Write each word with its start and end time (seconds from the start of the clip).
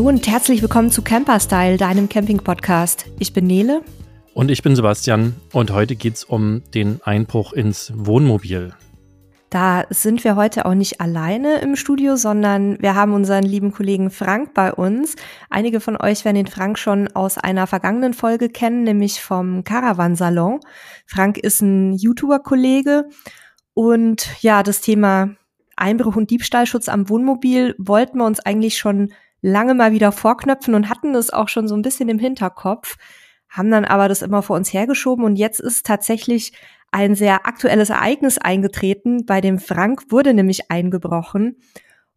Hallo 0.00 0.08
und 0.08 0.26
herzlich 0.26 0.62
willkommen 0.62 0.90
zu 0.90 1.02
Camperstyle, 1.02 1.76
deinem 1.76 2.08
Camping-Podcast. 2.08 3.04
Ich 3.18 3.34
bin 3.34 3.46
Nele. 3.46 3.82
Und 4.32 4.50
ich 4.50 4.62
bin 4.62 4.74
Sebastian 4.74 5.34
und 5.52 5.72
heute 5.72 5.94
geht 5.94 6.14
es 6.14 6.24
um 6.24 6.62
den 6.72 7.02
Einbruch 7.04 7.52
ins 7.52 7.92
Wohnmobil. 7.94 8.72
Da 9.50 9.84
sind 9.90 10.24
wir 10.24 10.36
heute 10.36 10.64
auch 10.64 10.72
nicht 10.72 11.02
alleine 11.02 11.58
im 11.58 11.76
Studio, 11.76 12.16
sondern 12.16 12.80
wir 12.80 12.94
haben 12.94 13.12
unseren 13.12 13.42
lieben 13.42 13.72
Kollegen 13.72 14.08
Frank 14.08 14.54
bei 14.54 14.72
uns. 14.72 15.16
Einige 15.50 15.80
von 15.80 15.98
euch 16.00 16.24
werden 16.24 16.36
den 16.36 16.46
Frank 16.46 16.78
schon 16.78 17.08
aus 17.08 17.36
einer 17.36 17.66
vergangenen 17.66 18.14
Folge 18.14 18.48
kennen, 18.48 18.84
nämlich 18.84 19.20
vom 19.20 19.64
Caravan 19.64 20.16
Salon. 20.16 20.60
Frank 21.04 21.36
ist 21.36 21.60
ein 21.60 21.92
YouTuber-Kollege 21.92 23.04
und 23.74 24.30
ja, 24.40 24.62
das 24.62 24.80
Thema 24.80 25.36
Einbruch 25.76 26.16
und 26.16 26.30
Diebstahlschutz 26.30 26.88
am 26.88 27.10
Wohnmobil 27.10 27.74
wollten 27.76 28.16
wir 28.16 28.24
uns 28.24 28.40
eigentlich 28.40 28.78
schon 28.78 29.10
lange 29.42 29.74
mal 29.74 29.92
wieder 29.92 30.12
vorknöpfen 30.12 30.74
und 30.74 30.88
hatten 30.88 31.14
es 31.14 31.32
auch 31.32 31.48
schon 31.48 31.68
so 31.68 31.74
ein 31.74 31.82
bisschen 31.82 32.08
im 32.08 32.18
Hinterkopf, 32.18 32.96
haben 33.48 33.70
dann 33.70 33.84
aber 33.84 34.08
das 34.08 34.22
immer 34.22 34.42
vor 34.42 34.56
uns 34.56 34.72
hergeschoben 34.72 35.24
und 35.24 35.36
jetzt 35.36 35.60
ist 35.60 35.86
tatsächlich 35.86 36.52
ein 36.92 37.14
sehr 37.14 37.46
aktuelles 37.46 37.90
Ereignis 37.90 38.38
eingetreten. 38.38 39.24
Bei 39.26 39.40
dem 39.40 39.58
Frank 39.58 40.10
wurde 40.10 40.34
nämlich 40.34 40.70
eingebrochen. 40.70 41.56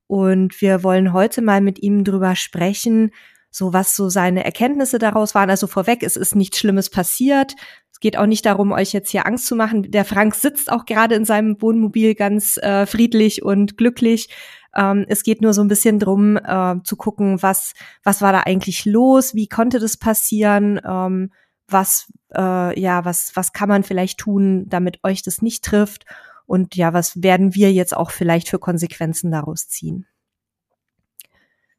Und 0.07 0.61
wir 0.61 0.83
wollen 0.83 1.13
heute 1.13 1.41
mal 1.41 1.61
mit 1.61 1.81
ihm 1.81 2.03
drüber 2.03 2.35
sprechen, 2.35 3.11
so 3.49 3.71
was 3.71 3.95
so 3.95 4.09
seine 4.09 4.43
Erkenntnisse 4.43 4.97
daraus 4.97 5.35
waren. 5.35 5.49
Also 5.49 5.67
vorweg, 5.67 6.03
es 6.03 6.17
ist 6.17 6.35
nichts 6.35 6.59
Schlimmes 6.59 6.89
passiert. 6.89 7.55
Es 8.03 8.11
geht 8.11 8.17
auch 8.17 8.25
nicht 8.25 8.45
darum, 8.45 8.73
euch 8.73 8.91
jetzt 8.91 9.11
hier 9.11 9.25
Angst 9.25 9.47
zu 9.47 9.55
machen. 9.55 9.89
Der 9.89 10.03
Frank 10.03 10.35
sitzt 10.35 10.69
auch 10.69 10.83
gerade 10.83 11.15
in 11.15 11.23
seinem 11.23 11.61
Wohnmobil 11.61 12.15
ganz 12.15 12.57
äh, 12.57 12.85
friedlich 12.85 13.43
und 13.43 13.77
glücklich. 13.77 14.27
Ähm, 14.75 15.05
es 15.07 15.23
geht 15.23 15.41
nur 15.41 15.53
so 15.53 15.61
ein 15.61 15.69
bisschen 15.69 15.99
drum, 15.99 16.35
äh, 16.35 16.75
zu 16.83 16.97
gucken, 16.97 17.41
was, 17.41 17.71
was 18.03 18.21
war 18.21 18.33
da 18.33 18.41
eigentlich 18.41 18.83
los? 18.83 19.35
Wie 19.35 19.47
konnte 19.47 19.79
das 19.79 19.95
passieren? 19.95 20.81
Ähm, 20.85 21.31
was, 21.69 22.11
äh, 22.35 22.77
ja, 22.77 23.05
was, 23.05 23.31
was 23.35 23.53
kann 23.53 23.69
man 23.69 23.83
vielleicht 23.83 24.19
tun, 24.19 24.65
damit 24.67 24.99
euch 25.05 25.21
das 25.21 25.41
nicht 25.41 25.63
trifft? 25.63 26.05
Und 26.45 26.75
ja, 26.75 26.91
was 26.91 27.23
werden 27.23 27.55
wir 27.55 27.71
jetzt 27.71 27.95
auch 27.95 28.11
vielleicht 28.11 28.49
für 28.49 28.59
Konsequenzen 28.59 29.31
daraus 29.31 29.69
ziehen? 29.69 30.07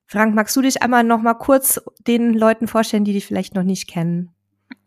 Frank, 0.07 0.35
magst 0.35 0.57
du 0.57 0.63
dich 0.63 0.83
einmal 0.83 1.05
noch 1.05 1.21
mal 1.21 1.35
kurz 1.35 1.83
den 2.07 2.33
Leuten 2.33 2.67
vorstellen, 2.67 3.05
die 3.05 3.13
dich 3.13 3.27
vielleicht 3.27 3.55
noch 3.55 3.63
nicht 3.63 3.91
kennen? 3.91 4.34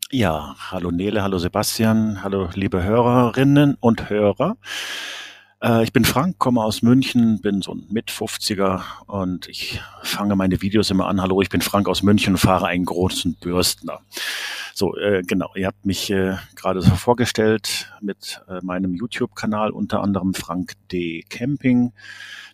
Ja, 0.09 0.55
hallo 0.72 0.89
Nele, 0.89 1.22
hallo 1.22 1.38
Sebastian, 1.38 2.23
hallo 2.23 2.47
liebe 2.53 2.81
Hörerinnen 2.81 3.75
und 3.77 4.09
Hörer. 4.09 4.55
Äh, 5.61 5.83
ich 5.83 5.91
bin 5.91 6.05
Frank, 6.05 6.39
komme 6.39 6.63
aus 6.63 6.81
München, 6.81 7.41
bin 7.41 7.61
so 7.61 7.73
ein 7.73 7.88
Mit-50er 7.89 8.83
und 9.08 9.50
ich 9.50 9.81
fange 10.03 10.38
meine 10.38 10.61
Videos 10.61 10.91
immer 10.91 11.08
an. 11.08 11.22
Hallo, 11.22 11.41
ich 11.41 11.50
bin 11.50 11.59
Frank 11.59 11.89
aus 11.89 12.03
München 12.03 12.35
und 12.35 12.38
fahre 12.38 12.67
einen 12.67 12.85
großen 12.85 13.35
Bürstner. 13.41 14.00
So, 14.73 14.95
äh, 14.95 15.23
genau, 15.28 15.52
ihr 15.55 15.67
habt 15.67 15.85
mich 15.85 16.09
äh, 16.09 16.38
gerade 16.55 16.81
so 16.81 16.95
vorgestellt 16.95 17.91
mit 18.00 18.41
äh, 18.47 18.63
meinem 18.63 18.94
YouTube-Kanal, 18.94 19.72
unter 19.72 20.02
anderem 20.02 20.33
Frank 20.33 20.75
D. 20.89 21.25
Camping. 21.28 21.91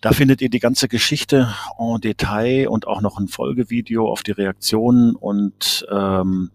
Da 0.01 0.11
findet 0.11 0.41
ihr 0.41 0.49
die 0.49 0.59
ganze 0.59 0.87
Geschichte 0.87 1.53
en 1.77 2.01
Detail 2.01 2.67
und 2.67 2.87
auch 2.87 3.01
noch 3.01 3.19
ein 3.19 3.27
Folgevideo 3.27 4.09
auf 4.09 4.23
die 4.23 4.31
Reaktionen 4.31 5.15
und 5.15 5.85
ähm, 5.91 6.49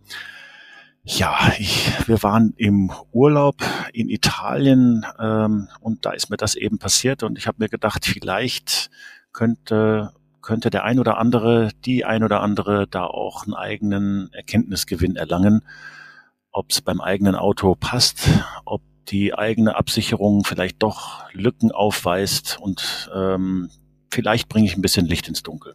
ja, 1.05 1.53
ich, 1.59 1.91
wir 2.07 2.23
waren 2.23 2.53
im 2.57 2.93
Urlaub 3.13 3.57
in 3.93 4.09
Italien 4.09 5.07
ähm, 5.19 5.69
und 5.81 6.05
da 6.05 6.11
ist 6.11 6.31
mir 6.31 6.37
das 6.37 6.55
eben 6.55 6.79
passiert 6.79 7.23
und 7.23 7.39
ich 7.39 7.47
habe 7.47 7.59
mir 7.61 7.69
gedacht, 7.69 8.05
vielleicht 8.05 8.91
könnte 9.33 10.13
könnte 10.49 10.71
der 10.71 10.85
ein 10.85 10.99
oder 10.99 11.19
andere, 11.19 11.71
die 11.85 12.07
ein 12.07 12.25
oder 12.25 12.41
andere 12.41 12.87
da 12.87 13.05
auch 13.05 13.45
einen 13.45 13.53
eigenen 13.53 14.33
Erkenntnisgewinn 14.33 15.15
erlangen, 15.15 15.63
ob 16.53 16.71
es 16.71 16.81
beim 16.81 17.03
eigenen 17.03 17.35
Auto 17.35 17.75
passt, 17.75 18.29
ob 18.65 18.81
die 19.09 19.35
eigene 19.35 19.77
Absicherung 19.77 20.45
vielleicht 20.45 20.83
doch 20.83 21.31
Lücken 21.33 21.71
aufweist 21.71 22.59
und 22.59 23.11
ähm, 23.15 23.69
vielleicht 24.11 24.49
bringe 24.49 24.67
ich 24.67 24.77
ein 24.77 24.83
bisschen 24.83 25.07
Licht 25.07 25.29
ins 25.29 25.43
Dunkel. 25.43 25.75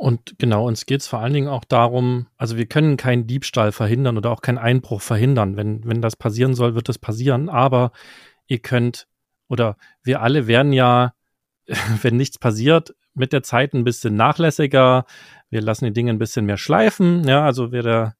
Und 0.00 0.38
genau, 0.38 0.66
uns 0.66 0.86
geht 0.86 1.02
es 1.02 1.08
vor 1.08 1.18
allen 1.18 1.34
Dingen 1.34 1.48
auch 1.48 1.62
darum, 1.62 2.26
also 2.38 2.56
wir 2.56 2.64
können 2.64 2.96
keinen 2.96 3.26
Diebstahl 3.26 3.70
verhindern 3.70 4.16
oder 4.16 4.30
auch 4.30 4.40
keinen 4.40 4.56
Einbruch 4.56 5.02
verhindern. 5.02 5.58
Wenn, 5.58 5.84
wenn 5.84 6.00
das 6.00 6.16
passieren 6.16 6.54
soll, 6.54 6.74
wird 6.74 6.88
das 6.88 6.98
passieren. 6.98 7.50
Aber 7.50 7.92
ihr 8.46 8.60
könnt 8.60 9.08
oder 9.50 9.76
wir 10.02 10.22
alle 10.22 10.46
werden 10.46 10.72
ja, 10.72 11.12
wenn 12.00 12.16
nichts 12.16 12.38
passiert, 12.38 12.94
mit 13.12 13.34
der 13.34 13.42
Zeit 13.42 13.74
ein 13.74 13.84
bisschen 13.84 14.16
nachlässiger. 14.16 15.04
Wir 15.50 15.60
lassen 15.60 15.84
die 15.84 15.92
Dinge 15.92 16.12
ein 16.12 16.18
bisschen 16.18 16.46
mehr 16.46 16.56
schleifen. 16.56 17.28
Ja, 17.28 17.44
also 17.44 17.70
wer 17.70 17.82
da 17.82 18.14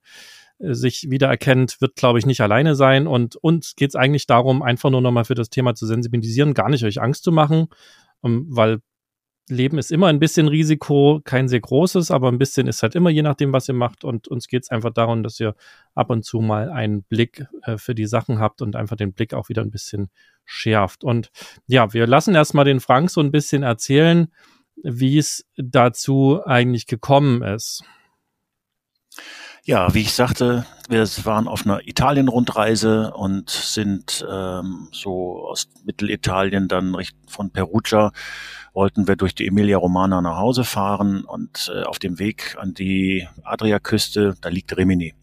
äh, 0.58 0.74
sich 0.74 1.06
wiedererkennt, 1.08 1.80
wird, 1.80 1.96
glaube 1.96 2.18
ich, 2.18 2.26
nicht 2.26 2.42
alleine 2.42 2.74
sein. 2.74 3.06
Und 3.06 3.36
uns 3.36 3.74
geht 3.74 3.88
es 3.88 3.96
eigentlich 3.96 4.26
darum, 4.26 4.60
einfach 4.60 4.90
nur 4.90 5.00
nochmal 5.00 5.24
für 5.24 5.34
das 5.34 5.48
Thema 5.48 5.74
zu 5.74 5.86
sensibilisieren, 5.86 6.52
gar 6.52 6.68
nicht 6.68 6.84
euch 6.84 7.00
Angst 7.00 7.24
zu 7.24 7.32
machen, 7.32 7.68
um, 8.20 8.44
weil 8.50 8.80
Leben 9.48 9.78
ist 9.78 9.90
immer 9.90 10.06
ein 10.06 10.20
bisschen 10.20 10.48
Risiko, 10.48 11.20
kein 11.24 11.48
sehr 11.48 11.60
großes, 11.60 12.10
aber 12.10 12.28
ein 12.28 12.38
bisschen 12.38 12.66
ist 12.66 12.82
halt 12.82 12.94
immer 12.94 13.10
je 13.10 13.22
nachdem, 13.22 13.52
was 13.52 13.68
ihr 13.68 13.74
macht. 13.74 14.04
Und 14.04 14.28
uns 14.28 14.46
geht 14.46 14.62
es 14.62 14.70
einfach 14.70 14.92
darum, 14.92 15.22
dass 15.22 15.40
ihr 15.40 15.54
ab 15.94 16.10
und 16.10 16.24
zu 16.24 16.40
mal 16.40 16.70
einen 16.70 17.02
Blick 17.02 17.46
äh, 17.62 17.76
für 17.76 17.94
die 17.94 18.06
Sachen 18.06 18.38
habt 18.38 18.62
und 18.62 18.76
einfach 18.76 18.96
den 18.96 19.12
Blick 19.12 19.34
auch 19.34 19.48
wieder 19.48 19.62
ein 19.62 19.70
bisschen 19.70 20.10
schärft. 20.44 21.04
Und 21.04 21.30
ja, 21.66 21.92
wir 21.92 22.06
lassen 22.06 22.34
erstmal 22.34 22.64
den 22.64 22.80
Frank 22.80 23.10
so 23.10 23.20
ein 23.20 23.32
bisschen 23.32 23.62
erzählen, 23.62 24.32
wie 24.82 25.18
es 25.18 25.46
dazu 25.56 26.40
eigentlich 26.44 26.86
gekommen 26.86 27.42
ist. 27.42 27.82
Ja, 29.64 29.92
wie 29.94 30.00
ich 30.00 30.12
sagte, 30.14 30.64
wir 30.88 31.06
waren 31.24 31.46
auf 31.46 31.66
einer 31.66 31.86
Italien-Rundreise 31.86 33.12
und 33.12 33.50
sind 33.50 34.24
ähm, 34.28 34.88
so 34.90 35.46
aus 35.48 35.68
Mittelitalien 35.84 36.66
dann 36.66 36.96
von 37.28 37.50
Perugia 37.50 38.12
wollten 38.72 39.06
wir 39.06 39.16
durch 39.16 39.34
die 39.34 39.46
Emilia 39.46 39.76
Romana 39.76 40.20
nach 40.20 40.38
Hause 40.38 40.64
fahren 40.64 41.24
und 41.24 41.70
äh, 41.74 41.82
auf 41.82 41.98
dem 41.98 42.18
Weg 42.18 42.56
an 42.58 42.72
die 42.72 43.28
Adriaküste, 43.42 44.36
da 44.40 44.48
liegt 44.48 44.76
Rimini. 44.76 45.14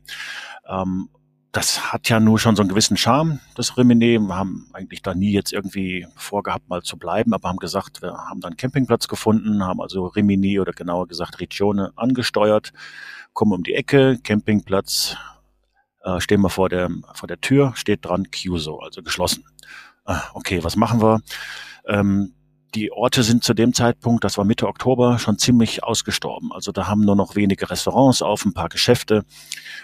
Ähm, 0.68 1.10
das 1.52 1.92
hat 1.92 2.10
ja 2.10 2.20
nur 2.20 2.38
schon 2.38 2.56
so 2.56 2.62
einen 2.62 2.70
gewissen 2.70 2.98
Charme, 2.98 3.40
das 3.56 3.78
Rimini. 3.78 4.20
Wir 4.20 4.36
haben 4.36 4.70
eigentlich 4.74 5.02
da 5.02 5.16
nie 5.16 5.32
jetzt 5.32 5.54
irgendwie 5.54 6.06
vorgehabt, 6.16 6.70
mal 6.70 6.84
zu 6.84 6.98
bleiben, 6.98 7.34
aber 7.34 7.50
haben 7.50 7.58
gesagt, 7.58 8.02
wir 8.02 8.14
haben 8.14 8.42
dann 8.42 8.58
Campingplatz 8.58 9.08
gefunden, 9.08 9.64
haben 9.64 9.82
also 9.82 10.06
Rimini 10.06 10.60
oder 10.60 10.74
genauer 10.74 11.08
gesagt 11.08 11.40
Regione 11.40 11.94
angesteuert, 11.96 12.74
kommen 13.38 13.54
um 13.54 13.62
die 13.62 13.76
Ecke, 13.76 14.18
Campingplatz, 14.24 15.16
äh, 16.04 16.20
stehen 16.20 16.42
wir 16.42 16.50
vor 16.50 16.70
der, 16.70 16.90
vor 17.14 17.28
der 17.28 17.40
Tür, 17.40 17.72
steht 17.76 18.04
dran 18.04 18.26
Chiuso, 18.32 18.80
also 18.80 19.04
geschlossen. 19.04 19.46
Ah, 20.06 20.24
okay, 20.34 20.64
was 20.64 20.76
machen 20.76 21.04
wir? 21.04 21.22
Ähm, 21.86 22.34
die 22.74 22.92
Orte 22.92 23.22
sind 23.22 23.44
zu 23.44 23.54
dem 23.54 23.76
Zeitpunkt, 23.76 24.24
das 24.24 24.40
war 24.40 24.44
Mitte 24.44 24.68
Oktober, 24.68 25.20
schon 25.20 25.38
ziemlich 25.38 25.84
ausgestorben. 25.84 26.52
Also 26.52 26.72
da 26.72 26.88
haben 26.88 27.06
nur 27.06 27.16
noch 27.16 27.36
wenige 27.36 27.70
Restaurants 27.70 28.24
auf, 28.24 28.44
ein 28.44 28.56
paar 28.56 28.70
Geschäfte. 28.70 29.24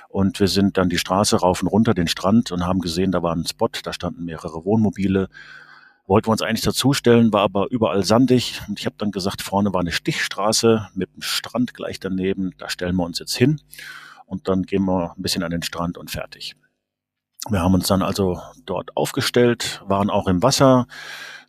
Und 0.09 0.39
wir 0.39 0.47
sind 0.47 0.79
dann 0.79 0.89
die 0.89 0.97
Straße 0.97 1.37
rauf 1.37 1.61
und 1.61 1.67
runter, 1.67 1.93
den 1.93 2.07
Strand 2.07 2.51
und 2.51 2.65
haben 2.65 2.79
gesehen, 2.79 3.11
da 3.11 3.21
war 3.21 3.35
ein 3.35 3.45
Spot, 3.45 3.69
da 3.83 3.93
standen 3.93 4.25
mehrere 4.25 4.65
Wohnmobile. 4.65 5.29
Wollten 6.05 6.27
wir 6.27 6.31
uns 6.33 6.41
eigentlich 6.41 6.61
dazustellen, 6.61 7.31
war 7.31 7.41
aber 7.41 7.71
überall 7.71 8.03
sandig. 8.03 8.61
Und 8.67 8.79
ich 8.79 8.85
habe 8.85 8.95
dann 8.97 9.11
gesagt, 9.11 9.41
vorne 9.41 9.73
war 9.73 9.79
eine 9.81 9.91
Stichstraße 9.91 10.89
mit 10.95 11.09
einem 11.13 11.21
Strand 11.21 11.73
gleich 11.73 11.99
daneben. 11.99 12.53
Da 12.57 12.69
stellen 12.69 12.95
wir 12.95 13.05
uns 13.05 13.19
jetzt 13.19 13.35
hin. 13.35 13.61
Und 14.25 14.47
dann 14.47 14.63
gehen 14.63 14.83
wir 14.85 15.13
ein 15.15 15.21
bisschen 15.21 15.43
an 15.43 15.51
den 15.51 15.63
Strand 15.63 15.97
und 15.97 16.11
fertig. 16.11 16.55
Wir 17.49 17.61
haben 17.61 17.73
uns 17.73 17.87
dann 17.87 18.01
also 18.01 18.41
dort 18.65 18.95
aufgestellt, 18.95 19.81
waren 19.85 20.09
auch 20.09 20.27
im 20.27 20.41
Wasser, 20.41 20.87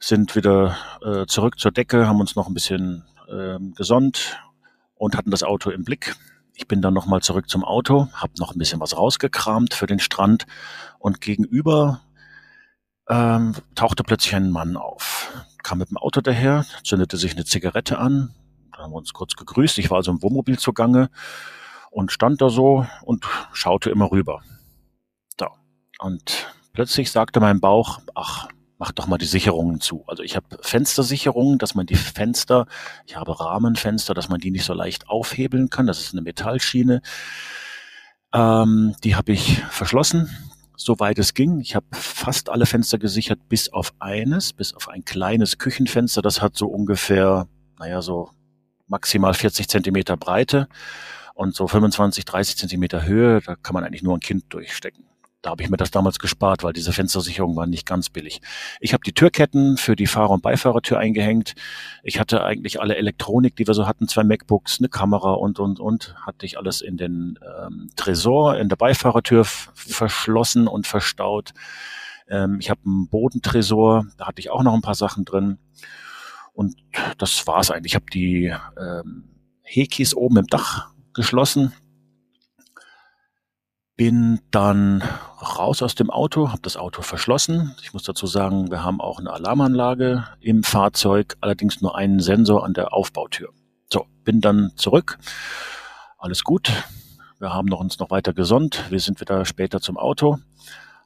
sind 0.01 0.35
wieder 0.35 0.77
äh, 1.03 1.27
zurück 1.27 1.59
zur 1.59 1.71
Decke, 1.71 2.09
haben 2.09 2.21
uns 2.21 2.35
noch 2.35 2.49
ein 2.49 2.55
bisschen 2.55 3.05
äh, 3.29 3.59
gesonnt 3.77 4.41
und 4.97 5.17
hatten 5.17 5.31
das 5.31 5.45
Auto 5.45 5.71
im 5.71 5.85
Blick. 5.85 6.17
Ich 6.55 6.67
bin 6.67 6.83
dann 6.83 6.95
nochmal 6.95 7.21
zurück 7.21 7.49
zum 7.49 7.65
Auto, 7.65 8.09
habe 8.13 8.33
noch 8.39 8.55
ein 8.55 8.59
bisschen 8.59 8.81
was 8.81 8.97
rausgekramt 8.97 9.75
für 9.75 9.87
den 9.87 10.01
Strand 10.01 10.47
und 10.99 11.21
gegenüber 11.21 12.01
ähm, 13.09 13.55
tauchte 13.75 14.05
plötzlich 14.05 14.35
ein 14.35 14.51
Mann 14.51 14.77
auf. 14.77 15.33
Kam 15.63 15.79
mit 15.79 15.91
dem 15.91 15.97
Auto 15.97 16.21
daher, 16.21 16.65
zündete 16.85 17.17
sich 17.17 17.33
eine 17.33 17.45
Zigarette 17.45 17.99
an, 17.99 18.35
dann 18.73 18.83
haben 18.83 18.93
wir 18.93 18.97
uns 18.97 19.13
kurz 19.13 19.37
gegrüßt. 19.37 19.79
Ich 19.79 19.91
war 19.91 19.99
also 19.99 20.11
im 20.11 20.23
Wohnmobil 20.23 20.59
zugange 20.59 21.11
und 21.91 22.13
stand 22.13 22.41
da 22.41 22.51
so 22.51 22.87
und 23.03 23.27
schaute 23.53 23.91
immer 23.91 24.11
rüber. 24.11 24.43
Da. 25.37 25.51
Und 26.01 26.53
plötzlich 26.73 27.11
sagte 27.11 27.41
mein 27.41 27.61
Bauch, 27.61 28.01
ach, 28.15 28.49
mach 28.79 28.93
doch 28.93 29.07
mal 29.07 29.19
die 29.19 29.27
Sicherungen 29.27 29.81
zu. 29.81 30.05
Also 30.09 30.23
ich 30.23 30.37
habe 30.37 30.59
Fenstersicherungen, 30.61 31.59
dass 31.59 31.75
man 31.75 31.87
die 31.87 31.95
Fenster, 31.95 32.67
ich 33.07 33.17
habe 33.17 33.39
Rahmenfenster, 33.39 34.13
dass 34.13 34.29
man 34.29 34.41
die 34.41 34.51
nicht 34.51 34.65
so 34.65 34.75
leicht 34.75 35.09
aufhebeln 35.09 35.71
kann. 35.71 35.87
Das 35.87 36.01
ist 36.01 36.13
eine 36.13 36.23
Metallschiene. 36.23 37.01
Ähm, 38.33 38.97
die 39.05 39.15
habe 39.15 39.33
ich 39.33 39.61
verschlossen, 39.71 40.29
soweit 40.77 41.19
es 41.19 41.35
ging. 41.35 41.61
Ich 41.61 41.75
habe 41.75 41.87
fast 41.93 42.49
alle 42.49 42.67
Fenster 42.67 42.99
gesichert, 42.99 43.41
bis 43.49 43.73
auf 43.73 43.93
eines, 43.99 44.53
bis 44.53 44.75
auf 44.75 44.89
ein 44.89 45.05
kleines 45.05 45.59
Küchenfenster. 45.59 46.23
Das 46.23 46.41
hat 46.43 46.57
so 46.57 46.67
ungefähr, 46.67 47.47
naja, 47.79 48.03
so 48.03 48.31
maximal 48.87 49.35
40 49.35 49.69
Zentimeter 49.69 50.17
Breite 50.17 50.69
und 51.35 51.55
so 51.55 51.67
25, 51.67 52.25
30 52.25 52.57
Zentimeter 52.57 53.05
Höhe, 53.05 53.41
da 53.41 53.57
kann 53.57 53.75
man 53.75 53.85
eigentlich 53.85 54.03
nur 54.03 54.17
ein 54.17 54.21
Kind 54.21 54.45
durchstecken. 54.51 55.05
Da 55.45 55.51
habe 55.51 55.63
ich 55.63 55.69
mir 55.69 55.77
das 55.77 55.91
damals 55.91 56.19
gespart, 56.19 56.63
weil 56.63 56.73
diese 56.73 56.95
Fenstersicherung 56.95 57.55
war 57.55 57.67
nicht 57.67 57.85
ganz 57.85 58.09
billig. 58.09 58.41
Ich 58.81 58.95
habe 58.95 59.05
die 59.05 59.13
Türketten 59.13 59.77
für 59.77 59.95
die 59.95 60.07
Fahrer- 60.07 60.31
und 60.31 60.43
Beifahrertür 60.43 60.99
eingehängt. 60.99 61.55
Ich 62.03 62.19
hatte 62.19 62.43
eigentlich 62.45 62.81
alle 62.81 62.97
Elektronik, 62.97 63.55
die 63.55 63.67
wir 63.67 63.75
so 63.75 63.87
hatten, 63.87 64.09
zwei 64.09 64.25
MacBooks, 64.25 64.79
eine 64.79 64.89
Kamera 64.89 65.35
und, 65.35 65.59
und, 65.59 65.81
und. 65.81 66.15
Hatte 66.25 66.47
ich 66.47 66.57
alles 66.57 66.81
in 66.81 66.97
den 66.97 67.39
ähm, 67.63 67.91
Tresor, 67.95 68.57
in 68.57 68.71
der 68.71 68.77
Beifahrertür 68.77 69.45
verschlossen 69.45 70.67
und 70.67 70.87
verstaut. 70.87 71.51
Ähm, 72.27 72.57
ich 72.59 72.71
habe 72.71 72.81
einen 72.87 73.11
Bodentresor, 73.11 74.07
da 74.17 74.29
hatte 74.29 74.41
ich 74.41 74.49
auch 74.49 74.63
noch 74.63 74.73
ein 74.73 74.81
paar 74.81 74.95
Sachen 74.95 75.27
drin. 75.27 75.59
Und 76.55 76.75
das 77.19 77.47
war's 77.47 77.71
eigentlich. 77.71 77.93
Ich 77.93 77.97
habe 77.97 78.07
die 78.11 78.55
ähm, 78.81 79.25
Hekis 79.61 80.15
oben 80.15 80.39
im 80.39 80.47
Dach 80.47 80.95
geschlossen 81.13 81.75
bin 83.97 84.41
dann 84.51 85.03
raus 85.41 85.83
aus 85.83 85.95
dem 85.95 86.11
Auto, 86.11 86.51
habe 86.51 86.63
das 86.63 86.77
Auto 86.77 87.03
verschlossen. 87.03 87.75
Ich 87.83 87.93
muss 87.93 88.03
dazu 88.03 88.27
sagen, 88.27 88.71
wir 88.71 88.83
haben 88.83 89.01
auch 89.01 89.21
eine 89.21 89.33
Alarmanlage 89.33 90.27
im 90.41 90.63
Fahrzeug, 90.65 91.37
allerdings 91.41 91.81
nur 91.81 91.97
einen 91.97 92.21
Sensor 92.21 92.65
an 92.65 92.75
der 92.75 92.93
Aufbautür. 92.93 93.51
So, 93.93 94.07
bin 94.25 94.41
dann 94.41 94.73
zurück. 94.77 95.19
Alles 96.19 96.43
gut. 96.43 96.73
Wir 97.39 97.53
haben 97.53 97.69
noch 97.69 97.81
uns 97.81 97.99
noch 97.99 98.11
weiter 98.11 98.33
gesonnt. 98.33 98.85
Wir 98.91 99.01
sind 99.01 99.21
wieder 99.21 99.45
später 99.45 99.81
zum 99.81 99.97
Auto 99.97 100.39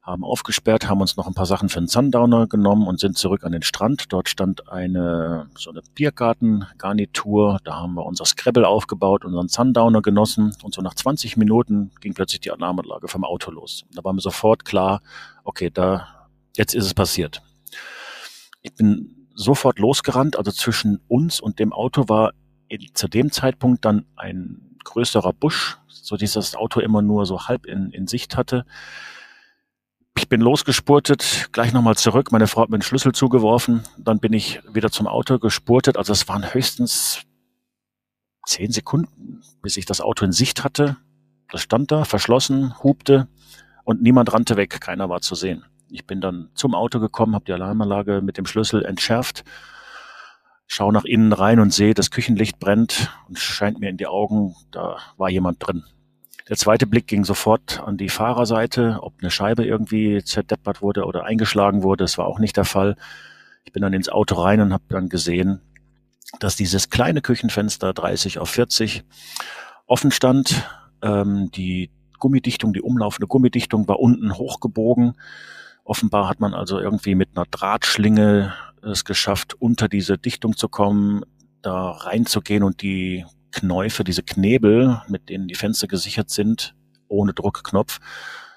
haben 0.08 0.24
aufgesperrt, 0.24 0.88
haben 0.88 1.00
uns 1.00 1.16
noch 1.16 1.26
ein 1.26 1.34
paar 1.34 1.46
Sachen 1.46 1.68
für 1.68 1.78
einen 1.78 1.88
Sundowner 1.88 2.46
genommen 2.46 2.86
und 2.86 2.98
sind 2.98 3.18
zurück 3.18 3.44
an 3.44 3.52
den 3.52 3.62
Strand. 3.62 4.12
Dort 4.12 4.28
stand 4.28 4.68
eine 4.68 5.48
so 5.56 5.70
eine 5.70 5.82
Biergartengarnitur. 5.94 7.58
Da 7.64 7.76
haben 7.76 7.94
wir 7.94 8.06
unser 8.06 8.24
Scrabble 8.24 8.66
aufgebaut, 8.66 9.24
unseren 9.24 9.48
Sundowner 9.48 10.02
genossen 10.02 10.56
und 10.62 10.74
so 10.74 10.82
nach 10.82 10.94
20 10.94 11.36
Minuten 11.36 11.90
ging 12.00 12.14
plötzlich 12.14 12.40
die 12.40 12.50
Alarmanlage 12.50 13.08
vom 13.08 13.24
Auto 13.24 13.50
los. 13.50 13.84
Da 13.92 14.02
war 14.02 14.12
mir 14.12 14.20
sofort 14.20 14.64
klar, 14.64 15.02
okay, 15.44 15.70
da 15.70 16.08
jetzt 16.56 16.74
ist 16.74 16.86
es 16.86 16.94
passiert. 16.94 17.42
Ich 18.62 18.74
bin 18.74 19.28
sofort 19.34 19.78
losgerannt, 19.78 20.36
also 20.36 20.50
zwischen 20.50 21.00
uns 21.06 21.38
und 21.38 21.58
dem 21.58 21.72
Auto 21.72 22.08
war 22.08 22.32
zu 22.94 23.08
dem 23.08 23.30
Zeitpunkt 23.30 23.84
dann 23.84 24.04
ein 24.16 24.76
größerer 24.84 25.32
Busch, 25.32 25.78
so 25.86 26.16
dass 26.16 26.32
das 26.32 26.56
Auto 26.56 26.80
immer 26.80 27.02
nur 27.02 27.26
so 27.26 27.46
halb 27.46 27.66
in, 27.66 27.90
in 27.90 28.06
Sicht 28.06 28.36
hatte. 28.36 28.64
Ich 30.28 30.30
bin 30.30 30.42
losgespurtet, 30.42 31.48
gleich 31.52 31.72
nochmal 31.72 31.96
zurück. 31.96 32.32
Meine 32.32 32.48
Frau 32.48 32.60
hat 32.60 32.68
mir 32.68 32.76
den 32.76 32.82
Schlüssel 32.82 33.12
zugeworfen. 33.12 33.84
Dann 33.96 34.18
bin 34.18 34.34
ich 34.34 34.60
wieder 34.70 34.90
zum 34.90 35.06
Auto 35.06 35.38
gespurtet. 35.38 35.96
Also 35.96 36.12
es 36.12 36.28
waren 36.28 36.52
höchstens 36.52 37.22
zehn 38.44 38.70
Sekunden, 38.70 39.40
bis 39.62 39.78
ich 39.78 39.86
das 39.86 40.02
Auto 40.02 40.26
in 40.26 40.32
Sicht 40.32 40.64
hatte. 40.64 40.98
Das 41.50 41.62
stand 41.62 41.90
da, 41.90 42.04
verschlossen, 42.04 42.78
hupte 42.82 43.26
und 43.84 44.02
niemand 44.02 44.30
rannte 44.34 44.56
weg. 44.56 44.82
Keiner 44.82 45.08
war 45.08 45.22
zu 45.22 45.34
sehen. 45.34 45.64
Ich 45.88 46.06
bin 46.06 46.20
dann 46.20 46.50
zum 46.52 46.74
Auto 46.74 47.00
gekommen, 47.00 47.34
habe 47.34 47.46
die 47.46 47.54
Alarmanlage 47.54 48.20
mit 48.20 48.36
dem 48.36 48.44
Schlüssel 48.44 48.84
entschärft, 48.84 49.44
schaue 50.66 50.92
nach 50.92 51.06
innen 51.06 51.32
rein 51.32 51.58
und 51.58 51.72
sehe, 51.72 51.94
das 51.94 52.10
Küchenlicht 52.10 52.58
brennt 52.58 53.10
und 53.28 53.38
scheint 53.38 53.80
mir 53.80 53.88
in 53.88 53.96
die 53.96 54.06
Augen, 54.06 54.54
da 54.72 54.98
war 55.16 55.30
jemand 55.30 55.66
drin. 55.66 55.84
Der 56.48 56.56
zweite 56.56 56.86
Blick 56.86 57.06
ging 57.06 57.24
sofort 57.24 57.80
an 57.80 57.98
die 57.98 58.08
Fahrerseite, 58.08 58.98
ob 59.02 59.14
eine 59.20 59.30
Scheibe 59.30 59.64
irgendwie 59.64 60.24
zerdeppert 60.24 60.80
wurde 60.80 61.04
oder 61.04 61.24
eingeschlagen 61.24 61.82
wurde. 61.82 62.04
Das 62.04 62.16
war 62.16 62.26
auch 62.26 62.38
nicht 62.38 62.56
der 62.56 62.64
Fall. 62.64 62.96
Ich 63.64 63.72
bin 63.72 63.82
dann 63.82 63.92
ins 63.92 64.08
Auto 64.08 64.36
rein 64.36 64.60
und 64.62 64.72
habe 64.72 64.84
dann 64.88 65.10
gesehen, 65.10 65.60
dass 66.40 66.56
dieses 66.56 66.88
kleine 66.88 67.20
Küchenfenster 67.20 67.92
30 67.92 68.38
auf 68.38 68.48
40 68.48 69.04
offen 69.86 70.10
stand. 70.10 70.66
Ähm, 71.02 71.50
die 71.50 71.90
Gummidichtung, 72.18 72.72
die 72.72 72.82
umlaufende 72.82 73.26
Gummidichtung 73.26 73.86
war 73.86 74.00
unten 74.00 74.36
hochgebogen. 74.36 75.14
Offenbar 75.84 76.28
hat 76.28 76.40
man 76.40 76.54
also 76.54 76.78
irgendwie 76.78 77.14
mit 77.14 77.30
einer 77.34 77.46
Drahtschlinge 77.50 78.54
es 78.82 79.04
geschafft, 79.04 79.54
unter 79.54 79.88
diese 79.88 80.16
Dichtung 80.16 80.56
zu 80.56 80.68
kommen, 80.68 81.24
da 81.62 81.90
reinzugehen 81.90 82.62
und 82.62 82.82
die 82.82 83.26
Knäufe, 83.52 84.04
diese 84.04 84.22
Knebel, 84.22 85.02
mit 85.08 85.28
denen 85.28 85.48
die 85.48 85.54
Fenster 85.54 85.86
gesichert 85.86 86.30
sind, 86.30 86.74
ohne 87.08 87.32
Druckknopf, 87.32 88.00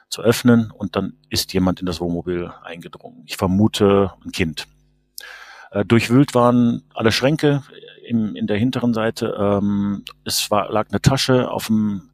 zu 0.10 0.22
öffnen 0.22 0.72
und 0.72 0.96
dann 0.96 1.14
ist 1.30 1.54
jemand 1.54 1.80
in 1.80 1.86
das 1.86 2.02
Wohnmobil 2.02 2.52
eingedrungen. 2.64 3.24
Ich 3.26 3.38
vermute 3.38 4.12
ein 4.26 4.32
Kind. 4.32 4.68
Äh, 5.72 5.86
durchwühlt 5.86 6.36
waren 6.36 6.84
alle 6.94 7.14
Schränke 7.14 7.64
im, 8.06 8.36
in 8.36 8.46
der 8.46 8.58
hinteren 8.58 8.94
Seite. 8.94 9.36
Ähm, 9.40 10.04
es 10.26 10.52
war, 10.52 10.70
lag 10.70 10.90
eine 10.90 11.02
Tasche 11.02 11.50
auf 11.50 11.68
dem, 11.68 12.12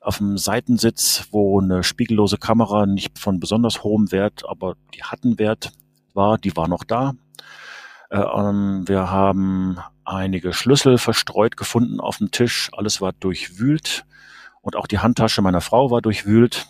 auf 0.00 0.18
dem 0.18 0.38
Seitensitz, 0.38 1.26
wo 1.32 1.60
eine 1.60 1.82
spiegellose 1.82 2.38
Kamera 2.38 2.86
nicht 2.86 3.18
von 3.18 3.40
besonders 3.40 3.82
hohem 3.82 4.12
Wert, 4.12 4.44
aber 4.48 4.76
die 4.94 5.02
hatten 5.02 5.38
Wert 5.40 5.72
war, 6.12 6.38
die 6.38 6.56
war 6.56 6.68
noch 6.68 6.84
da. 6.84 7.14
Äh, 8.14 8.20
ähm, 8.20 8.86
wir 8.86 9.10
haben 9.10 9.78
einige 10.04 10.52
Schlüssel 10.52 10.98
verstreut 10.98 11.56
gefunden 11.56 11.98
auf 12.00 12.18
dem 12.18 12.30
Tisch. 12.30 12.70
Alles 12.72 13.00
war 13.00 13.12
durchwühlt 13.12 14.04
und 14.60 14.76
auch 14.76 14.86
die 14.86 15.00
Handtasche 15.00 15.42
meiner 15.42 15.60
Frau 15.60 15.90
war 15.90 16.00
durchwühlt 16.00 16.68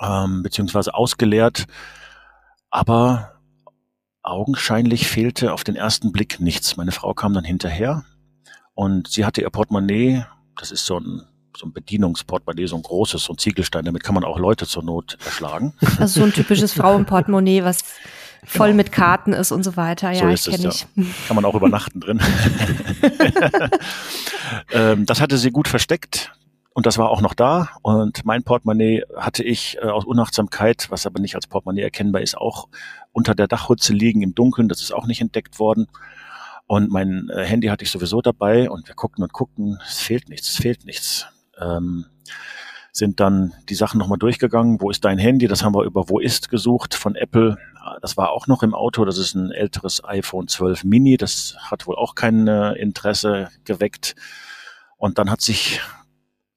ähm, 0.00 0.42
beziehungsweise 0.42 0.94
ausgeleert. 0.94 1.66
Aber 2.70 3.40
augenscheinlich 4.22 5.06
fehlte 5.06 5.52
auf 5.52 5.62
den 5.62 5.76
ersten 5.76 6.10
Blick 6.10 6.40
nichts. 6.40 6.76
Meine 6.76 6.92
Frau 6.92 7.14
kam 7.14 7.34
dann 7.34 7.44
hinterher 7.44 8.04
und 8.74 9.08
sie 9.08 9.24
hatte 9.24 9.42
ihr 9.42 9.50
Portemonnaie, 9.50 10.24
das 10.56 10.72
ist 10.72 10.86
so 10.86 10.98
ein 10.98 11.22
so 11.54 11.66
ein 11.66 11.72
Bedienungsportemonnaie, 11.74 12.66
so 12.66 12.76
ein 12.76 12.82
großes, 12.82 13.24
so 13.24 13.34
ein 13.34 13.38
Ziegelstein, 13.38 13.84
damit 13.84 14.02
kann 14.02 14.14
man 14.14 14.24
auch 14.24 14.38
Leute 14.38 14.66
zur 14.66 14.82
Not 14.82 15.18
erschlagen. 15.22 15.74
Also 15.98 16.20
so 16.20 16.26
ein 16.26 16.32
typisches 16.32 16.72
Frauenportemonnaie, 16.74 17.62
was 17.62 17.84
voll 18.44 18.68
genau. 18.68 18.78
mit 18.78 18.92
Karten 18.92 19.32
ist 19.32 19.52
und 19.52 19.62
so 19.62 19.76
weiter. 19.76 20.10
Ja, 20.10 20.20
so 20.20 20.28
ist 20.28 20.48
ich 20.48 20.56
kenne 20.56 20.68
ich. 20.68 20.86
Ja. 20.94 21.04
Kann 21.28 21.36
man 21.36 21.44
auch 21.44 21.54
übernachten 21.54 22.00
drin. 22.00 22.20
ähm, 24.72 25.06
das 25.06 25.20
hatte 25.20 25.38
sie 25.38 25.50
gut 25.50 25.68
versteckt. 25.68 26.32
Und 26.74 26.86
das 26.86 26.96
war 26.96 27.10
auch 27.10 27.20
noch 27.20 27.34
da. 27.34 27.68
Und 27.82 28.24
mein 28.24 28.44
Portemonnaie 28.44 29.02
hatte 29.16 29.44
ich 29.44 29.76
äh, 29.82 29.86
aus 29.86 30.04
Unachtsamkeit, 30.04 30.86
was 30.90 31.06
aber 31.06 31.20
nicht 31.20 31.34
als 31.34 31.46
Portemonnaie 31.46 31.82
erkennbar 31.82 32.22
ist, 32.22 32.36
auch 32.36 32.68
unter 33.12 33.34
der 33.34 33.46
Dachhutze 33.46 33.92
liegen 33.92 34.22
im 34.22 34.34
Dunkeln. 34.34 34.68
Das 34.68 34.80
ist 34.80 34.92
auch 34.92 35.06
nicht 35.06 35.20
entdeckt 35.20 35.58
worden. 35.58 35.86
Und 36.66 36.90
mein 36.90 37.28
äh, 37.28 37.44
Handy 37.44 37.68
hatte 37.68 37.84
ich 37.84 37.90
sowieso 37.90 38.22
dabei. 38.22 38.70
Und 38.70 38.88
wir 38.88 38.94
guckten 38.94 39.22
und 39.22 39.34
guckten. 39.34 39.78
Es 39.86 40.00
fehlt 40.00 40.30
nichts, 40.30 40.48
es 40.48 40.56
fehlt 40.56 40.86
nichts. 40.86 41.26
Ähm, 41.60 42.06
sind 42.92 43.20
dann 43.20 43.52
die 43.68 43.74
Sachen 43.74 43.98
nochmal 43.98 44.18
durchgegangen. 44.18 44.80
Wo 44.80 44.90
ist 44.90 45.04
dein 45.04 45.18
Handy? 45.18 45.48
Das 45.48 45.62
haben 45.62 45.74
wir 45.74 45.84
über 45.84 46.08
Wo 46.08 46.18
ist 46.18 46.48
gesucht 46.48 46.94
von 46.94 47.16
Apple. 47.16 47.58
Das 48.00 48.16
war 48.16 48.30
auch 48.30 48.46
noch 48.46 48.62
im 48.62 48.74
Auto. 48.74 49.04
Das 49.04 49.18
ist 49.18 49.34
ein 49.34 49.50
älteres 49.50 50.04
iPhone 50.04 50.48
12 50.48 50.84
Mini. 50.84 51.16
Das 51.16 51.56
hat 51.58 51.86
wohl 51.86 51.96
auch 51.96 52.14
kein 52.14 52.46
äh, 52.48 52.72
Interesse 52.72 53.50
geweckt. 53.64 54.14
Und 54.96 55.18
dann 55.18 55.30
hat 55.30 55.40
sich, 55.40 55.80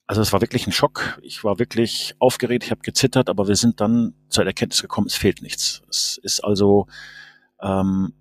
also 0.07 0.21
es 0.21 0.33
war 0.33 0.41
wirklich 0.41 0.67
ein 0.67 0.71
Schock. 0.71 1.19
Ich 1.21 1.43
war 1.43 1.59
wirklich 1.59 2.15
aufgeregt. 2.19 2.65
Ich 2.65 2.71
habe 2.71 2.81
gezittert, 2.81 3.29
aber 3.29 3.47
wir 3.47 3.55
sind 3.55 3.81
dann 3.81 4.13
zur 4.29 4.45
Erkenntnis 4.45 4.81
gekommen, 4.81 5.07
es 5.07 5.15
fehlt 5.15 5.41
nichts. 5.41 5.81
Es 5.89 6.19
ist 6.21 6.43
also 6.43 6.87
ähm, 7.61 8.13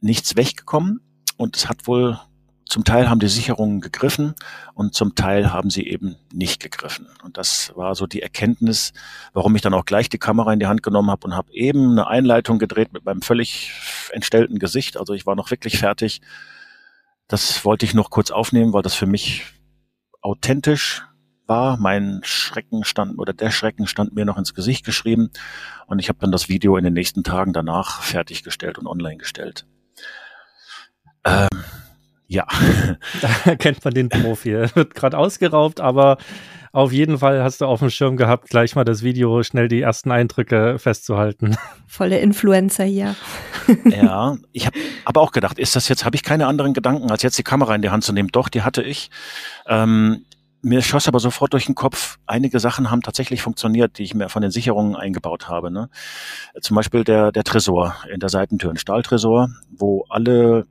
nichts 0.00 0.36
weggekommen. 0.36 1.00
Und 1.36 1.56
es 1.56 1.68
hat 1.68 1.86
wohl 1.86 2.20
zum 2.66 2.84
Teil 2.84 3.10
haben 3.10 3.20
die 3.20 3.28
Sicherungen 3.28 3.80
gegriffen 3.80 4.34
und 4.74 4.94
zum 4.94 5.14
Teil 5.14 5.52
haben 5.52 5.70
sie 5.70 5.86
eben 5.86 6.16
nicht 6.32 6.60
gegriffen. 6.60 7.08
Und 7.22 7.36
das 7.36 7.72
war 7.76 7.94
so 7.94 8.06
die 8.06 8.22
Erkenntnis, 8.22 8.92
warum 9.32 9.54
ich 9.56 9.62
dann 9.62 9.74
auch 9.74 9.84
gleich 9.84 10.08
die 10.08 10.18
Kamera 10.18 10.52
in 10.52 10.60
die 10.60 10.66
Hand 10.66 10.82
genommen 10.82 11.10
habe 11.10 11.26
und 11.26 11.34
habe 11.34 11.52
eben 11.52 11.92
eine 11.92 12.06
Einleitung 12.06 12.58
gedreht 12.58 12.92
mit 12.92 13.04
meinem 13.04 13.22
völlig 13.22 13.72
entstellten 14.12 14.58
Gesicht. 14.58 14.96
Also 14.96 15.12
ich 15.12 15.26
war 15.26 15.34
noch 15.34 15.50
wirklich 15.50 15.78
fertig. 15.78 16.20
Das 17.28 17.64
wollte 17.64 17.84
ich 17.84 17.94
noch 17.94 18.10
kurz 18.10 18.30
aufnehmen, 18.30 18.72
weil 18.72 18.82
das 18.82 18.94
für 18.94 19.06
mich 19.06 19.44
authentisch 20.20 21.02
war. 21.46 21.76
Mein 21.76 22.20
Schrecken 22.22 22.84
stand 22.84 23.18
oder 23.18 23.32
der 23.32 23.50
Schrecken 23.50 23.86
stand 23.86 24.14
mir 24.14 24.24
noch 24.24 24.38
ins 24.38 24.54
Gesicht 24.54 24.84
geschrieben 24.84 25.30
und 25.86 25.98
ich 25.98 26.08
habe 26.08 26.18
dann 26.20 26.32
das 26.32 26.48
Video 26.48 26.76
in 26.76 26.84
den 26.84 26.94
nächsten 26.94 27.24
Tagen 27.24 27.52
danach 27.52 28.02
fertiggestellt 28.02 28.78
und 28.78 28.86
online 28.86 29.18
gestellt. 29.18 29.66
Ähm, 31.24 31.48
ja. 32.26 32.46
Da 33.20 33.28
erkennt 33.44 33.84
man 33.84 33.94
den 33.94 34.08
Profi. 34.08 34.50
Er 34.50 34.74
wird 34.74 34.94
gerade 34.94 35.18
ausgeraubt, 35.18 35.80
aber 35.80 36.18
auf 36.72 36.90
jeden 36.90 37.18
Fall 37.18 37.42
hast 37.42 37.60
du 37.60 37.66
auf 37.66 37.80
dem 37.80 37.90
Schirm 37.90 38.16
gehabt, 38.16 38.48
gleich 38.48 38.74
mal 38.74 38.84
das 38.84 39.02
Video, 39.02 39.42
schnell 39.42 39.68
die 39.68 39.82
ersten 39.82 40.10
Eindrücke 40.10 40.78
festzuhalten. 40.78 41.56
Volle 41.86 42.18
Influencer 42.18 42.84
hier. 42.84 43.14
Ja, 43.84 44.36
ich 44.52 44.66
habe 44.66 44.76
aber 45.04 45.20
auch 45.20 45.30
gedacht, 45.30 45.58
ist 45.58 45.76
das 45.76 45.88
jetzt, 45.88 46.04
habe 46.04 46.16
ich 46.16 46.24
keine 46.24 46.48
anderen 46.48 46.74
Gedanken, 46.74 47.10
als 47.12 47.22
jetzt 47.22 47.38
die 47.38 47.44
Kamera 47.44 47.74
in 47.76 47.82
die 47.82 47.90
Hand 47.90 48.02
zu 48.02 48.12
nehmen. 48.12 48.30
Doch, 48.32 48.48
die 48.48 48.62
hatte 48.62 48.82
ich. 48.82 49.10
Ähm, 49.68 50.24
mir 50.62 50.82
schoss 50.82 51.06
aber 51.06 51.20
sofort 51.20 51.52
durch 51.52 51.66
den 51.66 51.74
Kopf, 51.74 52.18
einige 52.26 52.58
Sachen 52.58 52.90
haben 52.90 53.02
tatsächlich 53.02 53.42
funktioniert, 53.42 53.98
die 53.98 54.04
ich 54.04 54.14
mir 54.14 54.28
von 54.28 54.42
den 54.42 54.50
Sicherungen 54.50 54.96
eingebaut 54.96 55.48
habe. 55.48 55.70
Ne? 55.70 55.90
Zum 56.60 56.74
Beispiel 56.74 57.04
der, 57.04 57.30
der 57.32 57.44
Tresor 57.44 57.96
in 58.12 58.18
der 58.20 58.28
Seitentür, 58.28 58.70
ein 58.70 58.76
Stahltresor, 58.76 59.48
wo 59.70 60.04
alle 60.08 60.66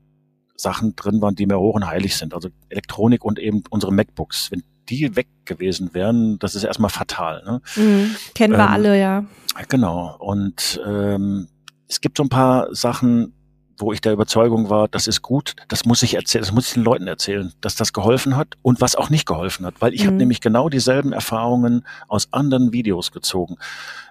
Sachen 0.61 0.95
drin 0.95 1.21
waren, 1.21 1.35
die 1.35 1.45
mir 1.45 1.59
hoch 1.59 1.75
und 1.75 1.87
heilig 1.87 2.15
sind. 2.15 2.33
Also 2.33 2.49
Elektronik 2.69 3.23
und 3.23 3.39
eben 3.39 3.63
unsere 3.69 3.91
MacBooks. 3.91 4.51
Wenn 4.51 4.63
die 4.89 5.15
weg 5.15 5.27
gewesen 5.45 5.93
wären, 5.93 6.37
das 6.39 6.55
ist 6.55 6.63
erstmal 6.63 6.89
fatal. 6.89 7.43
Ne? 7.45 7.61
Mhm, 7.75 8.15
kennen 8.35 8.53
wir 8.53 8.65
ähm, 8.65 8.71
alle, 8.71 8.99
ja. 8.99 9.25
Genau. 9.69 10.15
Und 10.19 10.81
ähm, 10.85 11.47
es 11.87 12.01
gibt 12.01 12.17
so 12.17 12.23
ein 12.23 12.29
paar 12.29 12.73
Sachen, 12.73 13.33
wo 13.77 13.91
ich 13.91 14.01
der 14.01 14.13
Überzeugung 14.13 14.69
war, 14.69 14.87
das 14.87 15.07
ist 15.07 15.21
gut, 15.21 15.55
das 15.67 15.85
muss 15.85 16.03
ich 16.03 16.13
erzählen, 16.13 16.43
das 16.43 16.51
muss 16.51 16.67
ich 16.67 16.73
den 16.75 16.83
Leuten 16.83 17.07
erzählen, 17.07 17.51
dass 17.61 17.75
das 17.75 17.93
geholfen 17.93 18.37
hat 18.37 18.55
und 18.61 18.79
was 18.79 18.95
auch 18.95 19.09
nicht 19.09 19.25
geholfen 19.25 19.65
hat, 19.65 19.75
weil 19.79 19.93
ich 19.93 20.03
mhm. 20.03 20.07
habe 20.07 20.17
nämlich 20.17 20.39
genau 20.39 20.69
dieselben 20.69 21.13
Erfahrungen 21.13 21.85
aus 22.07 22.31
anderen 22.31 22.71
Videos 22.71 23.11
gezogen. 23.11 23.57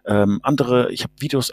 Ähm, 0.04 0.40
andere, 0.42 0.90
ich 0.90 1.04
habe 1.04 1.12
Videos 1.18 1.52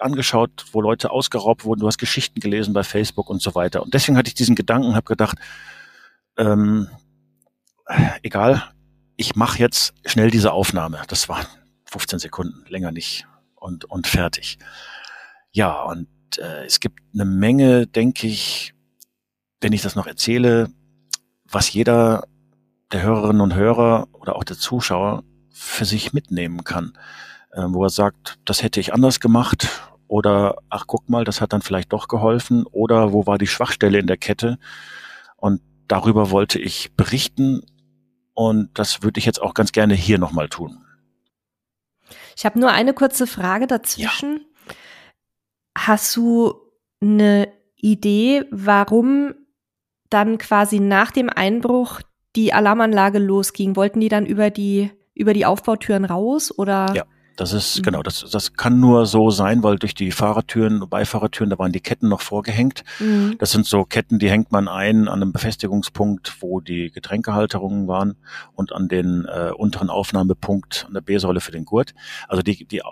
angeschaut, 0.00 0.66
wo 0.72 0.80
Leute 0.80 1.10
ausgeraubt 1.10 1.64
wurden, 1.64 1.80
du 1.80 1.86
hast 1.86 1.98
Geschichten 1.98 2.40
gelesen 2.40 2.72
bei 2.72 2.84
Facebook 2.84 3.30
und 3.30 3.42
so 3.42 3.54
weiter. 3.54 3.82
Und 3.82 3.94
deswegen 3.94 4.16
hatte 4.16 4.28
ich 4.28 4.34
diesen 4.34 4.54
Gedanken, 4.54 4.94
habe 4.94 5.06
gedacht, 5.06 5.38
ähm, 6.36 6.88
egal, 8.22 8.62
ich 9.16 9.34
mache 9.36 9.58
jetzt 9.58 9.94
schnell 10.04 10.30
diese 10.30 10.52
Aufnahme. 10.52 11.02
Das 11.08 11.28
waren 11.28 11.46
15 11.86 12.18
Sekunden, 12.18 12.64
länger 12.68 12.92
nicht 12.92 13.26
und, 13.56 13.84
und 13.86 14.06
fertig. 14.06 14.58
Ja, 15.50 15.82
und 15.82 16.08
äh, 16.38 16.64
es 16.64 16.80
gibt 16.80 17.00
eine 17.12 17.24
Menge, 17.24 17.86
denke 17.86 18.26
ich, 18.26 18.74
wenn 19.60 19.72
ich 19.72 19.82
das 19.82 19.96
noch 19.96 20.06
erzähle, 20.06 20.70
was 21.44 21.72
jeder 21.72 22.24
der 22.92 23.02
Hörerinnen 23.02 23.40
und 23.42 23.54
Hörer 23.54 24.08
oder 24.12 24.36
auch 24.36 24.44
der 24.44 24.56
Zuschauer 24.56 25.24
für 25.50 25.84
sich 25.84 26.12
mitnehmen 26.12 26.64
kann, 26.64 26.96
wo 27.66 27.84
er 27.84 27.90
sagt, 27.90 28.38
das 28.44 28.62
hätte 28.62 28.80
ich 28.80 28.92
anders 28.92 29.20
gemacht 29.20 29.68
oder 30.06 30.56
ach 30.70 30.84
guck 30.86 31.08
mal, 31.08 31.24
das 31.24 31.40
hat 31.40 31.52
dann 31.52 31.62
vielleicht 31.62 31.92
doch 31.92 32.08
geholfen 32.08 32.64
oder 32.66 33.12
wo 33.12 33.26
war 33.26 33.38
die 33.38 33.46
Schwachstelle 33.46 33.98
in 33.98 34.06
der 34.06 34.16
Kette 34.16 34.58
und 35.36 35.60
darüber 35.86 36.30
wollte 36.30 36.58
ich 36.58 36.92
berichten 36.96 37.62
und 38.34 38.70
das 38.74 39.02
würde 39.02 39.18
ich 39.18 39.26
jetzt 39.26 39.42
auch 39.42 39.54
ganz 39.54 39.72
gerne 39.72 39.94
hier 39.94 40.18
nochmal 40.18 40.48
tun. 40.48 40.84
Ich 42.36 42.44
habe 42.44 42.58
nur 42.58 42.70
eine 42.70 42.94
kurze 42.94 43.26
Frage 43.26 43.66
dazwischen. 43.66 44.40
Ja. 44.68 44.74
Hast 45.76 46.16
du 46.16 46.54
eine 47.00 47.48
Idee, 47.76 48.44
warum 48.50 49.34
dann 50.10 50.38
quasi 50.38 50.80
nach 50.80 51.10
dem 51.10 51.28
Einbruch 51.28 52.00
die 52.36 52.52
Alarmanlage 52.52 53.18
losging? 53.18 53.76
Wollten 53.76 54.00
die 54.00 54.08
dann 54.08 54.24
über 54.24 54.50
die, 54.50 54.90
über 55.14 55.34
die 55.34 55.44
Aufbautüren 55.44 56.04
raus 56.04 56.56
oder? 56.56 56.92
Ja. 56.94 57.04
Das 57.38 57.52
ist, 57.52 57.78
mhm. 57.78 57.82
genau, 57.82 58.02
das, 58.02 58.28
das 58.28 58.54
kann 58.54 58.80
nur 58.80 59.06
so 59.06 59.30
sein, 59.30 59.62
weil 59.62 59.76
durch 59.76 59.94
die 59.94 60.10
Fahrertüren, 60.10 60.88
Beifahrertüren, 60.90 61.50
da 61.50 61.58
waren 61.58 61.70
die 61.70 61.80
Ketten 61.80 62.08
noch 62.08 62.20
vorgehängt. 62.20 62.82
Mhm. 62.98 63.36
Das 63.38 63.52
sind 63.52 63.64
so 63.64 63.84
Ketten, 63.84 64.18
die 64.18 64.28
hängt 64.28 64.50
man 64.50 64.66
ein 64.66 65.06
an 65.06 65.22
einem 65.22 65.32
Befestigungspunkt, 65.32 66.34
wo 66.40 66.60
die 66.60 66.90
Getränkehalterungen 66.90 67.86
waren 67.86 68.16
und 68.56 68.72
an 68.72 68.88
den 68.88 69.24
äh, 69.26 69.52
unteren 69.56 69.88
Aufnahmepunkt 69.88 70.86
an 70.88 70.94
der 70.94 71.00
B-Säule 71.00 71.40
für 71.40 71.52
den 71.52 71.64
Gurt. 71.64 71.94
Also 72.26 72.42
die, 72.42 72.64
die 72.64 72.82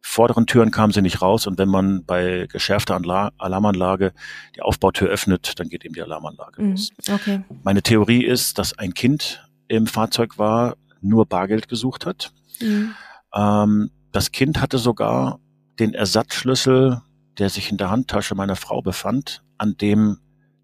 vorderen 0.00 0.46
Türen 0.46 0.72
kamen 0.72 0.92
sie 0.92 1.00
nicht 1.00 1.22
raus 1.22 1.46
und 1.46 1.58
wenn 1.58 1.68
man 1.68 2.04
bei 2.04 2.48
geschärfter 2.50 2.96
Anla 2.96 3.30
Alarmanlage 3.38 4.14
die 4.56 4.62
Aufbautür 4.62 5.10
öffnet, 5.10 5.60
dann 5.60 5.68
geht 5.68 5.84
eben 5.84 5.94
die 5.94 6.02
Alarmanlage 6.02 6.60
mhm. 6.60 6.70
los. 6.70 6.90
Okay. 7.08 7.44
Meine 7.62 7.82
Theorie 7.82 8.24
ist, 8.24 8.58
dass 8.58 8.76
ein 8.76 8.94
Kind 8.94 9.48
im 9.68 9.86
Fahrzeug 9.86 10.38
war, 10.38 10.76
nur 11.00 11.24
Bargeld 11.24 11.68
gesucht 11.68 12.04
hat. 12.04 12.32
Mhm. 12.60 12.96
Ähm, 13.34 13.90
das 14.12 14.32
Kind 14.32 14.60
hatte 14.60 14.78
sogar 14.78 15.40
den 15.78 15.94
Ersatzschlüssel, 15.94 17.00
der 17.38 17.48
sich 17.48 17.70
in 17.70 17.78
der 17.78 17.90
Handtasche 17.90 18.34
meiner 18.34 18.56
Frau 18.56 18.82
befand, 18.82 19.42
an 19.58 19.76
dem 19.76 20.18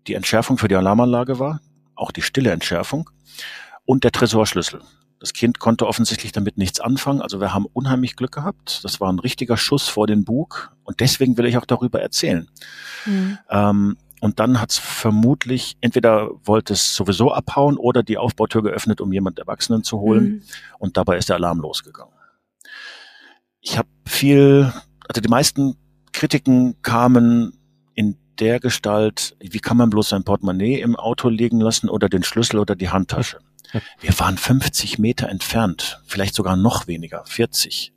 die 0.06 0.14
Entschärfung 0.14 0.58
für 0.58 0.68
die 0.68 0.76
Alarmanlage 0.76 1.38
war, 1.38 1.60
auch 1.94 2.12
die 2.12 2.22
stille 2.22 2.50
Entschärfung 2.50 3.10
und 3.84 4.04
der 4.04 4.12
Tresorschlüssel. 4.12 4.80
Das 5.20 5.32
Kind 5.32 5.58
konnte 5.58 5.86
offensichtlich 5.86 6.30
damit 6.30 6.58
nichts 6.58 6.78
anfangen. 6.78 7.22
Also 7.22 7.40
wir 7.40 7.52
haben 7.52 7.66
unheimlich 7.72 8.14
Glück 8.14 8.32
gehabt. 8.32 8.84
Das 8.84 9.00
war 9.00 9.12
ein 9.12 9.18
richtiger 9.18 9.56
Schuss 9.56 9.88
vor 9.88 10.06
den 10.06 10.24
Bug. 10.24 10.70
Und 10.84 11.00
deswegen 11.00 11.36
will 11.36 11.46
ich 11.46 11.58
auch 11.58 11.64
darüber 11.64 12.00
erzählen. 12.00 12.48
Mhm. 13.04 13.38
Ähm, 13.50 13.96
und 14.20 14.38
dann 14.38 14.60
hat 14.60 14.70
es 14.70 14.78
vermutlich, 14.78 15.76
entweder 15.80 16.30
wollte 16.44 16.74
es 16.74 16.94
sowieso 16.94 17.32
abhauen 17.32 17.76
oder 17.76 18.04
die 18.04 18.16
Aufbautür 18.16 18.62
geöffnet, 18.62 19.00
um 19.00 19.12
jemand 19.12 19.40
Erwachsenen 19.40 19.82
zu 19.82 19.98
holen. 19.98 20.24
Mhm. 20.24 20.42
Und 20.78 20.96
dabei 20.96 21.16
ist 21.16 21.28
der 21.28 21.36
Alarm 21.36 21.58
losgegangen 21.58 22.17
ich 23.60 23.78
habe 23.78 23.88
viel, 24.06 24.72
also 25.08 25.20
die 25.20 25.28
meisten 25.28 25.76
Kritiken 26.12 26.80
kamen 26.82 27.58
in 27.94 28.16
der 28.38 28.60
Gestalt, 28.60 29.36
wie 29.40 29.58
kann 29.58 29.76
man 29.76 29.90
bloß 29.90 30.10
sein 30.10 30.24
Portemonnaie 30.24 30.80
im 30.80 30.96
Auto 30.96 31.28
liegen 31.28 31.60
lassen 31.60 31.88
oder 31.88 32.08
den 32.08 32.22
Schlüssel 32.22 32.58
oder 32.58 32.76
die 32.76 32.90
Handtasche. 32.90 33.38
Wir 34.00 34.18
waren 34.18 34.38
50 34.38 34.98
Meter 34.98 35.28
entfernt, 35.28 36.00
vielleicht 36.06 36.34
sogar 36.34 36.56
noch 36.56 36.86
weniger, 36.86 37.24
40 37.26 37.92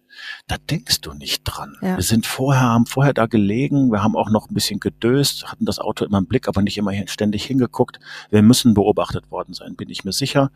da 0.48 0.58
denkst 0.58 1.02
du 1.02 1.14
nicht 1.14 1.44
dran. 1.44 1.76
Ja. 1.82 1.98
Wir 1.98 2.04
sind 2.04 2.26
vorher, 2.26 2.62
haben 2.62 2.86
vorher 2.86 3.14
da 3.14 3.26
gelegen, 3.26 3.92
wir 3.92 4.04
haben 4.04 4.16
auch 4.16 4.30
noch 4.30 4.50
ein 4.50 4.54
bisschen 4.54 4.80
gedöst, 4.80 5.52
hatten 5.52 5.66
das 5.66 5.80
Auto 5.80 6.06
immer 6.06 6.18
im 6.18 6.26
Blick, 6.26 6.48
aber 6.48 6.62
nicht 6.62 6.78
immer 6.78 6.92
ständig 7.08 7.46
hingeguckt. 7.46 8.00
Wir 8.30 8.42
müssen 8.42 8.74
beobachtet 8.74 9.32
worden 9.32 9.54
sein, 9.54 9.76
bin 9.76 9.90
ich 9.90 10.04
mir 10.04 10.14
sicher. 10.14 10.52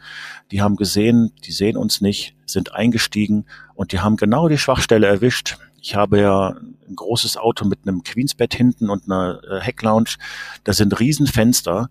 Die 0.52 0.62
haben 0.62 0.76
gesehen, 0.76 1.32
die 1.46 1.52
sehen 1.52 1.78
uns 1.78 2.02
nicht, 2.02 2.36
sind 2.46 2.74
eingestiegen 2.74 3.46
und 3.74 3.92
die 3.92 4.00
haben 4.00 4.18
genau 4.18 4.48
die 4.48 4.58
Schwachstelle 4.58 5.08
erwischt. 5.08 5.58
Ich 5.82 5.96
habe 5.96 6.20
ja 6.20 6.56
ein 6.88 6.96
großes 6.96 7.38
Auto 7.38 7.66
mit 7.66 7.80
einem 7.84 8.04
Queensbett 8.04 8.56
hinten 8.56 8.90
und 8.90 9.06
einer 9.06 9.40
äh, 9.44 9.60
Hecklounge. 9.60 10.16
Da 10.64 10.74
sind 10.74 11.00
Riesenfenster. 11.00 11.90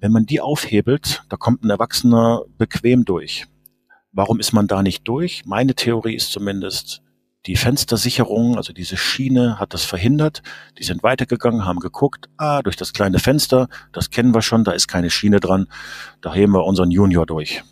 Wenn 0.00 0.12
man 0.12 0.26
die 0.26 0.40
aufhebelt, 0.40 1.22
da 1.28 1.36
kommt 1.36 1.64
ein 1.64 1.70
Erwachsener 1.70 2.42
bequem 2.56 3.04
durch. 3.04 3.46
Warum 4.12 4.40
ist 4.40 4.52
man 4.52 4.66
da 4.66 4.82
nicht 4.82 5.06
durch? 5.06 5.44
Meine 5.44 5.74
Theorie 5.74 6.14
ist 6.14 6.32
zumindest, 6.32 7.02
die 7.46 7.56
Fenstersicherung, 7.56 8.56
also 8.56 8.72
diese 8.72 8.96
Schiene, 8.96 9.58
hat 9.58 9.72
das 9.72 9.84
verhindert. 9.84 10.42
Die 10.78 10.82
sind 10.82 11.02
weitergegangen, 11.02 11.64
haben 11.64 11.78
geguckt, 11.78 12.28
ah, 12.36 12.62
durch 12.62 12.76
das 12.76 12.92
kleine 12.92 13.18
Fenster, 13.18 13.68
das 13.92 14.10
kennen 14.10 14.34
wir 14.34 14.42
schon, 14.42 14.64
da 14.64 14.72
ist 14.72 14.88
keine 14.88 15.10
Schiene 15.10 15.40
dran, 15.40 15.68
da 16.20 16.34
heben 16.34 16.52
wir 16.52 16.64
unseren 16.64 16.90
Junior 16.90 17.26
durch. 17.26 17.62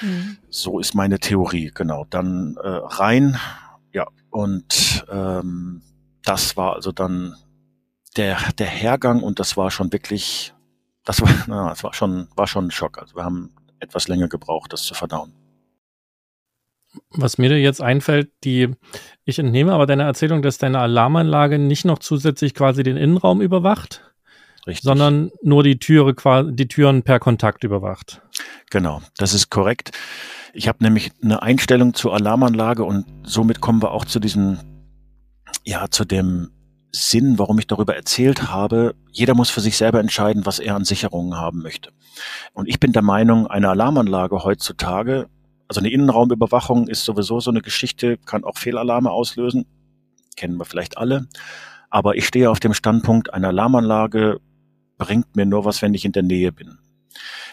Mhm. 0.00 0.38
So 0.48 0.78
ist 0.78 0.94
meine 0.94 1.18
Theorie, 1.18 1.72
genau. 1.74 2.06
Dann 2.10 2.56
äh, 2.62 2.68
rein, 2.68 3.38
ja, 3.92 4.06
und 4.30 5.04
ähm, 5.10 5.82
das 6.22 6.56
war 6.56 6.74
also 6.74 6.92
dann 6.92 7.34
der, 8.16 8.38
der 8.58 8.66
Hergang 8.66 9.22
und 9.22 9.40
das 9.40 9.56
war 9.56 9.70
schon 9.70 9.92
wirklich, 9.92 10.54
das 11.04 11.20
war, 11.20 11.28
na, 11.46 11.70
das 11.70 11.82
war 11.82 11.94
schon, 11.94 12.28
war 12.36 12.46
schon 12.46 12.66
ein 12.66 12.70
Schock. 12.70 12.98
Also 12.98 13.16
wir 13.16 13.24
haben 13.24 13.54
etwas 13.80 14.08
länger 14.08 14.28
gebraucht, 14.28 14.72
das 14.72 14.82
zu 14.82 14.94
verdauen. 14.94 15.32
Was 17.10 17.38
mir 17.38 17.58
jetzt 17.58 17.82
einfällt, 17.82 18.30
die, 18.44 18.70
ich 19.24 19.38
entnehme 19.38 19.72
aber 19.72 19.86
deine 19.86 20.04
Erzählung, 20.04 20.42
dass 20.42 20.58
deine 20.58 20.78
Alarmanlage 20.78 21.58
nicht 21.58 21.84
noch 21.84 21.98
zusätzlich 21.98 22.54
quasi 22.54 22.82
den 22.82 22.96
Innenraum 22.96 23.40
überwacht, 23.40 24.12
Richtig. 24.66 24.84
sondern 24.84 25.30
nur 25.42 25.62
die 25.62 25.78
Türe, 25.78 26.14
die 26.52 26.68
Türen 26.68 27.02
per 27.02 27.20
Kontakt 27.20 27.64
überwacht. 27.64 28.22
Genau, 28.70 29.02
das 29.16 29.34
ist 29.34 29.50
korrekt. 29.50 29.92
Ich 30.52 30.68
habe 30.68 30.82
nämlich 30.82 31.12
eine 31.22 31.42
Einstellung 31.42 31.94
zur 31.94 32.14
Alarmanlage 32.14 32.84
und 32.84 33.06
somit 33.22 33.60
kommen 33.60 33.82
wir 33.82 33.92
auch 33.92 34.04
zu 34.04 34.20
diesem, 34.20 34.58
ja, 35.64 35.88
zu 35.90 36.04
dem 36.04 36.50
Sinn, 36.90 37.38
warum 37.38 37.58
ich 37.58 37.66
darüber 37.66 37.94
erzählt 37.94 38.50
habe. 38.50 38.94
Jeder 39.12 39.34
muss 39.34 39.50
für 39.50 39.60
sich 39.60 39.76
selber 39.76 40.00
entscheiden, 40.00 40.46
was 40.46 40.58
er 40.58 40.74
an 40.74 40.84
Sicherungen 40.84 41.36
haben 41.36 41.62
möchte. 41.62 41.90
Und 42.52 42.68
ich 42.68 42.80
bin 42.80 42.92
der 42.92 43.02
Meinung, 43.02 43.46
eine 43.46 43.68
Alarmanlage 43.68 44.42
heutzutage 44.44 45.28
also 45.68 45.80
eine 45.80 45.90
Innenraumüberwachung 45.90 46.88
ist 46.88 47.04
sowieso 47.04 47.40
so 47.40 47.50
eine 47.50 47.60
Geschichte, 47.60 48.16
kann 48.16 48.44
auch 48.44 48.56
Fehlalarme 48.56 49.10
auslösen. 49.10 49.66
Kennen 50.36 50.56
wir 50.56 50.64
vielleicht 50.64 50.96
alle. 50.96 51.26
Aber 51.90 52.16
ich 52.16 52.26
stehe 52.26 52.50
auf 52.50 52.60
dem 52.60 52.74
Standpunkt, 52.74 53.32
eine 53.32 53.48
Alarmanlage 53.48 54.40
bringt 54.96 55.36
mir 55.36 55.46
nur 55.46 55.64
was, 55.64 55.82
wenn 55.82 55.94
ich 55.94 56.04
in 56.04 56.12
der 56.12 56.22
Nähe 56.22 56.52
bin. 56.52 56.78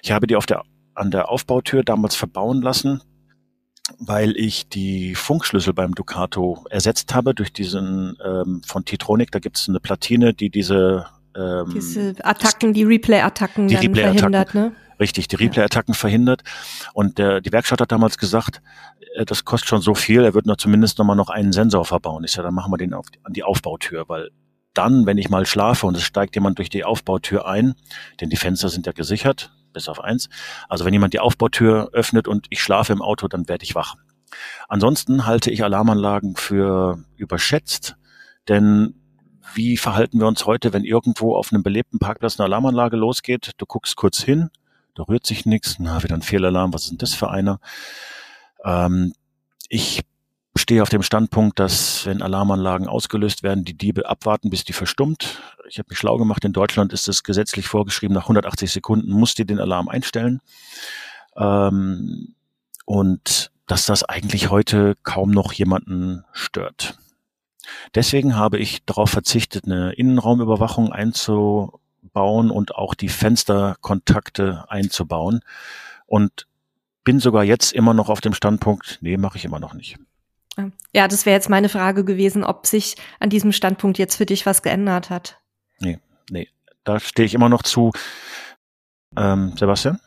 Ich 0.01 0.12
habe 0.12 0.27
die 0.27 0.36
auf 0.36 0.45
der, 0.45 0.63
an 0.93 1.12
der 1.12 1.29
Aufbautür 1.29 1.84
damals 1.84 2.15
verbauen 2.15 2.62
lassen, 2.62 3.01
weil 4.00 4.36
ich 4.38 4.67
die 4.67 5.13
Funkschlüssel 5.13 5.74
beim 5.74 5.93
Ducato 5.93 6.65
ersetzt 6.69 7.13
habe 7.13 7.36
durch 7.36 7.53
diesen 7.53 8.17
ähm, 8.24 8.62
von 8.65 8.86
Titronic. 8.86 9.31
Da 9.31 9.39
gibt 9.39 9.57
es 9.57 9.69
eine 9.69 9.79
Platine, 9.79 10.34
die 10.34 10.50
diese 10.50 11.05
ähm, 11.36 11.69
diese 11.74 12.15
Attacken, 12.24 12.74
die 12.74 12.84
Replay-Attacken 12.84 13.67
die 13.67 13.75
Replay 13.75 14.13
verhindert, 14.13 14.55
ne? 14.55 14.72
Richtig, 15.00 15.28
die 15.28 15.36
Replay-Attacken 15.36 15.94
verhindert. 15.94 16.44
Und 16.94 17.18
der, 17.18 17.42
die 17.42 17.52
Werkstatt 17.52 17.82
hat 17.82 17.92
damals 17.92 18.18
gesagt, 18.18 18.62
äh, 19.16 19.25
das 19.25 19.46
kostet 19.46 19.70
schon 19.70 19.82
so 19.82 19.96
viel, 19.96 20.24
er 20.24 20.34
wird 20.34 20.46
noch 20.46 20.58
zumindest 20.58 20.98
noch 20.98 21.06
mal 21.06 21.16
noch 21.16 21.30
einen 21.30 21.52
Sensor 21.52 21.86
verbauen. 21.86 22.24
Ich 22.24 22.32
sage, 22.32 22.48
dann 22.48 22.56
machen 22.56 22.72
wir 22.72 22.78
den 22.78 22.94
auf, 22.94 23.08
an 23.24 23.34
die 23.34 23.44
Aufbautür, 23.44 24.06
weil 24.08 24.30
dann, 24.74 25.06
wenn 25.06 25.18
ich 25.18 25.30
mal 25.30 25.46
schlafe 25.46 25.88
und 25.88 25.98
es 25.98 26.04
steigt 26.04 26.36
jemand 26.36 26.58
durch 26.58 26.70
die 26.70 26.84
Aufbautür 26.84 27.48
ein, 27.48 27.75
denn 28.20 28.30
die 28.30 28.36
Fenster 28.36 28.70
sind 28.70 28.86
ja 28.86 28.92
gesichert, 28.92 29.52
bis 29.74 29.88
auf 29.90 30.02
eins. 30.02 30.30
Also 30.68 30.86
wenn 30.86 30.94
jemand 30.94 31.14
die 31.14 31.20
Aufbautür 31.20 31.90
öffnet 31.94 32.28
und 32.28 32.48
ich 32.50 32.62
schlafe 32.62 32.94
im 32.94 33.02
Auto, 33.02 33.28
dann 33.28 33.48
werde 33.48 33.64
ich 33.64 33.75
wach. 33.75 33.96
Ansonsten 34.68 35.25
halte 35.25 35.50
ich 35.50 35.64
Alarmanlagen 35.64 36.36
für 36.36 37.04
überschätzt, 37.16 37.96
denn 38.48 38.96
wie 39.54 39.78
verhalten 39.78 40.20
wir 40.20 40.28
uns 40.28 40.46
heute, 40.46 40.74
wenn 40.74 40.84
irgendwo 40.84 41.36
auf 41.36 41.52
einem 41.52 41.64
belebten 41.64 42.00
Parkplatz 42.00 42.40
eine 42.40 42.46
Alarmanlage 42.46 42.98
losgeht? 42.98 43.52
Du 43.58 43.66
guckst 43.66 43.96
kurz 43.96 44.22
hin, 44.22 44.50
da 44.96 45.04
rührt 45.04 45.25
sich 45.25 45.46
nichts, 45.46 45.75
na, 45.78 46.02
wieder 46.04 46.16
ein 46.16 46.22
Fehlalarm, 46.22 46.74
was 46.74 46.84
ist 46.84 46.92
denn 46.92 46.98
das 46.98 47.14
für 47.14 47.30
einer? 47.30 47.60
Ähm, 48.64 49.14
ich 49.70 50.02
stehe 50.58 50.82
auf 50.82 50.90
dem 50.90 51.04
Standpunkt, 51.04 51.60
dass 51.60 52.06
wenn 52.06 52.22
Alarmanlagen 52.22 52.88
ausgelöst 52.88 53.44
werden, 53.44 53.66
die 53.66 53.78
Diebe 53.78 54.10
abwarten, 54.10 54.50
bis 54.50 54.64
die 54.64 54.74
verstummt. 54.74 55.42
Ich 55.68 55.78
habe 55.80 55.88
mich 55.90 56.00
schlau 56.00 56.18
gemacht, 56.18 56.46
in 56.46 56.54
Deutschland 56.54 56.94
ist 56.94 57.08
es 57.10 57.24
gesetzlich 57.24 57.68
vorgeschrieben, 57.68 58.14
nach 58.14 58.24
180 58.24 58.72
Sekunden 58.72 59.12
musst 59.12 59.38
du 59.38 59.46
den 59.46 59.60
Alarm 59.60 59.90
einstellen. 59.90 60.40
Ähm, 61.36 62.36
und 62.86 63.52
dass 63.68 63.86
das 63.86 64.04
eigentlich 64.04 64.50
heute 64.50 64.96
kaum 65.04 65.32
noch 65.32 65.52
jemanden 65.52 66.24
stört. 66.32 66.98
Deswegen 67.96 68.36
habe 68.36 68.60
ich 68.60 68.86
darauf 68.86 69.10
verzichtet, 69.10 69.66
eine 69.66 69.94
Innenraumüberwachung 69.94 70.94
einzubauen 72.15 72.50
und 72.50 72.75
auch 72.75 72.95
die 72.95 73.10
Fensterkontakte 73.10 74.65
einzubauen. 74.69 75.41
Und 76.07 76.48
bin 77.03 77.19
sogar 77.19 77.43
jetzt 77.43 77.74
immer 77.74 77.93
noch 77.93 78.10
auf 78.10 78.22
dem 78.22 78.34
Standpunkt, 78.34 79.00
nee, 79.01 79.17
mache 79.17 79.38
ich 79.38 79.45
immer 79.45 79.60
noch 79.60 79.74
nicht. 79.74 79.98
Ja, 80.93 81.07
das 81.07 81.25
wäre 81.25 81.36
jetzt 81.36 81.50
meine 81.50 81.69
Frage 81.69 82.05
gewesen, 82.05 82.43
ob 82.43 82.65
sich 82.65 82.95
an 83.19 83.29
diesem 83.29 83.51
Standpunkt 83.51 83.98
jetzt 83.98 84.15
für 84.15 84.25
dich 84.25 84.45
was 84.45 84.62
geändert 84.62 85.10
hat. 85.10 85.39
Nee, 85.79 86.00
nee, 86.29 86.48
da 86.84 87.00
stehe 87.00 87.25
ich 87.25 87.34
immer 87.34 87.50
noch 87.50 87.63
zu. 87.63 87.91
Ähm, 89.17 89.53
Sebastian? 89.57 90.00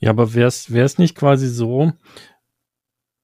Ja, 0.00 0.10
aber 0.10 0.34
wäre 0.34 0.48
es 0.48 0.98
nicht 0.98 1.14
quasi 1.14 1.48
so, 1.48 1.92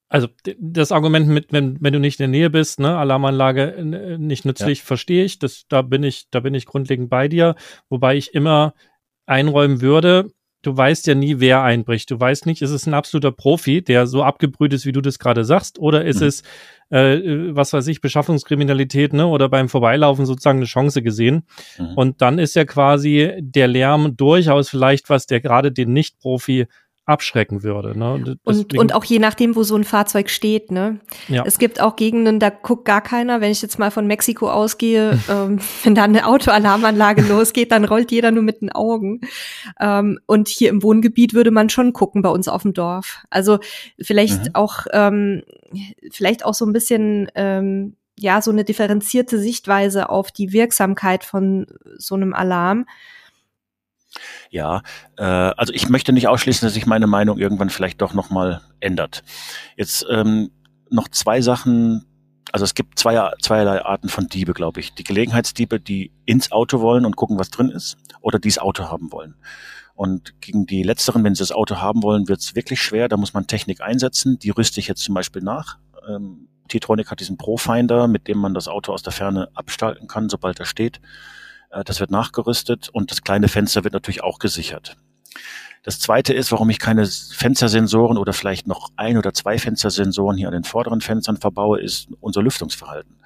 also 0.09 0.29
das 0.59 0.93
Argument 0.93 1.29
mit, 1.29 1.53
wenn, 1.53 1.79
wenn 1.81 1.93
du 1.93 1.99
nicht 1.99 2.21
in 2.21 2.31
der 2.31 2.39
Nähe 2.39 2.51
bist, 2.51 2.79
ne, 2.79 2.97
Alarmanlage 2.97 4.17
nicht 4.19 4.45
nützlich, 4.45 4.81
ja. 4.81 4.85
verstehe 4.85 5.25
ich. 5.25 5.39
Das, 5.39 5.65
da 5.69 5.83
bin 5.83 6.03
ich, 6.03 6.29
da 6.31 6.41
bin 6.41 6.55
ich 6.55 6.67
grundlegend 6.67 7.11
bei 7.11 7.29
dir, 7.29 7.57
wobei 7.89 8.17
ich 8.17 8.35
immer 8.35 8.75
einräumen 9.27 9.81
würde, 9.81 10.31
du 10.65 10.77
weißt 10.77 11.07
ja 11.07 11.15
nie, 11.15 11.41
wer 11.41 11.63
einbricht. 11.63 12.11
Du 12.11 12.19
weißt 12.19 12.47
nicht, 12.47 12.63
ist 12.63 12.71
es 12.71 12.87
ein 12.87 12.95
absoluter 12.95 13.33
Profi, 13.33 13.83
der 13.83 14.07
so 14.07 14.23
abgebrüht 14.23 14.73
ist, 14.73 14.87
wie 14.87 14.93
du 14.93 15.01
das 15.01 15.19
gerade 15.19 15.45
sagst, 15.45 15.79
oder 15.79 16.05
ist 16.05 16.21
mhm. 16.21 16.27
es, 16.27 16.43
äh, 16.91 17.21
was 17.55 17.73
weiß 17.73 17.87
ich, 17.89 18.01
Beschaffungskriminalität, 18.01 19.13
ne, 19.13 19.27
oder 19.27 19.49
beim 19.49 19.69
Vorbeilaufen 19.69 20.27
sozusagen 20.27 20.59
eine 20.59 20.67
Chance 20.67 21.03
gesehen. 21.03 21.47
Mhm. 21.79 21.95
Und 21.97 22.23
dann 22.23 22.39
ist 22.39 22.55
ja 22.55 22.65
quasi 22.65 23.33
der 23.41 23.69
Lärm 23.69 24.17
durchaus 24.17 24.69
vielleicht 24.69 25.11
was, 25.11 25.27
der 25.27 25.41
gerade 25.41 25.71
den 25.71 25.93
Nicht-Profi 25.93 26.67
abschrecken 27.07 27.63
würde. 27.63 27.99
Ne? 27.99 28.39
Und, 28.45 28.77
und 28.79 28.95
auch 28.95 29.05
je 29.05 29.19
nachdem, 29.19 29.57
wo 29.57 29.63
so 29.63 29.77
ein 29.77 29.85
Fahrzeug 29.85 30.31
steht. 30.31 30.71
Ne? 30.71 31.01
Ja. 31.29 31.45
Es 31.45 31.59
gibt 31.59 31.81
auch 31.81 31.97
Gegenden, 31.97 32.41
da 32.41 32.49
guckt 32.49 32.87
gar 32.87 33.03
keiner. 33.03 33.41
Wenn 33.41 33.53
ich 33.53 33.61
jetzt 33.61 33.79
mal 33.79 33.91
von 33.91 34.07
Mexiko 34.07 34.51
ausgehe, 34.51 35.19
ähm, 35.29 35.59
wenn 35.83 35.95
da 35.95 36.05
eine 36.05 36.27
Autoalarmanlage 36.27 37.23
losgeht, 37.29 37.73
dann 37.73 37.85
rollt 37.85 38.11
jeder 38.11 38.31
nur 38.31 38.43
mit 38.43 38.63
den 38.63 38.73
Augen. 38.73 39.21
Ähm, 39.79 40.19
und 40.27 40.49
hier 40.49 40.71
im 40.71 40.83
Wohngebiet 40.83 41.35
würde 41.35 41.51
man 41.51 41.69
schon 41.69 41.93
gucken 41.93 42.23
bei 42.23 42.31
uns 42.31 42.49
auf 42.49 42.63
dem 42.63 42.73
Dorf. 42.73 43.23
Also 43.29 43.59
vielleicht 44.01 44.47
mhm. 44.47 44.51
auch, 44.55 44.87
ähm, 44.93 45.43
vielleicht 46.11 46.45
auch 46.45 46.55
so 46.55 46.65
ein 46.65 46.73
bisschen 46.73 47.29
ähm, 47.35 47.97
ja 48.19 48.41
so 48.41 48.51
eine 48.51 48.65
differenzierte 48.65 49.39
Sichtweise 49.39 50.09
auf 50.09 50.31
die 50.31 50.53
Wirksamkeit 50.53 51.25
von 51.25 51.67
so 51.99 52.15
einem 52.15 52.33
Alarm. 52.33 52.87
Ja, 54.51 54.83
äh, 55.17 55.25
also 55.25 55.73
ich 55.73 55.89
möchte 55.89 56.13
nicht 56.13 56.29
ausschließen, 56.29 56.67
dass 56.67 56.75
sich 56.75 56.87
meine 56.87 57.07
Meinung 57.07 57.39
irgendwann 57.39 57.71
vielleicht 57.71 58.01
doch 58.01 58.15
nochmal 58.15 58.61
ändert. 58.81 59.23
Jetzt 59.77 60.07
ähm, 60.11 60.51
noch 60.91 61.09
zwei 61.09 61.41
Sachen. 61.41 62.05
Also 62.53 62.65
es 62.65 62.75
gibt 62.75 62.99
zwei, 62.99 63.33
zweierlei 63.43 63.85
Arten 63.85 64.09
von 64.09 64.29
Diebe, 64.29 64.53
glaube 64.53 64.81
ich. 64.81 64.95
Die 64.95 65.05
Gelegenheitsdiebe, 65.05 65.81
die 65.81 66.13
ins 66.25 66.53
Auto 66.53 66.81
wollen 66.81 67.05
und 67.05 67.17
gucken, 67.17 67.39
was 67.39 67.51
drin 67.51 67.69
ist, 67.69 67.97
oder 68.21 68.39
die 68.39 68.49
das 68.49 68.59
Auto 68.59 68.85
haben 68.85 69.11
wollen. 69.11 69.35
Und 69.95 70.41
gegen 70.41 70.67
die 70.67 70.83
letzteren, 70.83 71.23
wenn 71.25 71.35
sie 71.35 71.43
das 71.43 71.53
Auto 71.53 71.77
haben 71.77 72.03
wollen, 72.03 72.29
wird 72.29 72.41
es 72.41 72.55
wirklich 72.55 72.83
schwer. 72.83 73.09
Da 73.09 73.17
muss 73.17 73.35
man 73.35 73.47
Technik 73.47 73.81
einsetzen. 73.81 74.39
Die 74.39 74.51
rüste 74.51 74.81
ich 74.81 74.89
jetzt 74.89 75.03
zum 75.03 75.15
Beispiel 75.15 75.43
nach. 75.43 75.79
Ähm, 76.09 76.49
T-Tronic 76.69 77.11
hat 77.11 77.21
diesen 77.21 77.37
Profinder, 77.37 78.09
mit 78.09 78.27
dem 78.27 78.39
man 78.39 78.55
das 78.55 78.69
Auto 78.69 78.93
aus 78.93 79.03
der 79.03 79.13
Ferne 79.13 79.49
abstalten 79.55 80.09
kann, 80.09 80.29
sobald 80.29 80.59
er 80.59 80.67
steht. 80.67 81.01
Äh, 81.75 81.85
das 81.85 82.01
wird 82.01 82.11
nachgerüstet 82.11 82.89
und 82.89 83.11
das 83.11 83.23
kleine 83.23 83.49
Fenster 83.49 83.85
wird 83.85 83.95
natürlich 83.95 84.23
auch 84.23 84.39
gesichert. 84.39 84.97
Das 85.83 85.99
zweite 85.99 86.33
ist, 86.33 86.51
warum 86.51 86.71
ich 86.71 86.79
keine 86.79 87.07
Fenstersensoren 87.07 88.17
oder 88.17 88.33
vielleicht 88.33 88.67
noch 88.67 88.91
ein 88.97 89.19
oder 89.19 89.35
zwei 89.35 89.59
Fenstersensoren 89.59 90.39
hier 90.39 90.49
an 90.49 90.55
den 90.55 90.65
vorderen 90.65 91.03
Fenstern 91.03 91.37
verbaue, 91.37 91.81
ist 91.81 92.09
unser 92.21 92.43
Lüftungsverhalten. 92.43 93.17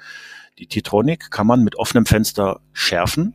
Die 0.58 0.66
Titronic 0.66 1.30
kann 1.30 1.46
man 1.46 1.62
mit 1.62 1.76
offenem 1.76 2.04
Fenster 2.04 2.60
schärfen. 2.72 3.34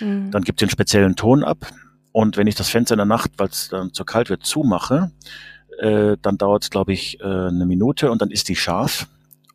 Mhm. 0.00 0.32
Dann 0.32 0.42
gibt 0.42 0.60
es 0.60 0.66
den 0.66 0.70
speziellen 0.70 1.14
Ton 1.14 1.44
ab. 1.44 1.66
Und 2.10 2.36
wenn 2.36 2.48
ich 2.48 2.56
das 2.56 2.68
Fenster 2.68 2.94
in 2.94 2.98
der 2.98 3.06
Nacht, 3.06 3.32
weil 3.36 3.48
es 3.48 3.68
dann 3.68 3.92
zu 3.92 4.04
kalt 4.04 4.28
wird, 4.28 4.44
zumache, 4.44 5.12
äh, 5.78 6.16
dann 6.20 6.36
dauert 6.36 6.64
es, 6.64 6.70
glaube 6.70 6.92
ich, 6.92 7.20
äh, 7.20 7.24
eine 7.24 7.66
Minute 7.66 8.10
und 8.10 8.22
dann 8.22 8.30
ist 8.30 8.48
die 8.48 8.56
scharf. 8.56 9.06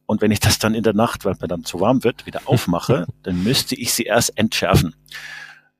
Und 0.09 0.23
wenn 0.23 0.31
ich 0.31 0.39
das 0.39 0.57
dann 0.57 0.73
in 0.73 0.81
der 0.81 0.95
Nacht, 0.95 1.23
weil 1.23 1.35
mir 1.39 1.47
dann 1.47 1.63
zu 1.63 1.81
warm 1.81 2.03
wird, 2.03 2.25
wieder 2.25 2.41
aufmache, 2.45 3.05
dann 3.21 3.43
müsste 3.43 3.75
ich 3.75 3.93
sie 3.93 4.05
erst 4.05 4.35
entschärfen. 4.39 4.95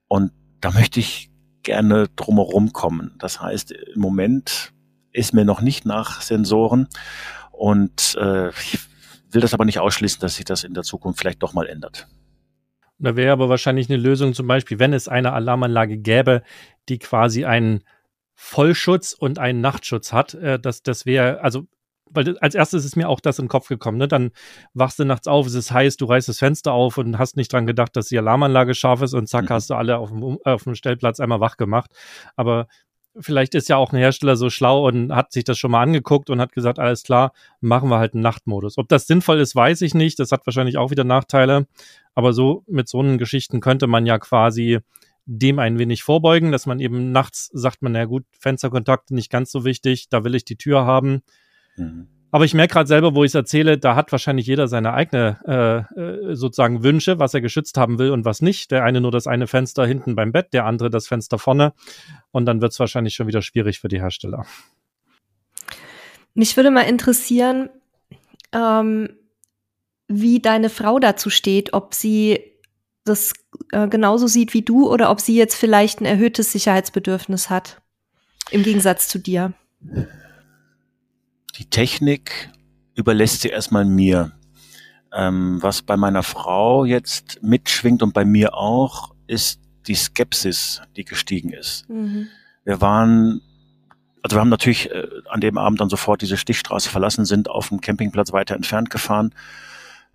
Und 0.07 0.31
da 0.61 0.69
möchte 0.69 0.99
ich 0.99 1.31
gerne 1.63 2.09
drumherum 2.15 2.71
kommen. 2.71 3.15
Das 3.17 3.41
heißt, 3.41 3.71
im 3.71 3.99
Moment 3.99 4.71
ist 5.11 5.33
mir 5.33 5.45
noch 5.45 5.61
nicht 5.61 5.83
nach 5.83 6.21
Sensoren 6.21 6.87
und 7.51 8.15
äh, 8.21 8.49
ich 8.49 8.77
will 9.31 9.41
das 9.41 9.55
aber 9.55 9.65
nicht 9.65 9.79
ausschließen, 9.79 10.21
dass 10.21 10.35
sich 10.35 10.45
das 10.45 10.63
in 10.63 10.75
der 10.75 10.83
Zukunft 10.83 11.19
vielleicht 11.19 11.41
doch 11.41 11.53
mal 11.53 11.65
ändert. 11.65 12.07
Da 12.99 13.15
wäre 13.15 13.31
aber 13.31 13.49
wahrscheinlich 13.49 13.89
eine 13.89 13.97
Lösung, 13.97 14.35
zum 14.35 14.45
Beispiel, 14.45 14.77
wenn 14.77 14.93
es 14.93 15.07
eine 15.07 15.33
Alarmanlage 15.33 15.97
gäbe, 15.97 16.43
die 16.87 16.99
quasi 16.99 17.45
einen 17.45 17.83
Vollschutz 18.35 19.13
und 19.13 19.39
einen 19.39 19.61
Nachtschutz 19.61 20.13
hat. 20.13 20.35
Äh, 20.35 20.59
das, 20.59 20.83
das 20.83 21.07
wäre, 21.07 21.41
also 21.41 21.65
weil 22.11 22.37
als 22.39 22.55
erstes 22.55 22.85
ist 22.85 22.95
mir 22.95 23.09
auch 23.09 23.19
das 23.19 23.39
in 23.39 23.45
den 23.45 23.49
Kopf 23.49 23.67
gekommen. 23.67 23.97
Ne? 23.97 24.07
Dann 24.07 24.31
wachst 24.73 24.99
du 24.99 25.05
nachts 25.05 25.27
auf, 25.27 25.47
es 25.47 25.53
ist 25.53 25.71
heiß, 25.71 25.97
du 25.97 26.05
reißt 26.05 26.29
das 26.29 26.39
Fenster 26.39 26.73
auf 26.73 26.97
und 26.97 27.17
hast 27.17 27.37
nicht 27.37 27.51
dran 27.51 27.67
gedacht, 27.67 27.95
dass 27.95 28.07
die 28.07 28.17
Alarmanlage 28.17 28.73
scharf 28.73 29.01
ist 29.01 29.13
und 29.13 29.27
zack, 29.27 29.45
mhm. 29.45 29.53
hast 29.53 29.69
du 29.69 29.75
alle 29.75 29.97
auf 29.97 30.09
dem, 30.09 30.37
auf 30.43 30.63
dem 30.63 30.75
Stellplatz 30.75 31.19
einmal 31.19 31.39
wach 31.39 31.57
gemacht. 31.57 31.91
Aber 32.35 32.67
vielleicht 33.19 33.55
ist 33.55 33.69
ja 33.69 33.77
auch 33.77 33.91
ein 33.91 33.97
Hersteller 33.99 34.35
so 34.35 34.49
schlau 34.49 34.87
und 34.87 35.13
hat 35.13 35.31
sich 35.31 35.43
das 35.43 35.57
schon 35.57 35.71
mal 35.71 35.81
angeguckt 35.81 36.29
und 36.29 36.39
hat 36.39 36.51
gesagt, 36.51 36.79
alles 36.79 37.03
klar, 37.03 37.33
machen 37.59 37.89
wir 37.89 37.99
halt 37.99 38.13
einen 38.13 38.23
Nachtmodus. 38.23 38.77
Ob 38.77 38.87
das 38.87 39.07
sinnvoll 39.07 39.39
ist, 39.39 39.55
weiß 39.55 39.81
ich 39.81 39.93
nicht. 39.93 40.19
Das 40.19 40.31
hat 40.31 40.45
wahrscheinlich 40.45 40.77
auch 40.77 40.91
wieder 40.91 41.03
Nachteile. 41.03 41.67
Aber 42.15 42.33
so 42.33 42.63
mit 42.67 42.87
so 42.87 42.99
einen 42.99 43.17
Geschichten 43.17 43.59
könnte 43.59 43.87
man 43.87 44.05
ja 44.05 44.19
quasi 44.19 44.79
dem 45.25 45.59
ein 45.59 45.77
wenig 45.77 46.03
vorbeugen, 46.03 46.51
dass 46.51 46.65
man 46.65 46.79
eben 46.79 47.11
nachts 47.11 47.49
sagt 47.53 47.83
man, 47.83 47.91
na 47.91 48.05
gut, 48.05 48.25
Fensterkontakt 48.39 49.11
nicht 49.11 49.29
ganz 49.29 49.51
so 49.51 49.63
wichtig, 49.63 50.09
da 50.09 50.23
will 50.23 50.33
ich 50.33 50.43
die 50.43 50.55
Tür 50.55 50.85
haben 50.85 51.21
Mhm. 51.79 52.07
Aber 52.31 52.45
ich 52.45 52.53
merke 52.53 52.73
gerade 52.73 52.87
selber, 52.87 53.15
wo 53.15 53.23
ich 53.23 53.31
es 53.31 53.35
erzähle, 53.35 53.77
da 53.79 53.95
hat 53.95 54.11
wahrscheinlich 54.11 54.45
jeder 54.45 54.67
seine 54.67 54.93
eigene 54.93 55.39
äh, 55.97 55.99
äh, 55.99 56.35
sozusagen 56.35 56.83
Wünsche, 56.83 57.17
was 57.17 57.33
er 57.33 57.41
geschützt 57.41 57.77
haben 57.77 57.97
will 57.97 58.11
und 58.11 58.23
was 58.23 58.41
nicht. 58.41 58.69
Der 58.69 58.83
eine 58.83 59.01
nur 59.01 59.11
das 59.11 59.25
eine 59.25 59.47
Fenster 59.47 59.85
hinten 59.85 60.15
beim 60.15 60.31
Bett, 60.31 60.53
der 60.53 60.65
andere 60.65 60.91
das 60.91 61.07
Fenster 61.07 61.39
vorne. 61.39 61.73
Und 62.31 62.45
dann 62.45 62.61
wird 62.61 62.71
es 62.71 62.79
wahrscheinlich 62.79 63.15
schon 63.15 63.27
wieder 63.27 63.41
schwierig 63.41 63.79
für 63.79 63.87
die 63.87 63.99
Hersteller. 63.99 64.45
Mich 66.35 66.55
würde 66.55 66.69
mal 66.69 66.81
interessieren, 66.81 67.69
ähm, 68.51 69.09
wie 70.07 70.39
deine 70.39 70.69
Frau 70.69 70.99
dazu 70.99 71.31
steht, 71.31 71.73
ob 71.73 71.95
sie 71.95 72.39
das 73.05 73.33
äh, 73.71 73.87
genauso 73.87 74.27
sieht 74.27 74.53
wie 74.53 74.61
du 74.61 74.87
oder 74.87 75.09
ob 75.09 75.19
sie 75.19 75.35
jetzt 75.35 75.55
vielleicht 75.55 75.99
ein 75.99 76.05
erhöhtes 76.05 76.51
Sicherheitsbedürfnis 76.51 77.49
hat, 77.49 77.81
im 78.51 78.61
Gegensatz 78.61 79.07
zu 79.07 79.17
dir 79.17 79.53
die 81.59 81.65
Technik 81.65 82.49
überlässt 82.95 83.41
sie 83.41 83.49
erstmal 83.49 83.85
mir. 83.85 84.31
Ähm, 85.13 85.61
was 85.61 85.81
bei 85.81 85.97
meiner 85.97 86.23
Frau 86.23 86.85
jetzt 86.85 87.41
mitschwingt 87.41 88.01
und 88.03 88.13
bei 88.13 88.25
mir 88.25 88.53
auch, 88.53 89.13
ist 89.27 89.59
die 89.87 89.95
Skepsis, 89.95 90.81
die 90.95 91.03
gestiegen 91.03 91.51
ist. 91.51 91.89
Mhm. 91.89 92.27
Wir 92.63 92.79
waren, 92.79 93.41
also 94.21 94.35
wir 94.35 94.41
haben 94.41 94.49
natürlich 94.49 94.91
äh, 94.91 95.07
an 95.29 95.41
dem 95.41 95.57
Abend 95.57 95.81
dann 95.81 95.89
sofort 95.89 96.21
diese 96.21 96.37
Stichstraße 96.37 96.89
verlassen, 96.89 97.25
sind 97.25 97.49
auf 97.49 97.69
dem 97.69 97.81
Campingplatz 97.81 98.31
weiter 98.31 98.55
entfernt 98.55 98.89
gefahren 98.89 99.33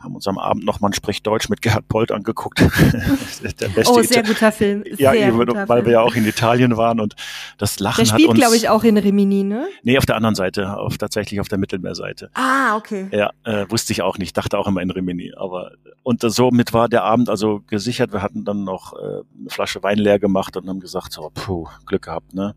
haben 0.04 0.14
uns 0.14 0.28
am 0.28 0.38
Abend 0.38 0.64
noch 0.64 0.80
mal 0.80 0.92
Spricht 0.94 1.26
Deutsch 1.26 1.48
mit 1.48 1.62
Gerhard 1.62 1.88
Polt 1.88 2.12
angeguckt. 2.12 2.60
der 3.60 3.68
beste 3.68 3.92
oh, 3.92 4.02
sehr 4.02 4.22
guter 4.22 4.52
Film. 4.52 4.84
Ja, 4.98 5.12
sehr 5.12 5.28
eben, 5.28 5.38
weil 5.38 5.66
Film. 5.66 5.86
wir 5.86 5.92
ja 5.92 6.00
auch 6.02 6.14
in 6.14 6.26
Italien 6.26 6.76
waren 6.76 7.00
und 7.00 7.16
das 7.58 7.80
Lachen 7.80 8.04
der 8.04 8.12
hat 8.12 8.14
uns... 8.14 8.22
Der 8.22 8.30
spielt, 8.30 8.38
glaube 8.38 8.56
ich, 8.56 8.68
auch 8.68 8.84
in 8.84 8.96
Rimini, 8.96 9.42
ne? 9.42 9.66
Nee, 9.82 9.98
auf 9.98 10.06
der 10.06 10.16
anderen 10.16 10.34
Seite, 10.34 10.76
auf, 10.76 10.98
tatsächlich 10.98 11.40
auf 11.40 11.48
der 11.48 11.58
Mittelmeerseite. 11.58 12.30
Ah, 12.34 12.76
okay. 12.76 13.08
Ja, 13.10 13.30
äh, 13.44 13.66
wusste 13.68 13.92
ich 13.92 14.02
auch 14.02 14.18
nicht, 14.18 14.36
dachte 14.36 14.58
auch 14.58 14.68
immer 14.68 14.82
in 14.82 14.90
Rimini. 14.90 15.32
Aber 15.36 15.72
und 16.02 16.20
somit 16.20 16.72
war 16.72 16.88
der 16.88 17.02
Abend 17.02 17.28
also 17.28 17.62
gesichert. 17.66 18.12
Wir 18.12 18.22
hatten 18.22 18.44
dann 18.44 18.64
noch 18.64 18.92
äh, 18.92 18.96
eine 18.98 19.48
Flasche 19.48 19.82
Wein 19.82 19.98
leer 19.98 20.18
gemacht 20.18 20.56
und 20.56 20.68
haben 20.68 20.80
gesagt, 20.80 21.12
so, 21.12 21.30
puh, 21.32 21.66
Glück 21.86 22.02
gehabt, 22.02 22.34
ne? 22.34 22.54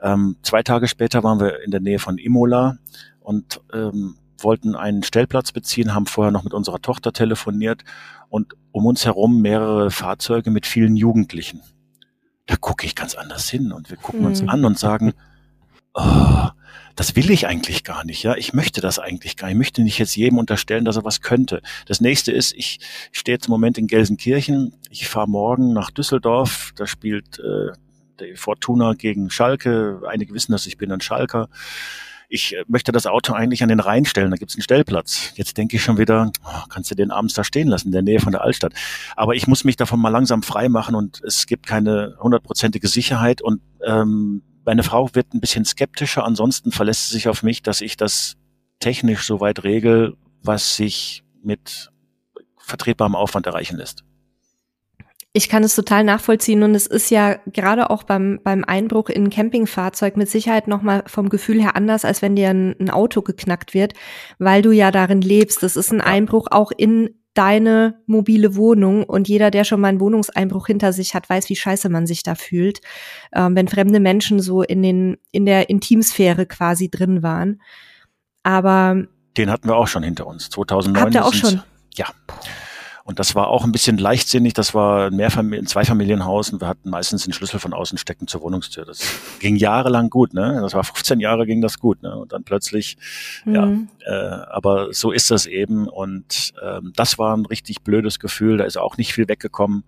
Ähm, 0.00 0.36
zwei 0.42 0.62
Tage 0.62 0.88
später 0.88 1.24
waren 1.24 1.40
wir 1.40 1.62
in 1.62 1.70
der 1.70 1.80
Nähe 1.80 1.98
von 1.98 2.18
Imola 2.18 2.76
und 3.20 3.60
ähm, 3.72 4.16
wollten 4.38 4.74
einen 4.74 5.02
Stellplatz 5.02 5.52
beziehen, 5.52 5.94
haben 5.94 6.06
vorher 6.06 6.30
noch 6.30 6.44
mit 6.44 6.54
unserer 6.54 6.80
Tochter 6.80 7.12
telefoniert 7.12 7.82
und 8.28 8.54
um 8.72 8.86
uns 8.86 9.04
herum 9.04 9.40
mehrere 9.40 9.90
Fahrzeuge 9.90 10.50
mit 10.50 10.66
vielen 10.66 10.96
Jugendlichen. 10.96 11.62
Da 12.46 12.56
gucke 12.56 12.86
ich 12.86 12.94
ganz 12.94 13.14
anders 13.14 13.48
hin 13.48 13.72
und 13.72 13.90
wir 13.90 13.96
gucken 13.96 14.20
hm. 14.20 14.26
uns 14.26 14.46
an 14.46 14.64
und 14.64 14.78
sagen, 14.78 15.14
oh, 15.94 16.48
das 16.96 17.14
will 17.14 17.30
ich 17.30 17.46
eigentlich 17.46 17.84
gar 17.84 18.04
nicht, 18.04 18.22
ja. 18.22 18.36
Ich 18.36 18.54
möchte 18.54 18.80
das 18.80 18.98
eigentlich 18.98 19.36
gar 19.36 19.48
nicht. 19.48 19.54
Ich 19.54 19.58
möchte 19.58 19.82
nicht 19.82 19.98
jetzt 19.98 20.16
jedem 20.16 20.38
unterstellen, 20.38 20.86
dass 20.86 20.96
er 20.96 21.04
was 21.04 21.20
könnte. 21.20 21.60
Das 21.84 22.00
nächste 22.00 22.32
ist, 22.32 22.54
ich 22.54 22.80
stehe 23.12 23.36
jetzt 23.36 23.48
im 23.48 23.50
Moment 23.50 23.76
in 23.76 23.86
Gelsenkirchen. 23.86 24.74
Ich 24.88 25.06
fahre 25.06 25.28
morgen 25.28 25.74
nach 25.74 25.90
Düsseldorf. 25.90 26.72
Da 26.74 26.86
spielt 26.86 27.38
äh, 27.38 28.34
Fortuna 28.34 28.94
gegen 28.94 29.28
Schalke. 29.28 30.00
Einige 30.08 30.32
wissen, 30.32 30.52
dass 30.52 30.66
ich 30.66 30.78
bin 30.78 30.90
ein 30.90 31.02
Schalker. 31.02 31.50
Ich 32.28 32.54
äh, 32.54 32.64
möchte 32.66 32.92
das 32.92 33.06
Auto 33.06 33.32
eigentlich 33.32 33.62
an 33.62 33.68
den 33.68 33.80
Rhein 33.80 34.04
stellen, 34.04 34.30
da 34.30 34.36
gibt 34.36 34.50
es 34.50 34.56
einen 34.56 34.62
Stellplatz. 34.62 35.32
Jetzt 35.36 35.56
denke 35.56 35.76
ich 35.76 35.82
schon 35.82 35.98
wieder, 35.98 36.30
oh, 36.44 36.62
kannst 36.68 36.90
du 36.90 36.94
den 36.94 37.10
abends 37.10 37.34
da 37.34 37.44
stehen 37.44 37.68
lassen, 37.68 37.88
in 37.88 37.92
der 37.92 38.02
Nähe 38.02 38.20
von 38.20 38.32
der 38.32 38.42
Altstadt. 38.42 38.72
Aber 39.16 39.34
ich 39.34 39.46
muss 39.46 39.64
mich 39.64 39.76
davon 39.76 40.00
mal 40.00 40.10
langsam 40.10 40.42
frei 40.42 40.68
machen 40.68 40.94
und 40.94 41.22
es 41.24 41.46
gibt 41.46 41.66
keine 41.66 42.16
hundertprozentige 42.20 42.88
Sicherheit 42.88 43.42
und 43.42 43.60
ähm, 43.84 44.42
meine 44.64 44.82
Frau 44.82 45.14
wird 45.14 45.32
ein 45.32 45.40
bisschen 45.40 45.64
skeptischer, 45.64 46.24
ansonsten 46.24 46.72
verlässt 46.72 47.08
sie 47.08 47.14
sich 47.14 47.28
auf 47.28 47.42
mich, 47.42 47.62
dass 47.62 47.80
ich 47.80 47.96
das 47.96 48.36
technisch 48.80 49.24
so 49.24 49.40
weit 49.40 49.62
regel, 49.62 50.16
was 50.42 50.76
sich 50.76 51.22
mit 51.42 51.92
vertretbarem 52.58 53.14
Aufwand 53.14 53.46
erreichen 53.46 53.76
lässt. 53.76 54.05
Ich 55.36 55.50
kann 55.50 55.62
es 55.62 55.76
total 55.76 56.02
nachvollziehen 56.02 56.62
und 56.62 56.74
es 56.74 56.86
ist 56.86 57.10
ja 57.10 57.36
gerade 57.52 57.90
auch 57.90 58.04
beim, 58.04 58.40
beim 58.42 58.64
Einbruch 58.64 59.10
in 59.10 59.24
ein 59.24 59.30
Campingfahrzeug 59.30 60.16
mit 60.16 60.30
Sicherheit 60.30 60.66
nochmal 60.66 61.02
vom 61.06 61.28
Gefühl 61.28 61.60
her 61.60 61.76
anders, 61.76 62.06
als 62.06 62.22
wenn 62.22 62.36
dir 62.36 62.48
ein, 62.48 62.74
ein, 62.80 62.88
Auto 62.88 63.20
geknackt 63.20 63.74
wird, 63.74 63.92
weil 64.38 64.62
du 64.62 64.70
ja 64.70 64.90
darin 64.90 65.20
lebst. 65.20 65.62
Das 65.62 65.76
ist 65.76 65.92
ein 65.92 66.00
Einbruch 66.00 66.46
auch 66.50 66.72
in 66.74 67.10
deine 67.34 68.00
mobile 68.06 68.56
Wohnung 68.56 69.04
und 69.04 69.28
jeder, 69.28 69.50
der 69.50 69.64
schon 69.64 69.78
mal 69.78 69.88
einen 69.88 70.00
Wohnungseinbruch 70.00 70.68
hinter 70.68 70.94
sich 70.94 71.12
hat, 71.12 71.28
weiß, 71.28 71.50
wie 71.50 71.56
scheiße 71.56 71.90
man 71.90 72.06
sich 72.06 72.22
da 72.22 72.34
fühlt, 72.34 72.80
ähm, 73.34 73.54
wenn 73.56 73.68
fremde 73.68 74.00
Menschen 74.00 74.40
so 74.40 74.62
in 74.62 74.82
den 74.82 75.18
in 75.32 75.44
der 75.44 75.68
Intimsphäre 75.68 76.46
quasi 76.46 76.88
drin 76.88 77.22
waren. 77.22 77.60
Aber 78.42 79.04
den 79.36 79.50
hatten 79.50 79.68
wir 79.68 79.76
auch 79.76 79.88
schon 79.88 80.02
hinter 80.02 80.26
uns. 80.26 80.48
2009. 80.48 81.02
Habt 81.02 81.14
ihr 81.14 81.26
auch 81.26 81.34
schon? 81.34 81.60
Ja. 81.94 82.06
Und 83.06 83.20
das 83.20 83.36
war 83.36 83.46
auch 83.46 83.64
ein 83.64 83.70
bisschen 83.70 83.98
leichtsinnig. 83.98 84.52
Das 84.52 84.74
war 84.74 85.06
ein, 85.06 85.14
Mehrfamilien-, 85.14 85.60
ein 85.60 85.66
Zweifamilienhaus 85.66 86.52
und 86.52 86.60
wir 86.60 86.66
hatten 86.66 86.90
meistens 86.90 87.22
den 87.22 87.32
Schlüssel 87.32 87.60
von 87.60 87.72
außen 87.72 87.98
stecken 87.98 88.26
zur 88.26 88.42
Wohnungstür. 88.42 88.84
Das 88.84 88.98
ging 89.38 89.54
jahrelang 89.54 90.10
gut, 90.10 90.34
ne? 90.34 90.58
Das 90.60 90.74
war 90.74 90.82
15 90.82 91.20
Jahre 91.20 91.46
ging 91.46 91.60
das 91.60 91.78
gut, 91.78 92.02
ne? 92.02 92.16
Und 92.16 92.32
dann 92.32 92.42
plötzlich, 92.42 92.98
mhm. 93.44 93.54
ja, 93.54 93.70
äh, 94.04 94.46
aber 94.50 94.92
so 94.92 95.12
ist 95.12 95.30
das 95.30 95.46
eben. 95.46 95.86
Und 95.86 96.52
ähm, 96.60 96.92
das 96.96 97.16
war 97.16 97.36
ein 97.36 97.46
richtig 97.46 97.82
blödes 97.82 98.18
Gefühl. 98.18 98.56
Da 98.56 98.64
ist 98.64 98.76
auch 98.76 98.96
nicht 98.96 99.14
viel 99.14 99.28
weggekommen. 99.28 99.84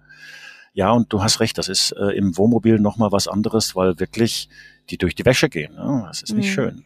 Ja, 0.72 0.92
und 0.92 1.12
du 1.12 1.20
hast 1.20 1.40
recht, 1.40 1.58
das 1.58 1.68
ist 1.68 1.90
äh, 1.90 2.10
im 2.10 2.36
Wohnmobil 2.36 2.78
nochmal 2.78 3.10
was 3.10 3.26
anderes, 3.26 3.74
weil 3.74 3.98
wirklich 3.98 4.48
die 4.90 4.96
durch 4.96 5.16
die 5.16 5.24
Wäsche 5.24 5.48
gehen. 5.48 5.74
Ne? 5.74 6.04
Das 6.06 6.22
ist 6.22 6.34
nicht 6.34 6.50
mhm. 6.50 6.52
schön. 6.52 6.84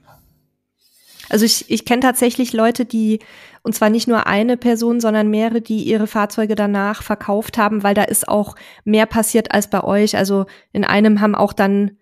Also 1.32 1.44
ich, 1.44 1.70
ich 1.70 1.84
kenne 1.84 2.00
tatsächlich 2.00 2.52
Leute, 2.52 2.84
die, 2.84 3.20
und 3.62 3.74
zwar 3.74 3.90
nicht 3.90 4.06
nur 4.06 4.26
eine 4.26 4.56
Person, 4.56 5.00
sondern 5.00 5.28
mehrere, 5.28 5.60
die 5.60 5.82
ihre 5.82 6.06
Fahrzeuge 6.06 6.54
danach 6.54 7.02
verkauft 7.02 7.58
haben, 7.58 7.82
weil 7.82 7.94
da 7.94 8.04
ist 8.04 8.28
auch 8.28 8.54
mehr 8.84 9.06
passiert 9.06 9.52
als 9.52 9.68
bei 9.68 9.82
euch. 9.82 10.16
Also 10.16 10.46
in 10.72 10.84
einem 10.84 11.20
haben 11.20 11.34
auch 11.34 11.52
dann 11.52 11.98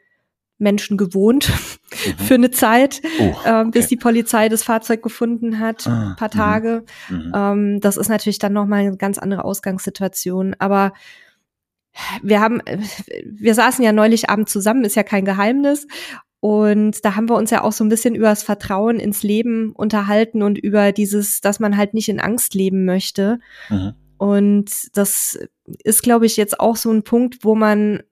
Menschen 0.59 0.97
gewohnt 0.97 1.49
mhm. 2.07 2.25
für 2.25 2.35
eine 2.35 2.51
Zeit, 2.51 3.01
oh, 3.19 3.35
okay. 3.41 3.63
äh, 3.63 3.65
bis 3.71 3.89
die 3.89 3.97
Polizei 3.97 4.49
das 4.49 4.63
Fahrzeug 4.63 5.03
gefunden 5.03 5.59
hat, 5.59 5.87
ah, 5.87 6.15
paar 6.19 6.29
mhm. 6.29 6.39
Tage. 6.39 6.85
Mhm. 7.09 7.33
Ähm, 7.35 7.81
das 7.81 7.97
ist 7.97 8.09
natürlich 8.09 8.39
dann 8.39 8.53
nochmal 8.53 8.81
eine 8.81 8.97
ganz 8.97 9.19
andere 9.19 9.45
Ausgangssituation. 9.45 10.55
Aber 10.59 10.93
wir 12.23 12.41
haben, 12.41 12.63
wir 13.25 13.55
saßen 13.55 13.85
ja 13.85 13.93
neulich 13.93 14.31
Abend 14.31 14.49
zusammen, 14.49 14.85
ist 14.85 14.97
ja 14.97 15.03
kein 15.03 15.25
Geheimnis. 15.25 15.87
Und 16.41 17.05
da 17.05 17.17
haben 17.17 17.29
wir 17.29 17.37
uns 17.37 17.51
ja 17.51 17.63
auch 17.63 17.73
so 17.73 17.85
ein 17.85 17.91
bisschen 17.91 18.15
über 18.15 18.29
das 18.29 18.43
Vertrauen 18.43 18.99
ins 18.99 19.23
Leben 19.23 19.73
unterhalten 19.73 20.43
und 20.43 20.59
über 20.59 20.91
dieses, 20.91 21.41
dass 21.43 21.61
man 21.61 21.77
halt 21.77 21.93
nicht 21.93 22.09
in 22.09 22.19
Angst 22.19 22.55
leben 22.55 22.87
möchte. 22.87 23.41
Mhm. 23.69 23.95
Und 24.21 24.71
das 24.95 25.39
ist, 25.83 26.03
glaube 26.03 26.27
ich, 26.27 26.37
jetzt 26.37 26.61
auch 26.61 26.77
so 26.77 26.91
ein 26.91 27.05
Punkt, 27.05 27.43
wo 27.43 27.55
man, 27.55 28.03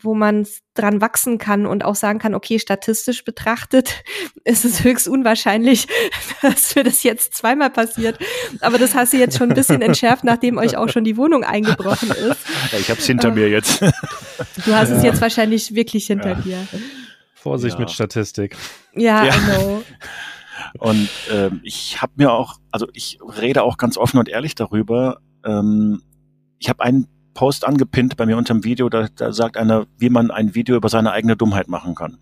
wo 0.00 0.14
man 0.14 0.46
dran 0.74 1.00
wachsen 1.00 1.38
kann 1.38 1.66
und 1.66 1.84
auch 1.84 1.96
sagen 1.96 2.20
kann, 2.20 2.32
okay, 2.32 2.60
statistisch 2.60 3.24
betrachtet 3.24 4.04
ist 4.44 4.64
es 4.64 4.84
höchst 4.84 5.08
unwahrscheinlich, 5.08 5.88
dass 6.42 6.76
mir 6.76 6.84
das 6.84 7.02
jetzt 7.02 7.34
zweimal 7.34 7.70
passiert. 7.70 8.20
Aber 8.60 8.78
das 8.78 8.94
hast 8.94 9.14
du 9.14 9.16
jetzt 9.16 9.36
schon 9.36 9.50
ein 9.50 9.56
bisschen 9.56 9.82
entschärft, 9.82 10.22
nachdem 10.22 10.58
euch 10.58 10.76
auch 10.76 10.88
schon 10.88 11.02
die 11.02 11.16
Wohnung 11.16 11.42
eingebrochen 11.42 12.10
ist. 12.10 12.38
Ja, 12.72 12.78
ich 12.78 12.90
habe 12.90 13.00
es 13.00 13.06
hinter 13.06 13.28
äh, 13.28 13.32
mir 13.32 13.48
jetzt. 13.48 13.80
Du 13.80 14.74
hast 14.74 14.90
ja. 14.90 14.96
es 14.96 15.02
jetzt 15.02 15.20
wahrscheinlich 15.20 15.74
wirklich 15.74 16.06
hinter 16.06 16.30
ja. 16.30 16.40
dir. 16.40 16.68
Vorsicht 17.36 17.74
ja. 17.74 17.80
mit 17.80 17.90
Statistik. 17.90 18.56
Ja, 18.94 19.24
ja. 19.24 19.32
Know. 19.32 19.82
Und 20.78 21.08
ähm, 21.30 21.60
ich 21.62 22.00
habe 22.00 22.12
mir 22.16 22.32
auch, 22.32 22.56
also 22.70 22.88
ich 22.92 23.18
rede 23.40 23.62
auch 23.62 23.76
ganz 23.76 23.96
offen 23.96 24.18
und 24.18 24.28
ehrlich 24.28 24.54
darüber. 24.54 25.20
Ähm, 25.44 26.02
ich 26.58 26.68
habe 26.68 26.82
einen 26.82 27.06
Post 27.34 27.66
angepinnt 27.66 28.16
bei 28.16 28.26
mir 28.26 28.36
unter 28.36 28.54
dem 28.54 28.64
Video, 28.64 28.88
da, 28.88 29.08
da 29.14 29.32
sagt 29.32 29.58
einer, 29.58 29.86
wie 29.98 30.08
man 30.08 30.30
ein 30.30 30.54
Video 30.54 30.74
über 30.76 30.88
seine 30.88 31.12
eigene 31.12 31.36
Dummheit 31.36 31.68
machen 31.68 31.94
kann. 31.94 32.18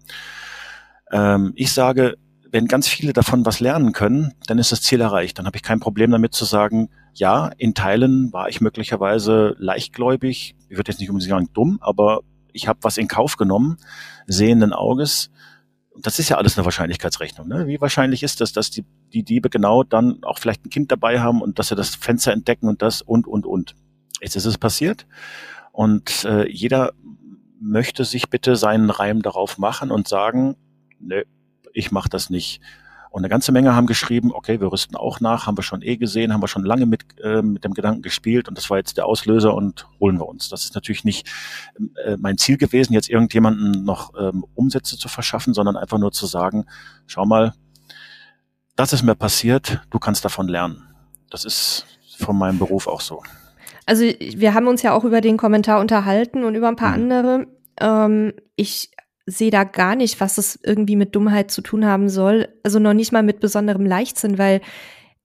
Ähm, 1.13 1.53
ich 1.55 1.73
sage, 1.73 2.17
wenn 2.51 2.67
ganz 2.67 2.89
viele 2.89 3.13
davon 3.13 3.47
was 3.47 3.61
lernen 3.61 3.93
können, 3.93 4.35
dann 4.47 4.59
ist 4.59 4.73
das 4.73 4.83
Ziel 4.83 5.01
erreicht. 5.01 5.39
Dann 5.39 5.47
habe 5.47 5.57
ich 5.57 5.63
kein 5.63 5.81
Problem 5.81 6.11
damit 6.11 6.35
zu 6.35 6.45
sagen, 6.45 6.91
ja, 7.13 7.51
in 7.57 7.75
Teilen 7.75 8.33
war 8.33 8.49
ich 8.49 8.61
möglicherweise 8.61 9.55
leichtgläubig. 9.59 10.57
Ich 10.69 10.77
würde 10.77 10.91
jetzt 10.91 11.01
nicht 11.01 11.11
unbedingt 11.11 11.31
sagen 11.31 11.49
dumm, 11.53 11.79
aber 11.81 12.21
ich 12.55 12.69
habe 12.69 12.79
was 12.83 12.97
in 12.97 13.09
Kauf 13.09 13.37
genommen, 13.37 13.77
sehenden 14.27 14.73
Auges. 14.73 15.31
Das 16.01 16.19
ist 16.19 16.31
ja 16.31 16.39
alles 16.39 16.57
eine 16.57 16.65
Wahrscheinlichkeitsrechnung. 16.65 17.47
Ne? 17.47 17.67
Wie 17.67 17.81
wahrscheinlich 17.81 18.23
ist 18.23 18.41
das, 18.41 18.53
dass 18.53 18.71
die, 18.71 18.85
die 19.13 19.23
Diebe 19.23 19.51
genau 19.51 19.83
dann 19.83 20.23
auch 20.23 20.39
vielleicht 20.39 20.65
ein 20.65 20.71
Kind 20.71 20.91
dabei 20.91 21.21
haben 21.21 21.43
und 21.43 21.59
dass 21.59 21.69
sie 21.69 21.77
das 21.77 21.95
Fenster 21.95 22.33
entdecken 22.33 22.69
und 22.69 22.81
das 22.81 23.03
und, 23.03 23.27
und, 23.27 23.45
und. 23.45 23.75
Jetzt 24.23 24.37
ist 24.37 24.47
es 24.47 24.57
passiert 24.57 25.07
und 25.73 26.25
äh, 26.25 26.49
jeder 26.49 26.93
möchte 27.61 28.05
sich 28.05 28.31
bitte 28.31 28.57
seinen 28.57 28.91
Reim 28.91 29.23
darauf 29.23 29.59
machen 29.59 29.91
und 29.91 30.09
sagen, 30.09 30.57
ne, 31.01 31.25
ich 31.73 31.91
mache 31.91 32.09
das 32.09 32.31
nicht. 32.31 32.61
Und 33.15 33.21
eine 33.21 33.29
ganze 33.29 33.53
Menge 33.53 33.77
haben 33.77 33.87
geschrieben, 33.87 34.33
okay, 34.33 34.61
wir 34.61 34.73
rüsten 34.73 34.97
auch 34.97 35.21
nach, 35.21 35.47
haben 35.47 35.57
wir 35.57 35.63
schon 35.63 35.83
eh 35.83 35.97
gesehen, 35.97 36.33
haben 36.33 36.43
wir 36.43 36.49
schon 36.49 36.65
lange 36.65 36.85
mit, 36.85 37.05
äh, 37.23 37.43
mit 37.43 37.63
dem 37.63 37.73
Gedanken 37.73 38.03
gespielt 38.03 38.49
und 38.49 38.59
das 38.59 38.71
war 38.71 38.79
jetzt 38.79 38.97
der 38.97 39.07
Auslöser 39.07 39.55
und 39.55 39.87
holen 40.01 40.19
wir 40.19 40.27
uns. 40.27 40.49
Das 40.49 40.65
ist 40.65 40.75
natürlich 40.75 41.05
nicht 41.05 41.31
äh, 42.05 42.17
mein 42.17 42.39
Ziel 42.39 42.57
gewesen, 42.57 42.93
jetzt 42.93 43.09
irgendjemanden 43.09 43.85
noch 43.85 44.15
ähm, 44.19 44.45
Umsätze 44.57 44.99
zu 44.99 45.07
verschaffen, 45.07 45.55
sondern 45.55 45.77
einfach 45.77 45.99
nur 45.99 46.11
zu 46.11 46.27
sagen, 46.27 46.67
schau 47.07 47.25
mal, 47.25 47.55
das 48.75 48.93
ist 48.93 49.05
mir 49.05 49.15
passiert, 49.15 49.87
du 49.91 50.01
kannst 50.01 50.25
davon 50.25 50.49
lernen. 50.49 50.83
Das 51.31 51.45
ist 51.45 51.87
von 52.19 52.37
meinem 52.37 52.59
Beruf 52.59 52.89
auch 52.89 53.01
so. 53.01 53.23
Also 53.87 54.03
wir 54.03 54.55
haben 54.55 54.67
uns 54.67 54.83
ja 54.83 54.93
auch 54.93 55.05
über 55.05 55.21
den 55.21 55.37
Kommentar 55.37 55.79
unterhalten 55.81 56.43
und 56.43 56.57
über 56.57 56.67
ein 56.67 56.75
paar 56.75 56.97
mhm. 56.97 57.03
andere. 57.13 57.47
Ähm, 57.81 58.33
ich 58.57 58.91
sehe 59.27 59.51
da 59.51 59.65
gar 59.65 59.97
nicht, 59.97 60.21
was 60.21 60.39
es 60.39 60.59
irgendwie 60.63 60.97
mit 60.97 61.15
Dummheit 61.15 61.51
zu 61.51 61.63
tun 61.63 61.87
haben 61.87 62.09
soll. 62.09 62.49
Also 62.63 62.79
noch 62.79 62.93
nicht 62.93 63.13
mal 63.13 63.23
mit 63.23 63.41
besonderem 63.41 63.87
Leichtsinn, 63.87 64.39
weil 64.39 64.61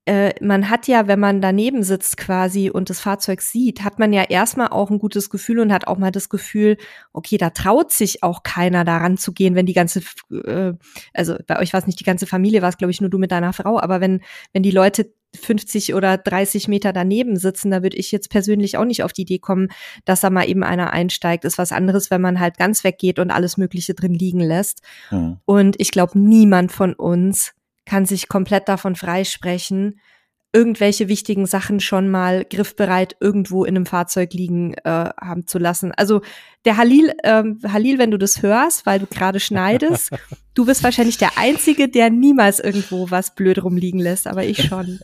äh, 0.10 0.34
man 0.42 0.72
hat 0.72 0.88
ja, 0.88 1.06
wenn 1.06 1.20
man 1.20 1.40
daneben 1.40 1.84
sitzt 1.84 2.18
quasi 2.18 2.72
und 2.72 2.90
das 2.90 3.00
Fahrzeug 3.00 3.44
sieht, 3.44 3.84
hat 3.84 4.00
man 4.00 4.12
ja 4.12 4.24
erstmal 4.24 4.70
auch 4.70 4.90
ein 4.90 4.98
gutes 4.98 5.30
Gefühl 5.30 5.60
und 5.60 5.72
hat 5.72 5.86
auch 5.86 6.00
mal 6.00 6.10
das 6.10 6.30
Gefühl, 6.30 6.78
okay, 7.14 7.38
da 7.38 7.52
traut 7.52 7.92
sich 7.92 8.24
auch 8.24 8.42
keiner 8.42 8.84
daran 8.84 9.18
zu 9.18 9.34
gehen, 9.34 9.54
wenn 9.54 9.68
die 9.68 9.74
ganze, 9.74 10.02
äh, 10.32 10.74
also 11.14 11.36
bei 11.46 11.60
euch 11.60 11.74
war 11.74 11.80
es 11.80 11.86
nicht 11.86 12.00
die 12.00 12.06
ganze 12.06 12.26
Familie, 12.26 12.64
war 12.64 12.70
es 12.70 12.78
glaube 12.78 12.90
ich 12.90 13.02
nur 13.02 13.12
du 13.12 13.20
mit 13.20 13.32
deiner 13.32 13.54
Frau, 13.54 13.80
aber 13.80 14.02
wenn, 14.02 14.22
wenn 14.52 14.64
die 14.64 14.72
Leute 14.72 15.14
50 15.36 15.94
oder 15.94 16.18
30 16.18 16.68
Meter 16.68 16.92
daneben 16.92 17.38
sitzen, 17.38 17.70
da 17.70 17.84
würde 17.84 17.98
ich 17.98 18.12
jetzt 18.12 18.32
persönlich 18.32 18.78
auch 18.78 18.86
nicht 18.86 19.04
auf 19.04 19.14
die 19.14 19.22
Idee 19.22 19.38
kommen, 19.38 19.68
dass 20.06 20.22
da 20.22 20.32
mal 20.32 20.50
eben 20.50 20.64
einer 20.64 20.92
einsteigt. 20.92 21.46
Ist 21.46 21.60
was 21.60 21.72
anderes, 21.72 22.10
wenn 22.10 22.20
man 22.20 22.40
halt 22.40 22.58
ganz 22.58 22.84
weggeht 22.84 23.20
und 23.20 23.30
alles 23.30 23.56
Mögliche 23.56 23.94
drin 23.94 24.16
liegen 24.16 24.40
lässt. 24.40 24.82
Mhm. 25.12 25.38
Und 25.46 25.80
ich 25.80 25.92
glaube, 25.92 26.18
niemand 26.18 26.72
von 26.72 26.96
uns 26.96 27.54
kann 27.90 28.06
sich 28.06 28.28
komplett 28.28 28.70
davon 28.70 28.96
freisprechen, 28.96 30.00
irgendwelche 30.54 31.08
wichtigen 31.08 31.48
Sachen 31.48 31.80
schon 31.80 32.08
mal 32.10 32.46
griffbereit 32.46 33.16
irgendwo 33.20 33.66
in 33.66 33.76
einem 33.76 33.88
Fahrzeug 33.88 34.32
liegen 34.34 34.76
äh, 34.84 35.10
haben 35.20 35.48
zu 35.48 35.58
lassen. 35.58 35.92
Also 35.98 36.22
der 36.66 36.78
Halil, 36.78 37.14
ähm, 37.24 37.60
Halil, 37.68 37.98
wenn 37.98 38.12
du 38.12 38.18
das 38.18 38.44
hörst, 38.44 38.86
weil 38.86 39.00
du 39.00 39.08
gerade 39.08 39.40
schneidest, 39.40 40.12
du 40.54 40.66
bist 40.68 40.84
wahrscheinlich 40.84 41.18
der 41.18 41.38
Einzige, 41.38 41.90
der 41.90 42.12
niemals 42.12 42.60
irgendwo 42.60 43.10
was 43.10 43.34
blöd 43.34 43.64
rumliegen 43.64 44.00
lässt, 44.00 44.28
aber 44.28 44.44
ich 44.44 44.68
schon. 44.68 45.00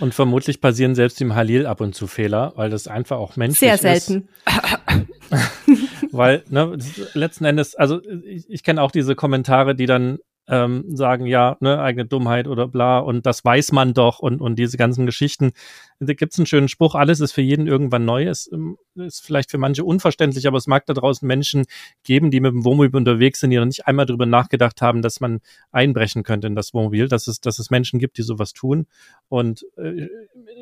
Und 0.00 0.14
vermutlich 0.14 0.62
passieren 0.62 0.94
selbst 0.94 1.20
dem 1.20 1.34
Halil 1.34 1.66
ab 1.66 1.82
und 1.82 1.94
zu 1.94 2.06
Fehler, 2.06 2.54
weil 2.56 2.70
das 2.70 2.88
einfach 2.88 3.18
auch 3.18 3.36
menschlich 3.36 3.70
ist. 3.70 3.82
Sehr 3.82 4.00
selten. 4.00 4.28
weil, 6.10 6.42
ne, 6.48 6.78
letzten 7.12 7.44
Endes, 7.44 7.74
also 7.74 8.00
ich, 8.24 8.48
ich 8.48 8.62
kenne 8.62 8.80
auch 8.80 8.90
diese 8.90 9.14
Kommentare, 9.14 9.74
die 9.74 9.86
dann 9.86 10.18
ähm, 10.48 10.84
sagen, 10.94 11.26
ja, 11.26 11.56
ne, 11.60 11.80
eigene 11.80 12.06
Dummheit 12.06 12.46
oder 12.46 12.68
bla 12.68 12.98
und 12.98 13.26
das 13.26 13.44
weiß 13.44 13.72
man 13.72 13.94
doch 13.94 14.20
und, 14.20 14.40
und 14.40 14.56
diese 14.58 14.76
ganzen 14.76 15.06
Geschichten. 15.06 15.52
Da 15.98 16.12
gibt's 16.14 16.38
einen 16.38 16.46
schönen 16.46 16.68
Spruch, 16.68 16.94
alles 16.94 17.20
ist 17.20 17.32
für 17.32 17.42
jeden 17.42 17.66
irgendwann 17.66 18.04
neu. 18.04 18.26
Es 18.26 18.50
ähm, 18.52 18.76
ist 18.94 19.24
vielleicht 19.24 19.50
für 19.50 19.58
manche 19.58 19.84
unverständlich, 19.84 20.46
aber 20.46 20.58
es 20.58 20.66
mag 20.66 20.86
da 20.86 20.94
draußen 20.94 21.26
Menschen 21.26 21.64
geben, 22.04 22.30
die 22.30 22.40
mit 22.40 22.52
dem 22.52 22.64
Wohnmobil 22.64 22.94
unterwegs 22.96 23.40
sind, 23.40 23.50
die 23.50 23.56
noch 23.56 23.64
nicht 23.64 23.86
einmal 23.86 24.06
darüber 24.06 24.26
nachgedacht 24.26 24.82
haben, 24.82 25.02
dass 25.02 25.20
man 25.20 25.40
einbrechen 25.72 26.22
könnte 26.22 26.46
in 26.46 26.54
das 26.54 26.74
Wohnmobil, 26.74 27.08
dass 27.08 27.26
es, 27.26 27.40
dass 27.40 27.58
es 27.58 27.70
Menschen 27.70 27.98
gibt, 27.98 28.18
die 28.18 28.22
sowas 28.22 28.52
tun. 28.52 28.86
Und 29.28 29.66
äh, 29.76 30.08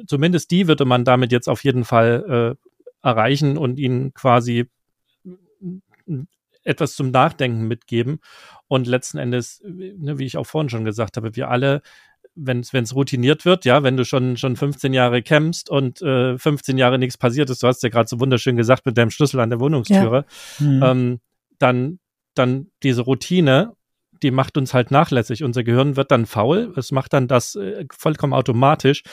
zumindest 0.07 0.51
die 0.51 0.69
würde 0.69 0.85
man 0.85 1.05
damit 1.05 1.33
jetzt 1.33 1.49
auf 1.49 1.65
jeden 1.65 1.85
Fall 1.85 2.57
äh, 2.57 3.07
erreichen 3.07 3.59
und 3.59 3.79
ihnen 3.79 4.15
quasi 4.15 4.67
etwas 6.65 6.95
zum 6.95 7.11
Nachdenken 7.11 7.69
mitgeben. 7.69 8.21
Und 8.75 8.89
letzten 8.89 9.19
Endes, 9.19 9.63
ne, 9.65 10.19
wie 10.19 10.25
ich 10.25 10.37
auch 10.37 10.47
vorhin 10.47 10.69
schon 10.69 10.85
gesagt 10.85 11.17
habe, 11.17 11.37
wir 11.37 11.49
alle 11.49 11.81
wenn 12.37 12.59
es 12.59 12.95
routiniert 12.97 13.45
wird, 13.45 13.65
ja, 13.65 13.85
wenn 13.85 13.97
du 13.97 14.05
schon 14.05 14.37
schon 14.37 14.57
15 14.57 14.93
Jahre 14.93 15.23
kämpfst 15.23 15.71
und 15.71 16.03
äh, 16.03 16.37
15 16.37 16.77
Jahre 16.79 16.99
nichts 16.99 17.17
passiert 17.17 17.49
ist, 17.49 17.63
du 17.63 17.69
hast 17.69 17.85
ja 17.85 17.91
gerade 17.91 18.09
so 18.09 18.19
wunderschön 18.19 18.57
gesagt 18.57 18.87
mit 18.87 18.99
deinem 18.99 19.11
Schlüssel 19.11 19.39
an 19.39 19.51
der 19.51 19.61
Wohnungstüre, 19.61 20.25
ja. 20.59 20.67
mhm. 20.67 20.83
ähm, 20.83 21.21
dann 21.61 22.01
dann 22.35 22.73
diese 22.83 23.03
Routine, 23.03 23.77
die 24.21 24.33
macht 24.33 24.57
uns 24.57 24.75
halt 24.75 24.91
nachlässig. 24.91 25.45
Unser 25.45 25.63
Gehirn 25.63 25.95
wird 25.95 26.11
dann 26.11 26.27
faul, 26.27 26.73
es 26.77 26.91
macht 26.91 27.13
dann 27.13 27.29
das 27.29 27.55
äh, 27.55 27.87
vollkommen 27.97 28.33
automatisch 28.33 29.05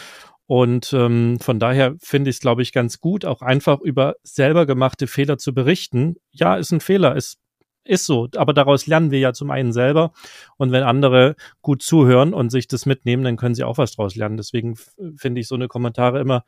und 0.52 0.92
ähm, 0.92 1.40
von 1.40 1.60
daher 1.60 1.96
finde 2.02 2.30
ich 2.30 2.36
es, 2.36 2.42
glaube 2.42 2.62
ich, 2.62 2.74
ganz 2.74 3.00
gut, 3.00 3.24
auch 3.24 3.42
einfach 3.42 3.80
über 3.80 4.16
selber 4.24 4.66
gemachte 4.66 5.08
Fehler 5.08 5.38
zu 5.38 5.54
berichten. 5.54 6.16
Ja, 6.32 6.58
ist 6.58 6.74
ein 6.74 6.82
Fehler, 6.82 7.16
ist 7.16 7.40
ist 7.84 8.06
so, 8.06 8.28
aber 8.36 8.54
daraus 8.54 8.88
lernen 8.88 9.12
wir 9.12 9.20
ja 9.20 9.34
zum 9.34 9.52
einen 9.52 9.74
selber 9.74 10.12
und 10.58 10.72
wenn 10.72 10.84
andere 10.84 11.36
gut 11.62 11.82
zuhören 11.82 12.34
und 12.34 12.50
sich 12.50 12.68
das 12.68 12.86
mitnehmen, 12.86 13.24
dann 13.24 13.38
können 13.38 13.56
sie 13.56 13.64
auch 13.64 13.78
was 13.78 13.96
daraus 13.96 14.16
lernen. 14.16 14.38
Deswegen 14.38 14.76
finde 15.16 15.42
ich 15.42 15.48
so 15.48 15.56
eine 15.56 15.68
Kommentare 15.68 16.20
immer 16.20 16.44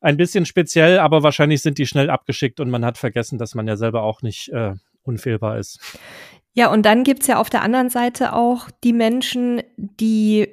ein 0.00 0.16
bisschen 0.16 0.46
speziell, 0.46 0.98
aber 0.98 1.22
wahrscheinlich 1.22 1.62
sind 1.62 1.78
die 1.78 1.86
schnell 1.86 2.10
abgeschickt 2.10 2.60
und 2.60 2.70
man 2.70 2.84
hat 2.84 2.98
vergessen, 2.98 3.38
dass 3.38 3.54
man 3.54 3.66
ja 3.66 3.76
selber 3.76 4.02
auch 4.02 4.22
nicht 4.22 4.48
äh, 4.50 4.74
unfehlbar 5.02 5.58
ist. 5.58 5.98
Ja, 6.52 6.70
und 6.70 6.84
dann 6.84 7.04
gibt's 7.04 7.26
ja 7.26 7.38
auf 7.38 7.50
der 7.50 7.62
anderen 7.62 7.90
Seite 7.90 8.32
auch 8.32 8.70
die 8.84 8.92
Menschen, 8.92 9.62
die 9.76 10.52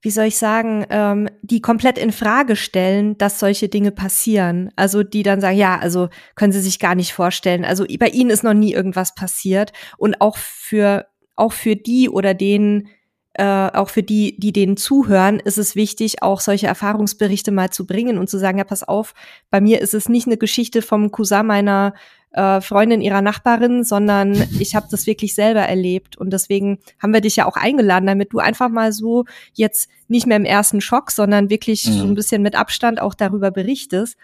wie 0.00 0.10
soll 0.10 0.26
ich 0.26 0.38
sagen, 0.38 0.86
ähm, 0.90 1.28
die 1.42 1.60
komplett 1.60 1.98
in 1.98 2.12
Frage 2.12 2.54
stellen, 2.54 3.18
dass 3.18 3.40
solche 3.40 3.68
Dinge 3.68 3.90
passieren. 3.90 4.70
Also 4.76 5.02
die 5.02 5.24
dann 5.24 5.40
sagen, 5.40 5.56
ja, 5.56 5.78
also 5.78 6.08
können 6.36 6.52
Sie 6.52 6.60
sich 6.60 6.78
gar 6.78 6.94
nicht 6.94 7.12
vorstellen. 7.12 7.64
Also 7.64 7.84
bei 7.98 8.08
Ihnen 8.08 8.30
ist 8.30 8.44
noch 8.44 8.54
nie 8.54 8.72
irgendwas 8.72 9.14
passiert. 9.14 9.72
Und 9.96 10.20
auch 10.20 10.36
für 10.36 11.06
auch 11.38 11.52
für 11.52 11.76
die 11.76 12.10
oder 12.10 12.34
den, 12.34 12.88
äh, 13.34 13.44
auch 13.44 13.88
für 13.90 14.02
die, 14.02 14.38
die 14.38 14.52
denen 14.52 14.76
zuhören, 14.76 15.38
ist 15.38 15.58
es 15.58 15.76
wichtig, 15.76 16.22
auch 16.22 16.40
solche 16.40 16.66
Erfahrungsberichte 16.66 17.52
mal 17.52 17.70
zu 17.70 17.86
bringen 17.86 18.18
und 18.18 18.28
zu 18.28 18.38
sagen, 18.38 18.58
ja, 18.58 18.64
pass 18.64 18.82
auf, 18.82 19.14
bei 19.50 19.60
mir 19.60 19.80
ist 19.80 19.94
es 19.94 20.08
nicht 20.08 20.26
eine 20.26 20.36
Geschichte 20.36 20.82
vom 20.82 21.12
Cousin 21.12 21.46
meiner 21.46 21.94
äh, 22.32 22.60
Freundin 22.60 23.00
ihrer 23.00 23.22
Nachbarin, 23.22 23.84
sondern 23.84 24.32
ich 24.58 24.74
habe 24.74 24.86
das 24.90 25.06
wirklich 25.06 25.34
selber 25.34 25.62
erlebt. 25.62 26.16
Und 26.16 26.30
deswegen 26.30 26.78
haben 27.00 27.12
wir 27.12 27.20
dich 27.20 27.36
ja 27.36 27.46
auch 27.46 27.56
eingeladen, 27.56 28.06
damit 28.06 28.32
du 28.32 28.38
einfach 28.38 28.68
mal 28.68 28.92
so 28.92 29.24
jetzt 29.54 29.88
nicht 30.08 30.26
mehr 30.26 30.36
im 30.36 30.44
ersten 30.44 30.80
Schock, 30.80 31.10
sondern 31.10 31.50
wirklich 31.50 31.86
mhm. 31.86 31.92
so 31.92 32.04
ein 32.04 32.14
bisschen 32.14 32.42
mit 32.42 32.54
Abstand 32.54 33.00
auch 33.00 33.14
darüber 33.14 33.50
berichtest. 33.50 34.16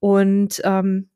Und 0.00 0.60
ähm, 0.64 1.08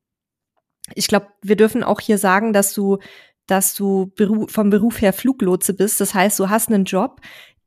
ich 0.94 1.08
glaube, 1.08 1.26
wir 1.42 1.56
dürfen 1.56 1.82
auch 1.82 2.00
hier 2.00 2.18
sagen, 2.18 2.52
dass 2.52 2.72
du, 2.72 2.98
dass 3.46 3.74
du 3.74 4.10
Beru 4.16 4.46
vom 4.48 4.70
Beruf 4.70 5.00
her 5.00 5.12
Fluglotse 5.12 5.74
bist. 5.74 6.00
Das 6.00 6.14
heißt, 6.14 6.38
du 6.38 6.48
hast 6.48 6.68
einen 6.68 6.84
Job, 6.84 7.20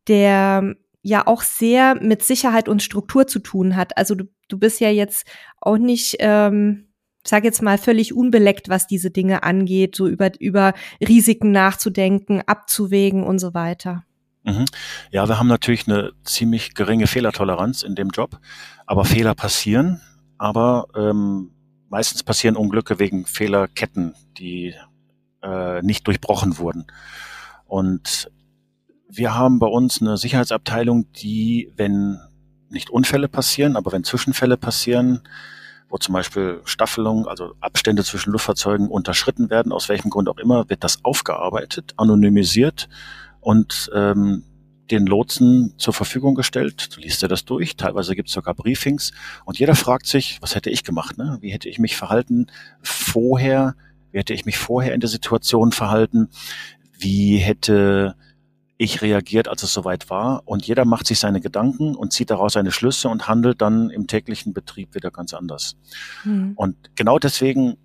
der 0.07 0.75
ja 1.01 1.27
auch 1.27 1.41
sehr 1.41 1.95
mit 1.95 2.23
Sicherheit 2.23 2.67
und 2.69 2.81
Struktur 2.81 3.27
zu 3.27 3.39
tun 3.39 3.75
hat. 3.75 3.97
Also 3.97 4.15
du, 4.15 4.25
du 4.47 4.57
bist 4.57 4.79
ja 4.79 4.89
jetzt 4.89 5.27
auch 5.59 5.77
nicht 5.77 6.15
ähm, 6.19 6.88
sage 7.27 7.47
jetzt 7.47 7.62
mal, 7.62 7.77
völlig 7.77 8.13
unbeleckt, 8.13 8.69
was 8.69 8.88
diese 8.88 9.12
Dinge 9.12 9.43
angeht, 9.43 9.95
so 9.95 10.07
über, 10.07 10.31
über 10.39 10.73
Risiken 11.01 11.51
nachzudenken, 11.51 12.41
abzuwägen 12.45 13.23
und 13.23 13.39
so 13.39 13.53
weiter. 13.53 14.03
Mhm. 14.43 14.65
Ja, 15.12 15.27
wir 15.27 15.39
haben 15.39 15.47
natürlich 15.47 15.88
eine 15.88 16.12
ziemlich 16.23 16.73
geringe 16.73 17.07
Fehlertoleranz 17.07 17.83
in 17.83 17.95
dem 17.95 18.09
Job, 18.09 18.39
aber 18.86 19.05
Fehler 19.05 19.36
passieren, 19.36 20.01
aber 20.38 20.88
ähm, 20.95 21.51
meistens 21.89 22.23
passieren 22.23 22.57
Unglücke 22.57 22.99
wegen 22.99 23.25
Fehlerketten, 23.25 24.15
die 24.38 24.75
äh, 25.41 25.81
nicht 25.81 26.07
durchbrochen 26.07 26.57
wurden. 26.57 26.88
Und 27.65 28.29
wir 29.07 29.36
haben 29.36 29.59
bei 29.59 29.67
uns 29.67 30.01
eine 30.01 30.17
Sicherheitsabteilung, 30.17 31.12
die, 31.13 31.71
wenn 31.77 32.19
nicht 32.69 32.89
Unfälle 32.89 33.29
passieren, 33.29 33.75
aber 33.75 33.91
wenn 33.91 34.03
Zwischenfälle 34.03 34.57
passieren, 34.57 35.21
wo 35.93 35.97
zum 35.99 36.13
Beispiel 36.13 36.60
Staffelungen, 36.65 37.27
also 37.27 37.53
Abstände 37.62 38.03
zwischen 38.03 38.32
Luftfahrzeugen 38.32 38.88
unterschritten 38.88 39.51
werden, 39.51 39.71
aus 39.71 39.89
welchem 39.89 40.10
Grund 40.10 40.27
auch 40.27 40.39
immer, 40.39 40.67
wird 40.67 40.84
das 40.84 41.06
aufgearbeitet, 41.06 41.93
anonymisiert 41.97 42.89
und 43.41 43.91
ähm, 43.93 44.43
den 44.89 45.06
Lotsen 45.06 45.75
zur 45.77 45.93
Verfügung 45.93 46.34
gestellt. 46.34 46.95
Du 46.95 46.99
liest 46.99 47.21
dir 47.21 47.27
das 47.27 47.45
durch. 47.45 47.75
Teilweise 47.75 48.15
gibt 48.15 48.29
es 48.29 48.34
sogar 48.34 48.56
Briefings. 48.56 49.12
Und 49.45 49.60
jeder 49.60 49.75
fragt 49.75 50.08
sich, 50.08 50.39
was 50.41 50.56
hätte 50.56 50.71
ich 50.71 50.84
gemacht? 50.84 51.19
Ne? 51.19 51.38
Wie 51.41 51.51
hätte 51.51 51.69
ich 51.69 51.77
mich 51.77 51.95
verhalten 51.95 52.47
vorher? 52.82 53.75
Wie 54.12 54.17
hätte 54.17 54.34
ich 54.34 54.45
mich 54.45 54.58
vorher 54.58 54.95
in 54.95 54.99
der 54.99 55.10
Situation 55.10 55.71
verhalten? 55.71 56.29
Wie 56.97 57.38
hätte 57.38 58.15
ich 58.77 59.01
reagiert, 59.01 59.47
als 59.47 59.63
es 59.63 59.73
soweit 59.73 60.09
war. 60.09 60.43
Und 60.45 60.65
jeder 60.65 60.86
macht 60.86 61.07
sich 61.07 61.19
seine 61.19 61.41
Gedanken 61.41 61.95
und 61.95 62.12
zieht 62.12 62.29
daraus 62.29 62.53
seine 62.53 62.71
Schlüsse 62.71 63.09
und 63.09 63.27
handelt 63.27 63.62
dann 63.62 63.89
im 63.89 64.07
täglichen 64.07 64.53
Betrieb 64.53 64.95
wieder 64.95 65.12
ganz 65.12 65.33
anders. 65.33 65.75
Mhm. 66.23 66.53
Und 66.55 66.75
genau 66.95 67.19
deswegen, 67.19 67.77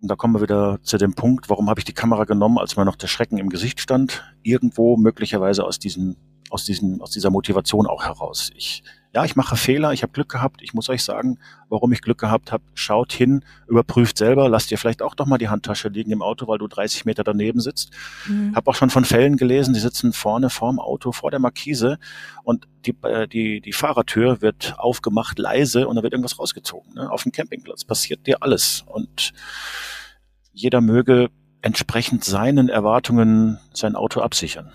und 0.00 0.10
da 0.10 0.16
kommen 0.16 0.34
wir 0.34 0.42
wieder 0.42 0.78
zu 0.82 0.98
dem 0.98 1.14
Punkt, 1.14 1.48
warum 1.48 1.68
habe 1.68 1.80
ich 1.80 1.84
die 1.84 1.92
Kamera 1.92 2.24
genommen, 2.24 2.58
als 2.58 2.76
mir 2.76 2.84
noch 2.84 2.96
der 2.96 3.08
Schrecken 3.08 3.38
im 3.38 3.48
Gesicht 3.48 3.80
stand, 3.80 4.24
irgendwo 4.42 4.96
möglicherweise 4.96 5.64
aus 5.64 5.78
diesem 5.78 6.16
aus 6.48 6.64
diesem 6.64 7.02
aus 7.02 7.10
dieser 7.10 7.30
Motivation 7.30 7.86
auch 7.86 8.04
heraus. 8.04 8.50
Ich 8.54 8.84
ja, 9.14 9.24
ich 9.24 9.34
mache 9.34 9.56
Fehler, 9.56 9.92
ich 9.92 10.02
habe 10.02 10.12
Glück 10.12 10.28
gehabt. 10.28 10.60
Ich 10.62 10.74
muss 10.74 10.88
euch 10.88 11.02
sagen, 11.02 11.38
warum 11.68 11.92
ich 11.92 12.02
Glück 12.02 12.18
gehabt 12.18 12.52
habe. 12.52 12.62
Schaut 12.74 13.12
hin, 13.12 13.44
überprüft 13.66 14.18
selber, 14.18 14.48
lasst 14.48 14.70
dir 14.70 14.78
vielleicht 14.78 15.00
auch 15.00 15.14
doch 15.14 15.26
mal 15.26 15.38
die 15.38 15.48
Handtasche 15.48 15.88
liegen 15.88 16.10
im 16.10 16.22
Auto, 16.22 16.46
weil 16.48 16.58
du 16.58 16.66
30 16.66 17.04
Meter 17.06 17.24
daneben 17.24 17.60
sitzt. 17.60 17.90
Mhm. 18.26 18.54
Habe 18.54 18.70
auch 18.70 18.74
schon 18.74 18.90
von 18.90 19.04
Fällen 19.04 19.36
gelesen, 19.36 19.72
die 19.72 19.80
sitzen 19.80 20.12
vorne 20.12 20.50
vorm 20.50 20.78
Auto, 20.78 21.12
vor 21.12 21.30
der 21.30 21.40
Markise 21.40 21.98
und 22.44 22.68
die, 22.84 22.94
äh, 23.02 23.26
die, 23.26 23.60
die 23.60 23.72
Fahrertür 23.72 24.42
wird 24.42 24.74
aufgemacht, 24.78 25.38
leise 25.38 25.88
und 25.88 25.96
da 25.96 26.02
wird 26.02 26.12
irgendwas 26.12 26.38
rausgezogen. 26.38 26.94
Ne? 26.94 27.10
Auf 27.10 27.22
dem 27.22 27.32
Campingplatz 27.32 27.84
passiert 27.84 28.26
dir 28.26 28.42
alles 28.42 28.84
und 28.86 29.32
jeder 30.52 30.80
möge 30.80 31.30
entsprechend 31.62 32.24
seinen 32.24 32.68
Erwartungen 32.68 33.58
sein 33.72 33.96
Auto 33.96 34.20
absichern 34.20 34.72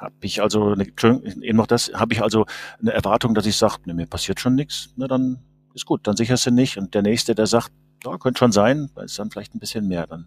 habe 0.00 0.14
ich 0.22 0.42
also 0.42 0.74
eben 0.76 1.56
noch 1.56 1.66
das, 1.66 1.92
habe 1.92 2.14
ich 2.14 2.22
also 2.22 2.46
eine 2.80 2.92
Erwartung, 2.92 3.34
dass 3.34 3.46
ich 3.46 3.56
sage, 3.56 3.76
ne, 3.84 3.94
mir 3.94 4.06
passiert 4.06 4.40
schon 4.40 4.54
nichts, 4.54 4.90
na 4.96 5.06
dann 5.06 5.38
ist 5.74 5.86
gut, 5.86 6.06
dann 6.06 6.16
sicherst 6.16 6.46
du 6.46 6.50
nicht. 6.50 6.78
Und 6.78 6.94
der 6.94 7.02
nächste, 7.02 7.34
der 7.34 7.46
sagt, 7.46 7.70
ja, 8.04 8.16
könnte 8.18 8.38
schon 8.38 8.52
sein, 8.52 8.90
ist 9.04 9.18
dann 9.18 9.30
vielleicht 9.30 9.54
ein 9.54 9.60
bisschen 9.60 9.86
mehr 9.86 10.06
dann. 10.06 10.26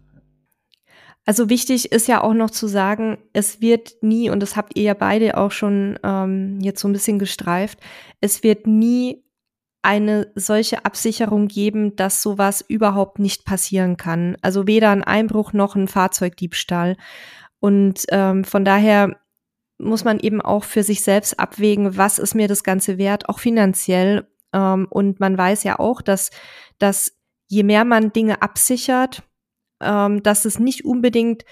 Also 1.26 1.50
wichtig 1.50 1.92
ist 1.92 2.08
ja 2.08 2.22
auch 2.22 2.34
noch 2.34 2.52
zu 2.52 2.68
sagen, 2.68 3.18
es 3.32 3.62
wird 3.62 3.96
nie, 4.02 4.30
und 4.30 4.42
das 4.42 4.58
habt 4.58 4.76
ihr 4.76 4.84
ja 4.84 4.94
beide 4.94 5.38
auch 5.38 5.52
schon 5.52 5.98
ähm, 6.04 6.60
jetzt 6.60 6.82
so 6.82 6.88
ein 6.88 6.94
bisschen 6.94 7.18
gestreift, 7.18 7.80
es 8.20 8.44
wird 8.44 8.68
nie 8.68 9.24
eine 9.82 10.32
solche 10.36 10.86
Absicherung 10.86 11.48
geben, 11.48 11.96
dass 11.96 12.22
sowas 12.22 12.64
überhaupt 12.68 13.20
nicht 13.20 13.46
passieren 13.46 13.98
kann. 13.98 14.38
Also 14.42 14.68
weder 14.68 14.92
ein 14.92 15.04
Einbruch 15.04 15.54
noch 15.54 15.76
ein 15.76 15.88
Fahrzeugdiebstahl. 15.88 16.96
Und 17.60 18.06
ähm, 18.10 18.44
von 18.44 18.66
daher 18.66 19.18
muss 19.84 20.04
man 20.04 20.20
eben 20.20 20.42
auch 20.42 20.64
für 20.64 20.84
sich 20.84 21.04
selbst 21.04 21.40
abwägen, 21.40 21.98
was 21.98 22.20
ist 22.20 22.36
mir 22.36 22.48
das 22.48 22.64
Ganze 22.64 22.98
wert, 22.98 23.30
auch 23.30 23.40
finanziell. 23.40 24.28
Ähm, 24.54 24.88
und 24.90 25.20
man 25.20 25.38
weiß 25.38 25.64
ja 25.64 25.80
auch, 25.80 26.02
dass, 26.02 26.32
dass 26.80 27.14
je 27.48 27.64
mehr 27.64 27.86
man 27.86 28.14
Dinge 28.14 28.42
absichert, 28.42 29.24
ähm, 29.82 30.24
dass 30.24 30.46
es 30.46 30.60
nicht 30.60 30.86
unbedingt 30.86 31.46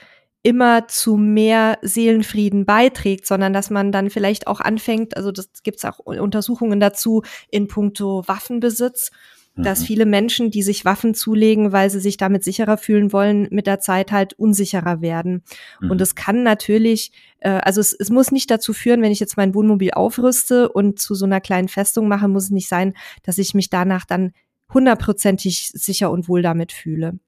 immer 0.44 0.88
zu 0.88 1.18
mehr 1.18 1.78
Seelenfrieden 1.82 2.66
beiträgt, 2.66 3.28
sondern 3.28 3.54
dass 3.54 3.70
man 3.70 3.92
dann 3.92 4.10
vielleicht 4.10 4.48
auch 4.48 4.60
anfängt, 4.60 5.16
also 5.16 5.32
das 5.32 5.50
gibt 5.64 5.78
es 5.78 5.86
auch 5.86 6.00
Untersuchungen 6.00 6.80
dazu 6.80 7.22
in 7.50 7.68
puncto 7.68 8.24
Waffenbesitz, 8.28 9.12
dass 9.56 9.82
mhm. 9.82 9.86
viele 9.86 10.06
Menschen, 10.06 10.52
die 10.52 10.64
sich 10.64 10.86
Waffen 10.86 11.14
zulegen, 11.14 11.72
weil 11.72 11.90
sie 11.90 12.00
sich 12.00 12.18
damit 12.18 12.44
sicherer 12.44 12.78
fühlen 12.78 13.12
wollen, 13.12 13.48
mit 13.52 13.68
der 13.68 13.80
Zeit 13.80 14.12
halt 14.12 14.34
unsicherer 14.34 15.02
werden. 15.02 15.44
Mhm. 15.82 15.92
Und 15.92 16.02
es 16.02 16.16
kann 16.16 16.44
natürlich, 16.44 17.12
äh, 17.40 17.50
also 17.50 17.82
es, 17.82 17.94
es 17.94 18.10
muss 18.10 18.32
nicht 18.32 18.50
dazu 18.50 18.74
führen, 18.74 19.02
wenn 19.02 19.12
ich 19.12 19.20
jetzt 19.20 19.38
mein 19.38 19.54
Wohnmobil 19.54 19.92
aufrüste 19.92 20.70
und 20.70 21.00
zu 21.00 21.16
so 21.16 21.26
einer 21.26 21.42
kleinen 21.42 21.68
Festung 21.68 22.08
mache, 22.08 22.28
muss 22.28 22.46
es 22.46 22.52
nicht 22.52 22.70
sein, 22.70 22.94
dass 23.24 23.38
ich 23.38 23.54
mich 23.54 23.70
danach 23.70 24.06
dann 24.06 24.32
hundertprozentig 24.74 25.72
sicher 25.74 26.12
und 26.12 26.30
wohl 26.30 26.42
damit 26.42 26.72
fühle. 26.72 27.20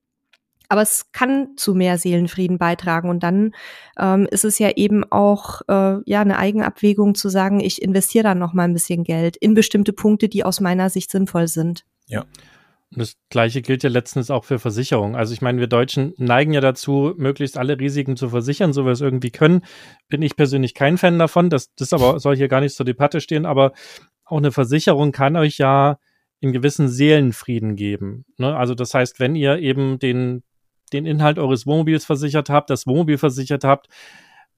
aber 0.70 0.82
es 0.82 1.12
kann 1.12 1.50
zu 1.56 1.76
mehr 1.76 1.98
Seelenfrieden 2.00 2.58
beitragen. 2.58 3.10
Und 3.10 3.22
dann 3.22 3.54
ähm, 4.00 4.28
ist 4.32 4.44
es 4.44 4.58
ja 4.58 4.72
eben 4.72 5.04
auch 5.12 5.62
äh, 5.68 6.00
ja 6.06 6.22
eine 6.22 6.40
Eigenabwägung 6.40 7.14
zu 7.16 7.30
sagen, 7.30 7.60
ich 7.60 7.82
investiere 7.82 8.24
dann 8.24 8.40
noch 8.40 8.54
mal 8.54 8.64
ein 8.64 8.74
bisschen 8.74 9.04
Geld 9.04 9.36
in 9.38 9.54
bestimmte 9.54 9.94
Punkte, 9.94 10.30
die 10.30 10.44
aus 10.44 10.62
meiner 10.62 10.90
Sicht 10.90 11.12
sinnvoll 11.12 11.48
sind. 11.48 11.86
Ja. 12.14 12.26
Und 12.92 13.00
das 13.00 13.16
Gleiche 13.30 13.64
gilt 13.64 13.82
ja 13.82 13.90
letztens 13.90 14.30
auch 14.30 14.44
für 14.44 14.60
Versicherungen. 14.60 15.16
Also 15.16 15.34
ich 15.34 15.42
meine, 15.42 15.60
wir 15.60 15.68
Deutschen 15.68 16.14
neigen 16.18 16.54
ja 16.54 16.62
dazu, 16.62 17.14
möglichst 17.18 17.58
alle 17.58 17.80
Risiken 17.80 18.16
zu 18.16 18.30
versichern, 18.30 18.72
so 18.72 18.86
wir 18.86 18.92
es 18.92 19.02
irgendwie 19.02 19.32
können. 19.32 19.62
Bin 20.10 20.22
ich 20.22 20.36
persönlich 20.36 20.76
kein 20.76 21.00
Fan 21.00 21.18
davon. 21.18 21.50
Das, 21.50 21.74
das 21.74 21.92
aber 21.92 22.20
soll 22.22 22.36
hier 22.36 22.48
gar 22.48 22.62
nicht 22.62 22.76
zur 22.76 22.86
Debatte 22.86 23.20
stehen. 23.20 23.48
Aber 23.48 23.74
auch 24.26 24.38
eine 24.38 24.52
Versicherung 24.52 25.12
kann 25.12 25.36
euch 25.36 25.58
ja 25.58 25.98
in 26.40 26.52
gewissen 26.52 26.88
Seelenfrieden 26.88 27.76
geben. 27.76 28.26
Ne? 28.38 28.56
Also 28.56 28.76
das 28.76 28.94
heißt, 28.94 29.20
wenn 29.20 29.36
ihr 29.36 29.58
eben 29.58 29.98
den, 29.98 30.44
den 30.92 31.06
Inhalt 31.06 31.40
eures 31.40 31.66
Wohnmobils 31.66 32.06
versichert 32.06 32.50
habt, 32.50 32.70
das 32.70 32.86
Wohnmobil 32.86 33.18
versichert 33.18 33.64
habt, 33.64 33.88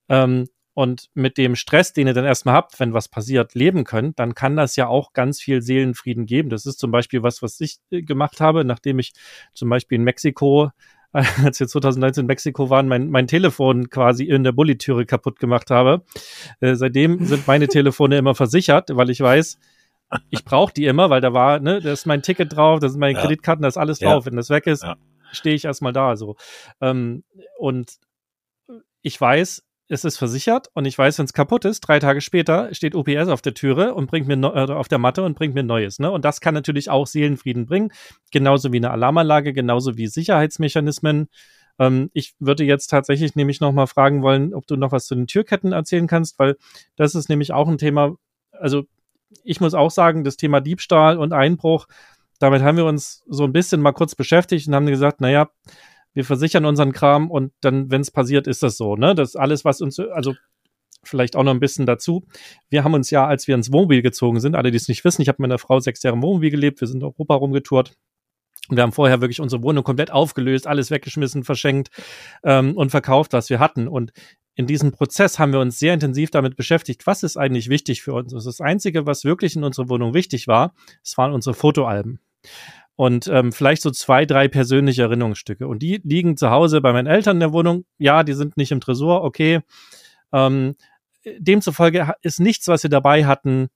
ähm, 0.09 0.49
und 0.75 1.09
mit 1.13 1.37
dem 1.37 1.55
Stress, 1.55 1.93
den 1.93 2.05
ihr 2.05 2.13
dann 2.13 2.25
erstmal 2.25 2.53
habt, 2.53 2.79
wenn 2.81 2.93
was 2.93 3.07
passiert, 3.07 3.55
leben 3.55 3.85
könnt, 3.85 4.19
dann 4.19 4.35
kann 4.35 4.57
das 4.57 4.75
ja 4.75 4.87
auch 4.87 5.13
ganz 5.13 5.39
viel 5.41 5.61
Seelenfrieden 5.61 6.25
geben. 6.25 6.49
Das 6.49 6.65
ist 6.65 6.79
zum 6.79 6.91
Beispiel 6.91 7.23
was, 7.23 7.41
was 7.41 7.59
ich 7.61 7.77
äh, 7.91 8.01
gemacht 8.01 8.41
habe, 8.41 8.65
nachdem 8.65 8.99
ich 8.99 9.13
zum 9.53 9.69
Beispiel 9.69 9.95
in 9.95 10.03
Mexiko, 10.03 10.71
als 11.13 11.61
wir 11.61 11.67
2019 11.67 12.23
in 12.23 12.27
Mexiko 12.27 12.69
waren, 12.69 12.89
mein, 12.89 13.09
mein 13.09 13.25
Telefon 13.25 13.89
quasi 13.89 14.25
in 14.25 14.43
der 14.43 14.51
Bullitüre 14.51 15.05
kaputt 15.05 15.39
gemacht 15.39 15.71
habe. 15.71 16.03
Äh, 16.59 16.75
seitdem 16.75 17.25
sind 17.25 17.47
meine 17.47 17.69
Telefone 17.69 18.17
immer 18.17 18.35
versichert, 18.35 18.89
weil 18.91 19.09
ich 19.09 19.21
weiß, 19.21 19.57
ich 20.29 20.43
brauche 20.43 20.73
die 20.73 20.87
immer, 20.87 21.09
weil 21.09 21.21
da 21.21 21.31
war, 21.31 21.61
ne, 21.61 21.79
da 21.79 21.93
ist 21.93 22.05
mein 22.05 22.21
Ticket 22.21 22.53
drauf, 22.53 22.81
da 22.81 22.89
sind 22.89 22.99
meine 22.99 23.17
ja. 23.17 23.21
Kreditkarten, 23.21 23.61
da 23.61 23.69
ist 23.69 23.77
alles 23.77 23.99
drauf. 23.99 24.25
Ja. 24.25 24.31
Wenn 24.31 24.35
das 24.35 24.49
weg 24.49 24.67
ist, 24.67 24.83
ja. 24.83 24.97
stehe 25.31 25.55
ich 25.55 25.63
erstmal 25.63 25.93
da. 25.93 26.17
So. 26.17 26.35
Ähm, 26.81 27.23
und 27.57 27.93
ich 29.01 29.19
weiß, 29.19 29.64
es 29.87 30.03
ist 30.03 30.17
versichert 30.17 30.69
und 30.73 30.85
ich 30.85 30.97
weiß, 30.97 31.19
wenn 31.19 31.25
es 31.25 31.33
kaputt 31.33 31.65
ist, 31.65 31.81
drei 31.81 31.99
Tage 31.99 32.21
später 32.21 32.73
steht 32.73 32.95
OPS 32.95 33.27
auf 33.27 33.41
der 33.41 33.53
Türe 33.53 33.93
und 33.93 34.07
bringt 34.07 34.27
mir 34.27 34.35
äh, 34.35 34.71
auf 34.71 34.87
der 34.87 34.97
Matte 34.97 35.23
und 35.23 35.35
bringt 35.35 35.53
mir 35.53 35.63
Neues. 35.63 35.99
Ne? 35.99 36.09
Und 36.11 36.25
das 36.25 36.41
kann 36.41 36.53
natürlich 36.53 36.89
auch 36.89 37.05
Seelenfrieden 37.05 37.65
bringen, 37.65 37.91
genauso 38.31 38.71
wie 38.73 38.77
eine 38.77 38.91
Alarmanlage, 38.91 39.53
genauso 39.53 39.97
wie 39.97 40.07
Sicherheitsmechanismen. 40.07 41.27
Ähm, 41.77 42.09
ich 42.13 42.33
würde 42.39 42.63
jetzt 42.63 42.87
tatsächlich 42.87 43.35
nämlich 43.35 43.59
noch 43.59 43.73
mal 43.73 43.85
fragen 43.85 44.23
wollen, 44.23 44.53
ob 44.53 44.65
du 44.65 44.75
noch 44.75 44.91
was 44.91 45.05
zu 45.05 45.15
den 45.15 45.27
Türketten 45.27 45.71
erzählen 45.71 46.07
kannst, 46.07 46.39
weil 46.39 46.55
das 46.95 47.13
ist 47.13 47.29
nämlich 47.29 47.53
auch 47.53 47.67
ein 47.67 47.77
Thema. 47.77 48.15
Also 48.51 48.85
ich 49.43 49.61
muss 49.61 49.73
auch 49.73 49.91
sagen, 49.91 50.23
das 50.23 50.37
Thema 50.37 50.61
Diebstahl 50.61 51.17
und 51.17 51.33
Einbruch, 51.33 51.87
damit 52.39 52.63
haben 52.63 52.77
wir 52.77 52.85
uns 52.85 53.23
so 53.27 53.43
ein 53.43 53.53
bisschen 53.53 53.81
mal 53.81 53.91
kurz 53.91 54.15
beschäftigt 54.15 54.67
und 54.67 54.75
haben 54.75 54.87
gesagt, 54.87 55.21
naja, 55.21 55.49
wir 56.15 56.25
versichern 56.25 56.65
unseren 56.65 56.93
Kram 56.93 57.29
und 57.29 57.51
dann, 57.61 57.91
wenn 57.91 58.01
es 58.01 58.09
passiert, 58.09 58.47
ist 58.47 58.63
das 58.63 58.77
so, 58.77 58.95
ne? 58.95 59.13
Das 59.13 59.35
alles, 59.35 59.65
was 59.65 59.81
uns, 59.81 59.99
also 59.99 60.33
vielleicht 61.03 61.35
auch 61.35 61.43
noch 61.43 61.51
ein 61.51 61.59
bisschen 61.59 61.85
dazu. 61.85 62.25
Wir 62.69 62.83
haben 62.83 62.95
uns 62.95 63.11
ja, 63.11 63.27
als 63.27 63.47
wir 63.47 63.53
ins 63.53 63.71
Wohnmobil 63.71 64.01
gezogen 64.01 64.39
sind, 64.39 64.55
alle, 64.55 64.71
die 64.71 64.77
es 64.77 64.87
nicht 64.87 65.05
wissen, 65.05 65.21
ich 65.21 65.27
habe 65.27 65.41
mit 65.41 65.51
einer 65.51 65.59
Frau 65.59 65.79
sechs 65.79 66.01
Jahre 66.01 66.15
im 66.15 66.23
Wohnmobil 66.23 66.49
gelebt, 66.49 66.81
wir 66.81 66.87
sind 66.87 67.03
Europa 67.03 67.35
rumgetourt. 67.35 67.93
Und 68.67 68.77
wir 68.77 68.83
haben 68.83 68.93
vorher 68.93 69.21
wirklich 69.21 69.41
unsere 69.41 69.61
Wohnung 69.61 69.83
komplett 69.83 70.09
aufgelöst, 70.09 70.65
alles 70.65 70.89
weggeschmissen, 70.89 71.43
verschenkt 71.43 71.89
ähm, 72.43 72.75
und 72.75 72.89
verkauft, 72.89 73.33
was 73.33 73.51
wir 73.51 73.59
hatten. 73.59 73.87
Und 73.87 74.11
in 74.55 74.65
diesem 74.65 74.91
Prozess 74.91 75.37
haben 75.37 75.53
wir 75.53 75.59
uns 75.59 75.77
sehr 75.77 75.93
intensiv 75.93 76.31
damit 76.31 76.55
beschäftigt, 76.55 77.05
was 77.05 77.21
ist 77.21 77.37
eigentlich 77.37 77.69
wichtig 77.69 78.01
für 78.01 78.13
uns. 78.13 78.33
Das, 78.33 78.45
das 78.45 78.61
Einzige, 78.61 79.05
was 79.05 79.23
wirklich 79.23 79.55
in 79.55 79.63
unserer 79.63 79.89
Wohnung 79.89 80.15
wichtig 80.15 80.47
war, 80.47 80.73
es 81.03 81.15
waren 81.17 81.33
unsere 81.33 81.53
Fotoalben 81.53 82.19
und 82.95 83.27
ähm, 83.27 83.51
vielleicht 83.51 83.81
so 83.81 83.91
zwei, 83.91 84.25
drei 84.25 84.47
persönliche 84.47 85.03
Erinnerungsstücke. 85.03 85.67
Und 85.67 85.79
die 85.79 86.01
liegen 86.03 86.37
zu 86.37 86.49
Hause 86.49 86.81
bei 86.81 86.93
meinen 86.93 87.07
Eltern 87.07 87.37
in 87.37 87.41
der 87.41 87.53
Wohnung. 87.53 87.85
Ja, 87.97 88.23
die 88.23 88.33
sind 88.33 88.57
nicht 88.57 88.71
im 88.71 88.79
Tresor, 88.79 89.23
okay. 89.23 89.61
Ähm, 90.31 90.75
demzufolge 91.37 92.13
ist 92.21 92.39
nichts, 92.39 92.67
was 92.67 92.83
wir 92.83 92.89
dabei 92.89 93.25
hatten. 93.25 93.67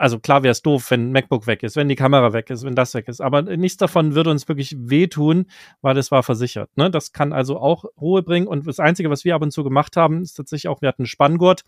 Also 0.00 0.20
klar 0.20 0.44
wäre 0.44 0.52
es 0.52 0.62
doof, 0.62 0.92
wenn 0.92 1.10
MacBook 1.10 1.48
weg 1.48 1.64
ist, 1.64 1.74
wenn 1.74 1.88
die 1.88 1.96
Kamera 1.96 2.32
weg 2.32 2.50
ist, 2.50 2.62
wenn 2.62 2.76
das 2.76 2.94
weg 2.94 3.08
ist. 3.08 3.20
Aber 3.20 3.42
nichts 3.42 3.78
davon 3.78 4.14
würde 4.14 4.30
uns 4.30 4.46
wirklich 4.46 4.76
wehtun, 4.78 5.46
weil 5.80 5.98
es 5.98 6.12
war 6.12 6.22
versichert. 6.22 6.70
Ne? 6.76 6.88
Das 6.88 7.12
kann 7.12 7.32
also 7.32 7.58
auch 7.58 7.84
Ruhe 8.00 8.22
bringen. 8.22 8.46
Und 8.46 8.68
das 8.68 8.78
Einzige, 8.78 9.10
was 9.10 9.24
wir 9.24 9.34
ab 9.34 9.42
und 9.42 9.50
zu 9.50 9.64
gemacht 9.64 9.96
haben, 9.96 10.22
ist 10.22 10.34
tatsächlich 10.34 10.68
auch, 10.68 10.82
wir 10.82 10.88
hatten 10.88 11.02
einen 11.02 11.08
Spanngurt 11.08 11.64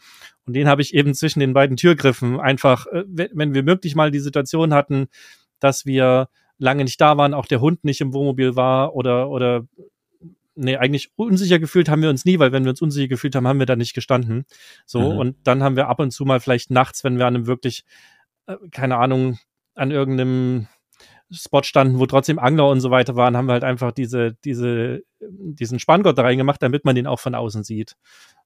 und 0.47 0.55
den 0.55 0.69
habe 0.69 0.81
ich 0.81 0.95
eben 0.95 1.13
zwischen 1.15 1.41
den 1.41 1.55
beiden 1.55 1.77
Türgriffen 1.77 2.39
einfach, 2.39 2.87
äh, 2.87 3.03
wenn 3.09 3.53
wir 3.53 3.65
möglich 3.65 3.97
mal 3.97 4.13
die 4.13 4.21
Situation 4.21 4.75
hatten, 4.75 5.09
dass 5.61 5.87
wir 5.87 6.29
lange 6.59 6.85
nicht 6.85 7.01
da 7.01 7.17
waren, 7.17 7.35
auch 7.35 7.47
der 7.47 7.61
Hund 7.61 7.85
nicht 7.85 8.01
im 8.01 8.13
Wohnmobil 8.13 8.57
war 8.57 8.95
oder, 8.95 9.31
oder 9.31 9.67
nee, 10.55 10.77
eigentlich 10.77 11.11
unsicher 11.17 11.59
gefühlt 11.59 11.89
haben 11.89 12.03
wir 12.03 12.11
uns 12.11 12.25
nie, 12.25 12.39
weil 12.39 12.53
wenn 12.53 12.65
wir 12.65 12.71
uns 12.71 12.83
unsicher 12.83 13.09
gefühlt 13.09 13.35
haben, 13.35 13.49
haben 13.49 13.59
wir 13.59 13.67
da 13.67 13.77
nicht 13.77 13.95
gestanden. 13.95 14.45
So, 14.85 15.13
mhm. 15.13 15.19
und 15.19 15.37
dann 15.45 15.63
haben 15.63 15.77
wir 15.77 15.89
ab 15.89 16.01
und 16.01 16.11
zu 16.11 16.25
mal 16.25 16.41
vielleicht 16.41 16.71
nachts, 16.71 17.03
wenn 17.03 17.19
wir 17.19 17.27
an 17.27 17.35
einem 17.35 17.47
wirklich, 17.47 17.85
äh, 18.47 18.57
keine 18.71 18.99
Ahnung, 18.99 19.39
an 19.75 19.91
irgendeinem 19.91 20.67
Spot 21.33 21.63
standen, 21.63 21.99
wo 21.99 22.07
trotzdem 22.07 22.39
Angler 22.39 22.69
und 22.69 22.81
so 22.81 22.91
weiter 22.91 23.17
waren, 23.17 23.37
haben 23.37 23.47
wir 23.47 23.53
halt 23.53 23.65
einfach 23.65 23.93
diese, 23.93 24.35
diese, 24.45 25.03
diesen 25.21 25.79
Spanngott 25.79 26.19
da 26.19 26.23
reingemacht, 26.23 26.63
damit 26.63 26.85
man 26.85 26.95
den 26.95 27.07
auch 27.07 27.21
von 27.21 27.35
außen 27.35 27.63
sieht. 27.63 27.97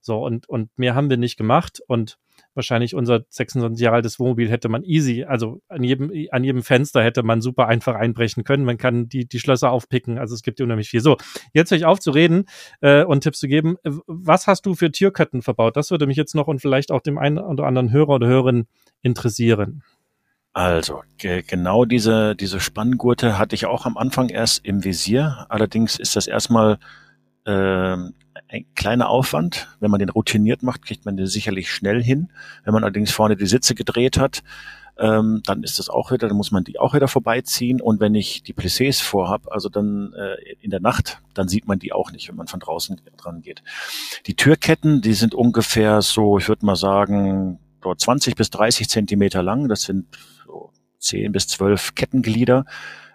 So, 0.01 0.23
und, 0.23 0.49
und 0.49 0.70
mehr 0.77 0.94
haben 0.94 1.09
wir 1.09 1.16
nicht 1.16 1.38
gemacht 1.38 1.81
und 1.87 2.18
wahrscheinlich 2.55 2.94
unser 2.94 3.25
26 3.29 3.83
Jahre 3.83 3.97
altes 3.97 4.18
Wohnmobil 4.18 4.51
hätte 4.51 4.68
man 4.68 4.85
easy, 4.85 5.25
also 5.25 5.62
an 5.68 5.83
jedem, 5.83 6.12
an 6.31 6.44
jedem 6.44 6.62
Fenster 6.62 7.03
hätte 7.03 7.23
man 7.23 7.40
super 7.40 7.68
einfach 7.68 7.94
einbrechen 7.94 8.44
können. 8.44 8.64
Man 8.64 8.77
kann 8.77 9.09
die, 9.09 9.27
die 9.27 9.38
Schlösser 9.38 9.70
aufpicken. 9.70 10.18
Also 10.18 10.35
es 10.35 10.42
gibt 10.42 10.61
unheimlich 10.61 10.90
viel. 10.90 11.01
So, 11.01 11.16
jetzt 11.53 11.70
höre 11.70 11.79
ich 11.79 11.85
auf 11.85 12.01
zu 12.01 12.11
reden 12.11 12.44
äh, 12.81 13.05
und 13.05 13.23
Tipps 13.23 13.40
zu 13.40 13.49
geben. 13.49 13.77
Was 13.83 14.47
hast 14.47 14.66
du 14.66 14.75
für 14.75 14.92
Türketten 14.92 15.42
verbaut? 15.42 15.77
Das 15.77 15.90
würde 15.90 16.07
mich 16.07 16.16
jetzt 16.16 16.35
noch 16.35 16.47
und 16.47 16.61
vielleicht 16.61 16.92
auch 16.92 17.01
dem 17.01 17.18
einen 17.18 17.38
oder 17.38 17.64
anderen 17.64 17.90
Hörer 17.90 18.11
oder 18.11 18.27
Hörerin 18.27 18.66
interessieren. 19.03 19.83
Also, 20.55 21.03
ge 21.19 21.43
genau 21.45 21.85
diese, 21.85 22.37
diese 22.37 22.61
Spanngurte 22.61 23.38
hatte 23.38 23.57
ich 23.57 23.67
auch 23.67 23.87
am 23.87 23.97
Anfang 23.97 24.29
erst 24.29 24.64
im 24.64 24.85
Visier. 24.85 25.47
Allerdings 25.49 25.99
ist 25.99 26.14
das 26.14 26.29
erstmal 26.29 26.79
äh, 27.45 27.51
ein 27.51 28.64
kleiner 28.77 29.09
Aufwand. 29.09 29.67
Wenn 29.81 29.90
man 29.90 29.99
den 29.99 30.11
routiniert 30.11 30.62
macht, 30.62 30.87
kriegt 30.87 31.07
man 31.07 31.17
den 31.17 31.27
sicherlich 31.27 31.73
schnell 31.73 32.01
hin. 32.01 32.31
Wenn 32.62 32.73
man 32.73 32.85
allerdings 32.85 33.11
vorne 33.11 33.35
die 33.35 33.47
Sitze 33.47 33.75
gedreht 33.75 34.17
hat, 34.17 34.45
ähm, 34.97 35.43
dann 35.45 35.64
ist 35.64 35.81
das 35.81 35.90
auch 35.90 36.12
wieder, 36.12 36.29
dann 36.29 36.37
muss 36.37 36.53
man 36.53 36.62
die 36.62 36.79
auch 36.79 36.95
wieder 36.95 37.09
vorbeiziehen. 37.09 37.81
Und 37.81 37.99
wenn 37.99 38.14
ich 38.14 38.45
die 38.45 38.55
Plissés 38.55 39.03
vorhab, 39.03 39.51
also 39.51 39.69
dann 39.69 40.12
äh, 40.12 40.37
in 40.61 40.71
der 40.71 40.81
Nacht, 40.81 41.21
dann 41.35 41.49
sieht 41.49 41.67
man 41.67 41.81
die 41.81 41.93
auch 41.93 42.12
nicht, 42.12 42.29
wenn 42.29 42.37
man 42.37 42.47
von 42.47 42.61
draußen 42.61 43.01
dran 43.17 43.43
geht. 43.43 43.64
Die 44.27 44.37
Türketten, 44.37 45.01
die 45.01 45.14
sind 45.14 45.35
ungefähr 45.35 46.01
so, 46.01 46.38
ich 46.38 46.49
würde 46.49 46.64
mal 46.64 46.77
sagen, 46.77 47.59
20 47.92 48.37
bis 48.37 48.49
30 48.51 48.88
Zentimeter 48.88 49.42
lang. 49.42 49.68
Das 49.68 49.83
sind 49.83 50.07
so 50.47 50.73
10 51.01 51.33
bis 51.33 51.49
12 51.49 51.94
Kettenglieder, 51.94 52.64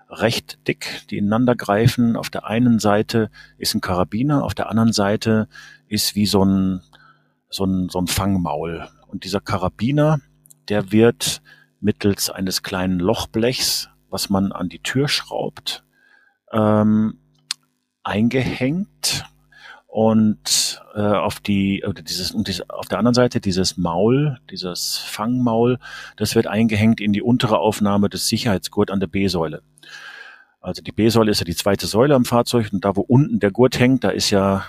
recht 0.10 0.67
dick, 0.67 1.08
die 1.10 1.17
ineinander 1.17 1.55
greifen. 1.55 2.15
Auf 2.15 2.29
der 2.29 2.45
einen 2.45 2.79
Seite 2.79 3.32
ist 3.58 3.73
ein 3.73 3.82
Karabiner, 3.82 4.43
auf 4.43 4.53
der 4.53 4.69
anderen 4.69 4.93
Seite 4.93 5.47
ist 5.88 6.15
wie 6.15 6.27
so 6.27 6.43
ein, 6.43 6.82
so 7.49 7.65
ein, 7.65 7.89
so 7.89 7.99
ein 7.99 8.08
Fangmaul. 8.08 8.88
Und 9.08 9.23
dieser 9.23 9.41
Karabiner, 9.41 10.19
der 10.67 10.91
wird 10.91 11.41
mittels 11.82 12.29
eines 12.29 12.62
kleinen 12.62 12.99
Lochblechs, 12.99 13.89
was 14.10 14.29
man 14.29 14.51
an 14.51 14.69
die 14.69 14.84
Tür 14.84 15.08
schraubt, 15.08 15.84
ähm, 16.51 17.19
eingehängt 18.03 19.25
und 19.89 20.84
äh, 20.93 21.02
auf 21.02 21.39
die 21.39 21.84
oder 21.84 22.04
dieses 22.04 22.32
und 22.32 22.47
dieses, 22.47 22.69
auf 22.69 22.88
der 22.88 22.99
anderen 22.99 23.15
Seite 23.15 23.41
dieses 23.41 23.75
Maul, 23.75 24.38
dieses 24.52 24.97
Fangmaul, 24.97 25.80
das 26.15 26.36
wird 26.36 26.45
eingehängt 26.45 27.02
in 27.02 27.12
die 27.12 27.23
untere 27.23 27.58
Aufnahme 27.58 28.08
des 28.08 28.28
Sicherheitsgurt 28.28 28.91
an 28.91 28.99
der 28.99 29.08
B-Säule. 29.08 29.63
Also 30.62 30.84
die 30.84 30.91
B-Säule 30.91 31.32
ist 31.32 31.39
ja 31.39 31.45
die 31.45 31.56
zweite 31.56 31.88
Säule 31.88 32.13
am 32.13 32.25
Fahrzeug 32.25 32.69
und 32.71 32.86
da 32.86 32.95
wo 32.95 33.02
unten 33.02 33.39
der 33.39 33.49
Gurt 33.49 33.80
hängt, 33.80 34.04
da 34.04 34.10
ist 34.10 34.30
ja 34.30 34.63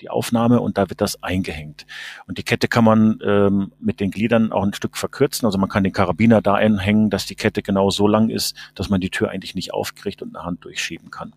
die 0.00 0.10
Aufnahme 0.10 0.60
und 0.60 0.78
da 0.78 0.88
wird 0.90 1.00
das 1.00 1.20
eingehängt. 1.24 1.84
Und 2.28 2.38
die 2.38 2.44
Kette 2.44 2.68
kann 2.68 2.84
man 2.84 3.18
ähm, 3.24 3.72
mit 3.80 3.98
den 3.98 4.12
Gliedern 4.12 4.52
auch 4.52 4.62
ein 4.62 4.74
Stück 4.74 4.96
verkürzen. 4.96 5.46
Also 5.46 5.58
man 5.58 5.70
kann 5.70 5.82
den 5.82 5.92
Karabiner 5.92 6.40
da 6.40 6.54
einhängen, 6.54 7.10
dass 7.10 7.26
die 7.26 7.34
Kette 7.34 7.62
genau 7.62 7.90
so 7.90 8.06
lang 8.06 8.28
ist, 8.28 8.54
dass 8.76 8.90
man 8.90 9.00
die 9.00 9.10
Tür 9.10 9.30
eigentlich 9.30 9.56
nicht 9.56 9.74
aufkriegt 9.74 10.22
und 10.22 10.36
eine 10.36 10.44
Hand 10.44 10.64
durchschieben 10.64 11.10
kann. 11.10 11.34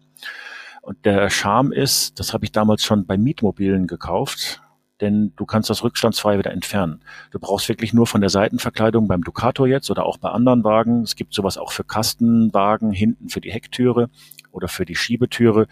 Und 0.89 1.05
der 1.05 1.29
Charme 1.29 1.71
ist, 1.71 2.19
das 2.19 2.33
habe 2.33 2.45
ich 2.45 2.51
damals 2.51 2.83
schon 2.83 3.05
bei 3.05 3.15
Mietmobilen 3.15 3.85
gekauft, 3.85 4.63
denn 5.01 5.33
du 5.35 5.45
kannst 5.45 5.69
das 5.69 5.83
rückstandsfrei 5.83 6.39
wieder 6.39 6.49
entfernen. 6.49 7.01
Du 7.29 7.37
brauchst 7.37 7.69
wirklich 7.69 7.93
nur 7.93 8.07
von 8.07 8.21
der 8.21 8.31
Seitenverkleidung 8.31 9.07
beim 9.07 9.21
Ducato 9.23 9.67
jetzt 9.67 9.91
oder 9.91 10.03
auch 10.03 10.17
bei 10.17 10.29
anderen 10.29 10.63
Wagen. 10.63 11.03
Es 11.03 11.15
gibt 11.15 11.35
sowas 11.35 11.59
auch 11.59 11.71
für 11.73 11.83
Kastenwagen 11.83 12.91
hinten 12.91 13.29
für 13.29 13.39
die 13.39 13.51
Hecktüre 13.51 14.09
oder 14.51 14.67
für 14.67 14.83
die 14.83 14.95
Schiebetüre. 14.95 15.67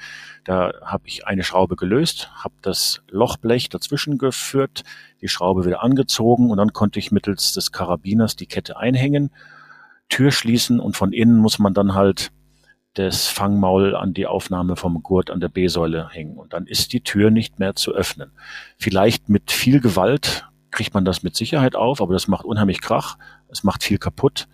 Da 0.45 0.71
habe 0.83 1.07
ich 1.07 1.25
eine 1.25 1.41
Schraube 1.41 1.77
gelöst, 1.77 2.29
habe 2.35 2.53
das 2.61 3.01
Lochblech 3.09 3.69
dazwischen 3.69 4.19
geführt, 4.19 4.83
die 5.21 5.29
Schraube 5.29 5.65
wieder 5.65 5.81
angezogen 5.81 6.51
und 6.51 6.57
dann 6.57 6.73
konnte 6.73 6.99
ich 6.99 7.11
mittels 7.11 7.53
des 7.53 7.71
Karabiners 7.71 8.35
die 8.35 8.45
Kette 8.45 8.77
einhängen, 8.77 9.31
Tür 10.09 10.29
schließen 10.29 10.79
und 10.79 10.95
von 10.95 11.11
innen 11.11 11.39
muss 11.39 11.57
man 11.57 11.73
dann 11.73 11.95
halt 11.95 12.31
das 12.97 13.27
Fangmaul 13.27 13.95
an 13.95 14.13
die 14.13 14.25
Aufnahme 14.25 14.75
vom 14.75 15.03
Gurt 15.03 15.29
an 15.29 15.39
der 15.39 15.49
B-Säule 15.49 16.09
hängen. 16.09 16.37
Und 16.37 16.53
dann 16.53 16.65
ist 16.65 16.93
die 16.93 17.01
Tür 17.01 17.29
nicht 17.29 17.59
mehr 17.59 17.75
zu 17.75 17.93
öffnen. 17.93 18.31
Vielleicht 18.77 19.29
mit 19.29 19.51
viel 19.51 19.79
Gewalt 19.79 20.47
kriegt 20.71 20.93
man 20.93 21.05
das 21.05 21.21
mit 21.21 21.35
Sicherheit 21.35 21.75
auf, 21.75 22.01
aber 22.01 22.13
das 22.13 22.27
macht 22.27 22.45
unheimlich 22.45 22.81
Krach, 22.81 23.17
es 23.49 23.63
macht 23.63 23.83
viel 23.83 23.99
kaputt. 23.99 24.47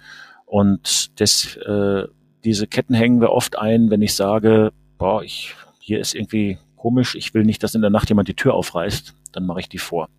Und 0.46 1.20
das, 1.22 1.56
äh, 1.56 2.04
diese 2.44 2.68
Ketten 2.68 2.94
hängen 2.94 3.22
wir 3.22 3.32
oft 3.32 3.58
ein, 3.58 3.90
wenn 3.90 4.02
ich 4.02 4.14
sage, 4.14 4.74
boah, 4.98 5.24
ich, 5.24 5.56
hier 5.80 6.00
ist 6.00 6.14
irgendwie 6.14 6.58
komisch, 6.76 7.16
ich 7.16 7.34
will 7.34 7.44
nicht, 7.44 7.64
dass 7.64 7.76
in 7.76 7.82
der 7.82 7.90
Nacht 7.90 8.10
jemand 8.10 8.28
die 8.28 8.36
Tür 8.36 8.54
aufreißt, 8.56 9.16
dann 9.32 9.46
mache 9.46 9.62
ich 9.62 9.70
die 9.70 9.78
vor. 9.78 10.10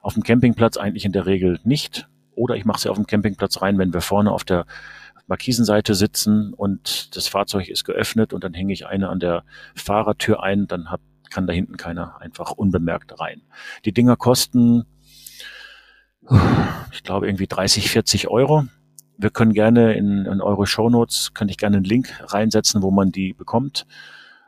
Auf 0.00 0.14
dem 0.14 0.22
Campingplatz 0.22 0.76
eigentlich 0.76 1.04
in 1.04 1.12
der 1.12 1.26
Regel 1.26 1.58
nicht. 1.64 2.08
Oder 2.36 2.54
ich 2.54 2.64
mache 2.64 2.80
sie 2.80 2.90
auf 2.90 2.96
dem 2.96 3.06
Campingplatz 3.06 3.60
rein, 3.60 3.78
wenn 3.78 3.92
wir 3.92 4.02
vorne 4.02 4.30
auf 4.30 4.44
der 4.44 4.66
Markisenseite 5.26 5.94
sitzen 5.94 6.52
und 6.52 7.16
das 7.16 7.28
Fahrzeug 7.28 7.68
ist 7.68 7.84
geöffnet 7.84 8.32
und 8.32 8.44
dann 8.44 8.54
hänge 8.54 8.72
ich 8.72 8.86
eine 8.86 9.08
an 9.08 9.20
der 9.20 9.44
Fahrertür 9.74 10.42
ein, 10.42 10.66
dann 10.66 10.90
hab, 10.90 11.00
kann 11.30 11.46
da 11.46 11.52
hinten 11.52 11.76
keiner 11.76 12.20
einfach 12.20 12.52
unbemerkt 12.52 13.18
rein. 13.20 13.42
Die 13.84 13.92
Dinger 13.92 14.16
kosten, 14.16 14.84
ich 16.92 17.02
glaube, 17.02 17.26
irgendwie 17.26 17.46
30, 17.46 17.90
40 17.90 18.28
Euro. 18.28 18.66
Wir 19.18 19.30
können 19.30 19.52
gerne 19.52 19.94
in, 19.94 20.26
in 20.26 20.40
eure 20.40 20.66
Shownotes, 20.66 21.32
könnte 21.34 21.52
ich 21.52 21.58
gerne 21.58 21.76
einen 21.76 21.84
Link 21.84 22.08
reinsetzen, 22.32 22.82
wo 22.82 22.90
man 22.90 23.12
die 23.12 23.32
bekommt. 23.32 23.86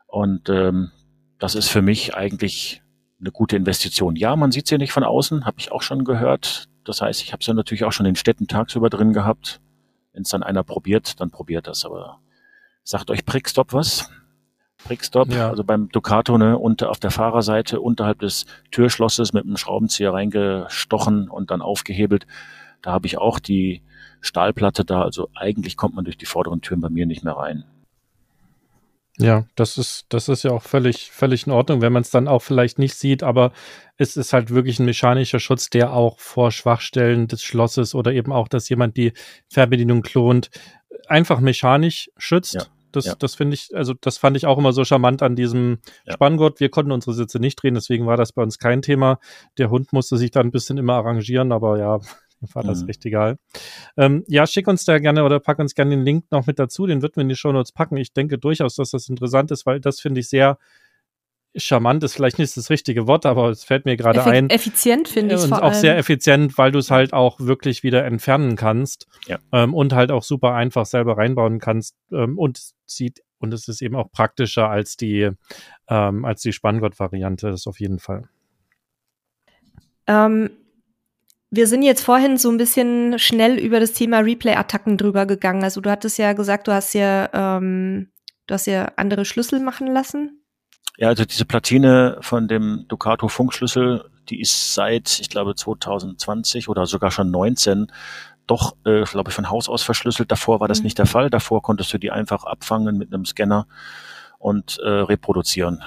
Und 0.06 0.48
ähm, 0.48 0.90
das 1.38 1.54
ist 1.54 1.68
für 1.68 1.82
mich 1.82 2.14
eigentlich 2.14 2.82
eine 3.20 3.30
gute 3.32 3.56
Investition. 3.56 4.16
Ja, 4.16 4.36
man 4.36 4.52
sieht 4.52 4.68
sie 4.68 4.78
nicht 4.78 4.92
von 4.92 5.04
außen, 5.04 5.44
habe 5.44 5.58
ich 5.58 5.72
auch 5.72 5.82
schon 5.82 6.04
gehört. 6.04 6.68
Das 6.84 7.00
heißt, 7.00 7.22
ich 7.22 7.32
habe 7.32 7.42
sie 7.42 7.54
natürlich 7.54 7.84
auch 7.84 7.92
schon 7.92 8.06
in 8.06 8.16
Städten 8.16 8.46
tagsüber 8.46 8.90
drin 8.90 9.12
gehabt. 9.12 9.60
Wenn 10.18 10.22
es 10.22 10.30
dann 10.30 10.42
einer 10.42 10.64
probiert, 10.64 11.20
dann 11.20 11.30
probiert 11.30 11.68
das. 11.68 11.84
Aber 11.84 12.18
sagt 12.82 13.08
euch 13.12 13.24
Prickstop 13.24 13.72
was? 13.72 14.10
Prickstop, 14.82 15.28
ja. 15.28 15.48
also 15.48 15.62
beim 15.62 15.90
Ducato, 15.90 16.36
ne, 16.38 16.58
unter 16.58 16.90
auf 16.90 16.98
der 16.98 17.12
Fahrerseite 17.12 17.80
unterhalb 17.80 18.18
des 18.18 18.44
Türschlosses 18.72 19.32
mit 19.32 19.44
einem 19.44 19.56
Schraubenzieher 19.56 20.12
reingestochen 20.12 21.28
und 21.28 21.52
dann 21.52 21.62
aufgehebelt. 21.62 22.26
Da 22.82 22.90
habe 22.90 23.06
ich 23.06 23.16
auch 23.16 23.38
die 23.38 23.82
Stahlplatte 24.20 24.84
da. 24.84 25.02
Also 25.02 25.28
eigentlich 25.36 25.76
kommt 25.76 25.94
man 25.94 26.04
durch 26.04 26.18
die 26.18 26.26
vorderen 26.26 26.62
Türen 26.62 26.80
bei 26.80 26.90
mir 26.90 27.06
nicht 27.06 27.22
mehr 27.22 27.36
rein. 27.36 27.62
Ja, 29.20 29.44
das 29.56 29.78
ist, 29.78 30.06
das 30.10 30.28
ist 30.28 30.44
ja 30.44 30.52
auch 30.52 30.62
völlig, 30.62 31.10
völlig 31.10 31.46
in 31.46 31.52
Ordnung, 31.52 31.80
wenn 31.80 31.92
man 31.92 32.02
es 32.02 32.10
dann 32.10 32.28
auch 32.28 32.40
vielleicht 32.40 32.78
nicht 32.78 32.94
sieht, 32.94 33.22
aber 33.22 33.52
es 33.96 34.16
ist 34.16 34.32
halt 34.32 34.50
wirklich 34.50 34.78
ein 34.78 34.86
mechanischer 34.86 35.40
Schutz, 35.40 35.70
der 35.70 35.92
auch 35.92 36.20
vor 36.20 36.52
Schwachstellen 36.52 37.26
des 37.26 37.42
Schlosses 37.42 37.96
oder 37.96 38.12
eben 38.12 38.32
auch, 38.32 38.46
dass 38.46 38.68
jemand 38.68 38.96
die 38.96 39.12
Fernbedienung 39.48 40.02
klont, 40.02 40.50
einfach 41.08 41.40
mechanisch 41.40 42.10
schützt. 42.16 42.54
Ja. 42.54 42.62
Das, 42.92 43.04
ja. 43.04 43.14
das 43.18 43.34
finde 43.34 43.54
ich, 43.54 43.68
also 43.74 43.92
das 44.00 44.18
fand 44.18 44.36
ich 44.36 44.46
auch 44.46 44.56
immer 44.56 44.72
so 44.72 44.84
charmant 44.84 45.22
an 45.22 45.36
diesem 45.36 45.78
ja. 46.06 46.14
Spanngurt. 46.14 46.60
Wir 46.60 46.70
konnten 46.70 46.92
unsere 46.92 47.12
Sitze 47.12 47.38
nicht 47.38 47.62
drehen, 47.62 47.74
deswegen 47.74 48.06
war 48.06 48.16
das 48.16 48.32
bei 48.32 48.42
uns 48.42 48.58
kein 48.58 48.82
Thema. 48.82 49.18
Der 49.58 49.68
Hund 49.68 49.92
musste 49.92 50.16
sich 50.16 50.30
da 50.30 50.40
ein 50.40 50.52
bisschen 50.52 50.78
immer 50.78 50.94
arrangieren, 50.94 51.52
aber 51.52 51.78
ja, 51.78 51.98
war 52.40 52.62
das 52.62 52.82
mhm. 52.82 52.88
echt 52.88 53.06
egal. 53.06 53.38
Ähm, 53.96 54.24
ja, 54.28 54.46
schick 54.46 54.68
uns 54.68 54.84
da 54.84 54.98
gerne 54.98 55.24
oder 55.24 55.40
pack 55.40 55.58
uns 55.58 55.74
gerne 55.74 55.90
den 55.90 56.04
Link 56.04 56.24
noch 56.30 56.46
mit 56.46 56.58
dazu. 56.58 56.86
Den 56.86 57.02
wird 57.02 57.16
wir 57.16 57.22
in 57.22 57.28
die 57.28 57.36
Show 57.36 57.52
Notes 57.52 57.72
packen. 57.72 57.96
Ich 57.96 58.12
denke 58.12 58.38
durchaus, 58.38 58.76
dass 58.76 58.90
das 58.90 59.08
interessant 59.08 59.50
ist, 59.50 59.66
weil 59.66 59.80
das 59.80 60.00
finde 60.00 60.20
ich 60.20 60.28
sehr 60.28 60.58
charmant 61.56 62.04
ist 62.04 62.14
vielleicht 62.14 62.38
nicht 62.38 62.56
das 62.56 62.70
richtige 62.70 63.06
Wort, 63.06 63.26
aber 63.26 63.48
es 63.50 63.64
fällt 63.64 63.84
mir 63.84 63.96
gerade 63.96 64.20
Effi 64.20 64.30
ein. 64.30 64.50
Effizient 64.50 65.08
finde 65.08 65.34
ich 65.34 65.40
es 65.40 65.46
vor 65.46 65.58
auch 65.58 65.72
allem. 65.72 65.80
sehr 65.80 65.98
effizient, 65.98 66.58
weil 66.58 66.72
du 66.72 66.78
es 66.78 66.90
halt 66.90 67.12
auch 67.12 67.40
wirklich 67.40 67.82
wieder 67.82 68.04
entfernen 68.04 68.56
kannst 68.56 69.06
ja. 69.26 69.38
ähm, 69.52 69.74
und 69.74 69.92
halt 69.92 70.10
auch 70.10 70.22
super 70.22 70.54
einfach 70.54 70.86
selber 70.86 71.16
reinbauen 71.16 71.58
kannst 71.58 71.96
ähm, 72.12 72.38
und 72.38 72.60
sieht 72.86 73.22
und 73.38 73.54
es 73.54 73.68
ist 73.68 73.82
eben 73.82 73.96
auch 73.96 74.10
praktischer 74.10 74.68
als 74.68 74.96
die 74.96 75.30
ähm, 75.88 76.24
als 76.24 76.42
die 76.42 76.52
Spanngott-Variante, 76.52 77.50
das 77.50 77.66
auf 77.66 77.80
jeden 77.80 77.98
Fall. 77.98 78.24
Ähm, 80.06 80.50
wir 81.50 81.66
sind 81.66 81.82
jetzt 81.82 82.04
vorhin 82.04 82.36
so 82.36 82.50
ein 82.50 82.58
bisschen 82.58 83.18
schnell 83.18 83.58
über 83.58 83.80
das 83.80 83.92
Thema 83.92 84.18
Replay-Attacken 84.18 84.98
drüber 84.98 85.26
gegangen. 85.26 85.64
Also 85.64 85.80
du 85.80 85.90
hattest 85.90 86.18
ja 86.18 86.32
gesagt, 86.34 86.68
du 86.68 86.72
hast 86.72 86.92
ja, 86.92 87.30
ähm, 87.32 88.10
du 88.46 88.54
hast 88.54 88.66
ja 88.66 88.92
andere 88.96 89.24
Schlüssel 89.24 89.60
machen 89.60 89.86
lassen. 89.86 90.44
Ja, 90.98 91.08
also 91.08 91.24
diese 91.24 91.44
Platine 91.44 92.18
von 92.20 92.48
dem 92.48 92.84
Ducato 92.88 93.28
Funkschlüssel, 93.28 94.04
die 94.28 94.40
ist 94.40 94.74
seit, 94.74 95.20
ich 95.20 95.30
glaube, 95.30 95.54
2020 95.54 96.68
oder 96.68 96.86
sogar 96.86 97.10
schon 97.10 97.30
19 97.30 97.86
doch, 98.46 98.76
äh, 98.84 99.04
glaube 99.04 99.30
ich, 99.30 99.34
von 99.34 99.50
Haus 99.50 99.68
aus 99.68 99.82
verschlüsselt. 99.82 100.32
Davor 100.32 100.60
war 100.60 100.68
das 100.68 100.80
mhm. 100.80 100.84
nicht 100.84 100.98
der 100.98 101.06
Fall. 101.06 101.30
Davor 101.30 101.62
konntest 101.62 101.92
du 101.92 101.98
die 101.98 102.10
einfach 102.10 102.44
abfangen 102.44 102.96
mit 102.96 103.12
einem 103.12 103.24
Scanner 103.24 103.66
und 104.38 104.78
äh, 104.82 104.88
reproduzieren. 104.88 105.82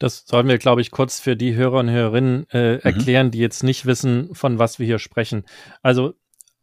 Das 0.00 0.24
sollen 0.26 0.48
wir, 0.48 0.58
glaube 0.58 0.80
ich, 0.80 0.90
kurz 0.90 1.20
für 1.20 1.36
die 1.36 1.54
Hörer 1.54 1.78
und 1.78 1.90
Hörerinnen 1.90 2.48
äh, 2.50 2.74
mhm. 2.74 2.80
erklären, 2.80 3.30
die 3.30 3.38
jetzt 3.38 3.62
nicht 3.62 3.86
wissen, 3.86 4.34
von 4.34 4.58
was 4.58 4.80
wir 4.80 4.86
hier 4.86 4.98
sprechen. 4.98 5.44
Also 5.82 6.14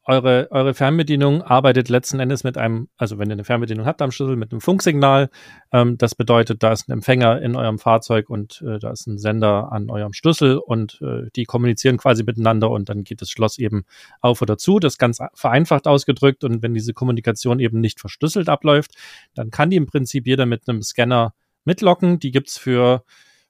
eure, 0.03 0.47
eure 0.51 0.73
Fernbedienung 0.73 1.43
arbeitet 1.43 1.89
letzten 1.89 2.19
Endes 2.19 2.43
mit 2.43 2.57
einem, 2.57 2.87
also 2.95 3.19
wenn 3.19 3.29
ihr 3.29 3.33
eine 3.33 3.43
Fernbedienung 3.43 3.85
habt 3.85 4.01
am 4.01 4.11
Schlüssel, 4.11 4.37
mit 4.37 4.51
einem 4.51 4.61
Funksignal. 4.61 5.29
Ähm, 5.71 5.97
das 5.97 6.15
bedeutet, 6.15 6.63
da 6.63 6.71
ist 6.71 6.87
ein 6.87 6.93
Empfänger 6.93 7.41
in 7.41 7.55
eurem 7.55 7.77
Fahrzeug 7.77 8.29
und 8.29 8.63
äh, 8.65 8.79
da 8.79 8.89
ist 8.89 9.05
ein 9.05 9.19
Sender 9.19 9.71
an 9.71 9.89
eurem 9.91 10.13
Schlüssel 10.13 10.57
und 10.57 10.99
äh, 11.01 11.29
die 11.35 11.43
kommunizieren 11.43 11.97
quasi 11.97 12.23
miteinander 12.23 12.71
und 12.71 12.89
dann 12.89 13.03
geht 13.03 13.21
das 13.21 13.29
Schloss 13.29 13.59
eben 13.59 13.83
auf 14.21 14.41
oder 14.41 14.57
zu. 14.57 14.79
Das 14.79 14.93
ist 14.93 14.97
ganz 14.97 15.19
vereinfacht 15.33 15.87
ausgedrückt 15.87 16.43
und 16.43 16.63
wenn 16.63 16.73
diese 16.73 16.93
Kommunikation 16.93 17.59
eben 17.59 17.81
nicht 17.81 17.99
verschlüsselt 17.99 18.49
abläuft, 18.49 18.95
dann 19.35 19.51
kann 19.51 19.69
die 19.69 19.75
im 19.75 19.85
Prinzip 19.85 20.25
jeder 20.25 20.47
mit 20.47 20.67
einem 20.67 20.81
Scanner 20.81 21.33
mitlocken. 21.67 22.17
Die 22.17 22.31
gibt's 22.31 22.57
für 22.57 23.03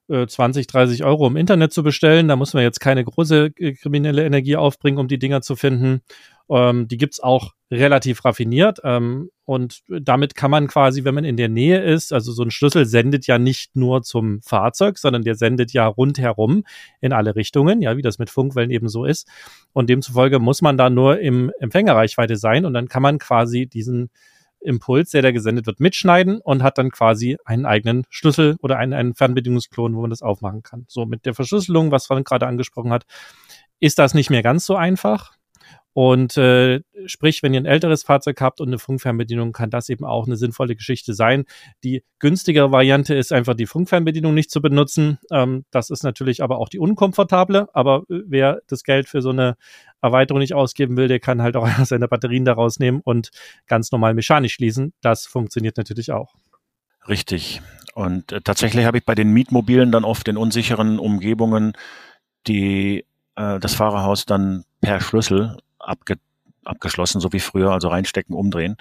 20, 0.09 0.65
äh, 0.65 0.67
30 0.67 1.03
Euro 1.03 1.27
im 1.27 1.37
Internet 1.37 1.71
zu 1.71 1.83
bestellen. 1.83 2.27
Da 2.27 2.35
muss 2.35 2.53
man 2.53 2.63
jetzt 2.63 2.79
keine 2.79 3.03
große 3.03 3.51
äh, 3.57 3.73
kriminelle 3.73 4.25
Energie 4.25 4.55
aufbringen, 4.55 4.99
um 4.99 5.07
die 5.07 5.19
Dinger 5.19 5.41
zu 5.41 5.55
finden. 5.55 6.01
Ähm, 6.49 6.87
die 6.87 6.97
gibt's 6.97 7.19
auch 7.19 7.51
relativ 7.69 8.23
raffiniert. 8.23 8.79
Ähm, 8.83 9.29
und 9.43 9.81
damit 9.87 10.35
kann 10.35 10.51
man 10.51 10.67
quasi, 10.67 11.03
wenn 11.03 11.15
man 11.15 11.25
in 11.25 11.35
der 11.35 11.49
Nähe 11.49 11.83
ist, 11.83 12.13
also 12.13 12.31
so 12.31 12.43
ein 12.43 12.51
Schlüssel 12.51 12.85
sendet 12.85 13.27
ja 13.27 13.37
nicht 13.37 13.75
nur 13.75 14.01
zum 14.01 14.41
Fahrzeug, 14.41 14.97
sondern 14.97 15.23
der 15.23 15.35
sendet 15.35 15.73
ja 15.73 15.87
rundherum 15.87 16.63
in 17.01 17.11
alle 17.11 17.35
Richtungen, 17.35 17.81
ja, 17.81 17.97
wie 17.97 18.01
das 18.01 18.17
mit 18.17 18.29
Funkwellen 18.29 18.71
eben 18.71 18.87
so 18.87 19.03
ist. 19.03 19.27
Und 19.73 19.89
demzufolge 19.89 20.39
muss 20.39 20.61
man 20.61 20.77
da 20.77 20.89
nur 20.89 21.19
im 21.19 21.51
Empfängerreichweite 21.59 22.37
sein 22.37 22.65
und 22.65 22.73
dann 22.73 22.87
kann 22.87 23.01
man 23.01 23.19
quasi 23.19 23.67
diesen 23.67 24.09
Impuls, 24.67 25.11
der 25.11 25.21
da 25.21 25.31
gesendet 25.31 25.65
wird, 25.65 25.79
mitschneiden 25.79 26.39
und 26.41 26.63
hat 26.63 26.77
dann 26.77 26.91
quasi 26.91 27.37
einen 27.45 27.65
eigenen 27.65 28.03
Schlüssel 28.09 28.57
oder 28.61 28.77
einen, 28.77 28.93
einen 28.93 29.15
Fernbedienungsklon, 29.15 29.95
wo 29.95 30.01
man 30.01 30.09
das 30.09 30.21
aufmachen 30.21 30.63
kann. 30.63 30.85
So 30.87 31.05
mit 31.05 31.25
der 31.25 31.33
Verschlüsselung, 31.33 31.91
was 31.91 32.07
Frank 32.07 32.27
gerade 32.27 32.47
angesprochen 32.47 32.91
hat, 32.91 33.05
ist 33.79 33.99
das 33.99 34.13
nicht 34.13 34.29
mehr 34.29 34.43
ganz 34.43 34.65
so 34.65 34.75
einfach. 34.75 35.37
Und 35.97 36.37
äh, 36.37 36.81
sprich, 37.07 37.41
wenn 37.41 37.55
ihr 37.55 37.61
ein 37.61 37.65
älteres 37.65 38.03
Fahrzeug 38.03 38.39
habt 38.39 38.61
und 38.61 38.67
eine 38.67 38.77
Funkfernbedienung, 38.77 39.51
kann 39.51 39.71
das 39.71 39.89
eben 39.89 40.05
auch 40.05 40.27
eine 40.27 40.37
sinnvolle 40.37 40.75
Geschichte 40.75 41.15
sein. 41.15 41.45
Die 41.83 42.03
günstigere 42.19 42.71
Variante 42.71 43.15
ist 43.15 43.33
einfach 43.33 43.55
die 43.55 43.65
Funkfernbedienung 43.65 44.35
nicht 44.35 44.51
zu 44.51 44.61
benutzen. 44.61 45.17
Ähm, 45.31 45.65
das 45.71 45.89
ist 45.89 46.03
natürlich 46.03 46.43
aber 46.43 46.59
auch 46.59 46.69
die 46.69 46.77
unkomfortable. 46.77 47.67
Aber 47.73 48.03
äh, 48.11 48.19
wer 48.27 48.61
das 48.67 48.83
Geld 48.83 49.09
für 49.09 49.23
so 49.23 49.31
eine 49.31 49.57
Erweiterung 50.01 50.39
nicht 50.39 50.53
ausgeben 50.53 50.97
will, 50.97 51.07
der 51.07 51.19
kann 51.19 51.41
halt 51.41 51.55
auch 51.55 51.67
seine 51.85 52.07
Batterien 52.07 52.45
daraus 52.45 52.79
nehmen 52.79 53.01
und 53.03 53.31
ganz 53.67 53.91
normal 53.91 54.13
mechanisch 54.13 54.53
schließen. 54.53 54.93
Das 55.01 55.25
funktioniert 55.25 55.77
natürlich 55.77 56.11
auch. 56.11 56.35
Richtig. 57.07 57.61
Und 57.93 58.31
äh, 58.31 58.41
tatsächlich 58.41 58.85
habe 58.85 58.99
ich 58.99 59.05
bei 59.05 59.15
den 59.15 59.31
Mietmobilen 59.31 59.91
dann 59.91 60.03
oft 60.03 60.27
in 60.27 60.37
unsicheren 60.37 60.99
Umgebungen 60.99 61.73
die 62.47 63.05
äh, 63.35 63.59
das 63.59 63.75
Fahrerhaus 63.75 64.25
dann 64.25 64.63
per 64.81 65.01
Schlüssel 65.01 65.57
abge, 65.79 66.15
abgeschlossen, 66.63 67.21
so 67.21 67.31
wie 67.33 67.39
früher, 67.39 67.71
also 67.71 67.89
reinstecken, 67.89 68.35
umdrehen. 68.35 68.77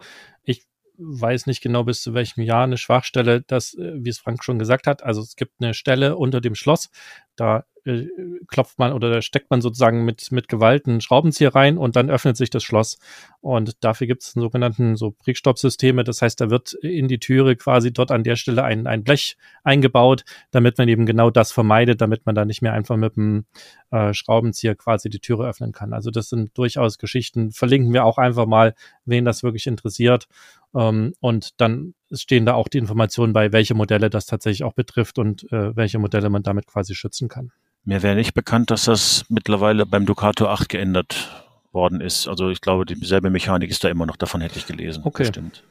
weiß 0.97 1.47
nicht 1.47 1.61
genau 1.61 1.83
bis 1.83 2.01
zu 2.01 2.13
welchem 2.13 2.41
Jahr, 2.41 2.63
eine 2.63 2.77
Schwachstelle, 2.77 3.41
das, 3.41 3.73
äh, 3.73 3.93
wie 3.95 4.09
es 4.09 4.19
Frank 4.19 4.43
schon 4.43 4.59
gesagt 4.59 4.87
hat. 4.87 5.03
Also 5.03 5.21
es 5.21 5.35
gibt 5.35 5.53
eine 5.61 5.73
Stelle 5.73 6.17
unter 6.17 6.41
dem 6.41 6.55
Schloss, 6.55 6.89
Da 7.35 7.65
äh, 7.85 8.07
klopft 8.47 8.79
man 8.79 8.93
oder 8.93 9.21
steckt 9.21 9.49
man 9.51 9.61
sozusagen 9.61 10.05
mit, 10.05 10.31
mit 10.31 10.47
Gewalt 10.47 10.87
einen 10.87 11.01
Schraubenzieher 11.01 11.53
rein 11.53 11.77
und 11.77 11.95
dann 11.95 12.09
öffnet 12.09 12.35
sich 12.35 12.49
das 12.49 12.63
Schloss. 12.63 12.97
Und 13.41 13.83
dafür 13.83 14.07
gibt 14.07 14.23
es 14.23 14.35
einen 14.35 14.41
sogenannten 14.41 14.95
so 14.95 15.11
Prickstoppsysteme. 15.11 16.03
Das 16.03 16.21
heißt, 16.21 16.41
da 16.41 16.49
wird 16.49 16.73
in 16.73 17.07
die 17.07 17.19
Türe 17.19 17.55
quasi 17.55 17.93
dort 17.93 18.11
an 18.11 18.23
der 18.23 18.35
Stelle 18.35 18.63
ein, 18.63 18.87
ein 18.87 19.03
Blech 19.03 19.37
eingebaut, 19.63 20.25
damit 20.51 20.77
man 20.77 20.87
eben 20.87 21.05
genau 21.05 21.29
das 21.29 21.51
vermeidet, 21.51 22.01
damit 22.01 22.25
man 22.25 22.33
da 22.33 22.43
nicht 22.43 22.61
mehr 22.61 22.73
einfach 22.73 22.97
mit 22.97 23.15
dem 23.17 23.45
äh, 23.91 24.13
Schraubenzieher 24.13 24.75
quasi 24.75 25.09
die 25.09 25.19
Türe 25.19 25.47
öffnen 25.47 25.71
kann. 25.71 25.93
Also 25.93 26.09
das 26.09 26.29
sind 26.29 26.57
durchaus 26.57 26.97
Geschichten. 26.97 27.51
Verlinken 27.51 27.93
wir 27.93 28.05
auch 28.05 28.17
einfach 28.17 28.47
mal, 28.47 28.73
wen 29.05 29.25
das 29.25 29.43
wirklich 29.43 29.67
interessiert. 29.67 30.27
Ähm, 30.75 31.13
und 31.19 31.61
dann 31.61 31.93
stehen 32.11 32.45
da 32.45 32.53
auch 32.53 32.67
die 32.67 32.77
Informationen 32.77 33.33
bei, 33.33 33.51
welche 33.51 33.73
Modelle 33.73 34.09
das 34.09 34.25
tatsächlich 34.25 34.63
auch 34.63 34.73
betrifft 34.73 35.17
und 35.19 35.51
äh, 35.51 35.75
welche 35.75 35.99
Modelle 35.99 36.29
man 36.29 36.43
damit 36.43 36.67
quasi 36.67 36.95
schützen 36.95 37.27
kann. 37.27 37.51
Mir 37.83 38.01
wäre 38.01 38.15
nicht 38.15 38.33
bekannt, 38.33 38.71
dass 38.71 38.85
das 38.85 39.25
mittlerweile 39.29 39.85
beim 39.85 40.05
Ducato 40.05 40.47
8 40.47 40.69
geändert 40.69 41.45
worden 41.71 42.01
ist. 42.01 42.27
Also 42.27 42.49
ich 42.49 42.61
glaube, 42.61 42.85
dieselbe 42.85 43.29
Mechanik 43.29 43.69
ist 43.69 43.83
da 43.83 43.89
immer 43.89 44.05
noch, 44.05 44.15
davon 44.15 44.41
hätte 44.41 44.57
ich 44.57 44.65
gelesen. 44.65 45.03
Okay. 45.05 45.25
Stimmt. 45.25 45.63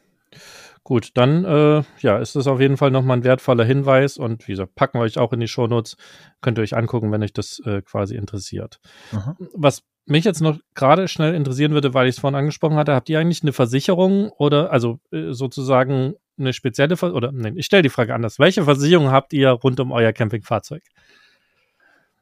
Gut, 0.85 1.13
dann 1.15 1.47
äh, 1.47 1.83
ja, 2.01 2.19
ist 2.19 2.37
das 2.37 2.47
auf 2.47 2.61
jeden 2.61 2.77
Fall 2.77 2.91
nochmal 2.91 3.17
ein 3.17 3.25
wertvoller 3.25 3.65
Hinweis 3.65 4.19
und 4.19 4.47
wie 4.47 4.53
gesagt, 4.53 4.75
packen 4.75 4.99
wir 4.99 5.03
euch 5.03 5.17
auch 5.17 5.33
in 5.33 5.41
die 5.41 5.49
Shownotes. 5.49 5.97
Könnt 6.43 6.59
ihr 6.59 6.63
euch 6.63 6.77
angucken, 6.77 7.11
wenn 7.11 7.23
euch 7.23 7.33
das 7.33 7.59
äh, 7.65 7.81
quasi 7.81 8.17
interessiert. 8.17 8.81
Aha. 9.13 9.35
Was 9.55 9.83
mich 10.05 10.27
jetzt 10.27 10.43
noch 10.43 10.59
gerade 10.75 11.09
schnell 11.09 11.35
interessieren 11.35 11.73
würde, 11.73 11.95
weil 11.95 12.07
ich 12.07 12.17
es 12.17 12.21
vorhin 12.21 12.39
angesprochen 12.39 12.77
hatte, 12.77 12.95
habt 12.95 13.09
ihr 13.09 13.19
eigentlich 13.19 13.43
eine 13.43 13.55
Versicherung 13.55 14.29
oder 14.29 14.73
also 14.73 15.01
äh, 15.11 15.33
sozusagen 15.33 16.17
eine 16.39 16.53
spezielle 16.53 16.97
Ver 16.97 17.15
oder 17.15 17.33
nein, 17.33 17.57
ich 17.57 17.67
stelle 17.67 17.83
die 17.83 17.89
Frage 17.89 18.15
anders. 18.15 18.39
Welche 18.39 18.65
Versicherung 18.65 19.11
habt 19.11 19.33
ihr 19.33 19.51
rund 19.51 19.81
um 19.81 19.93
euer 19.93 20.13
Campingfahrzeug? 20.13 20.83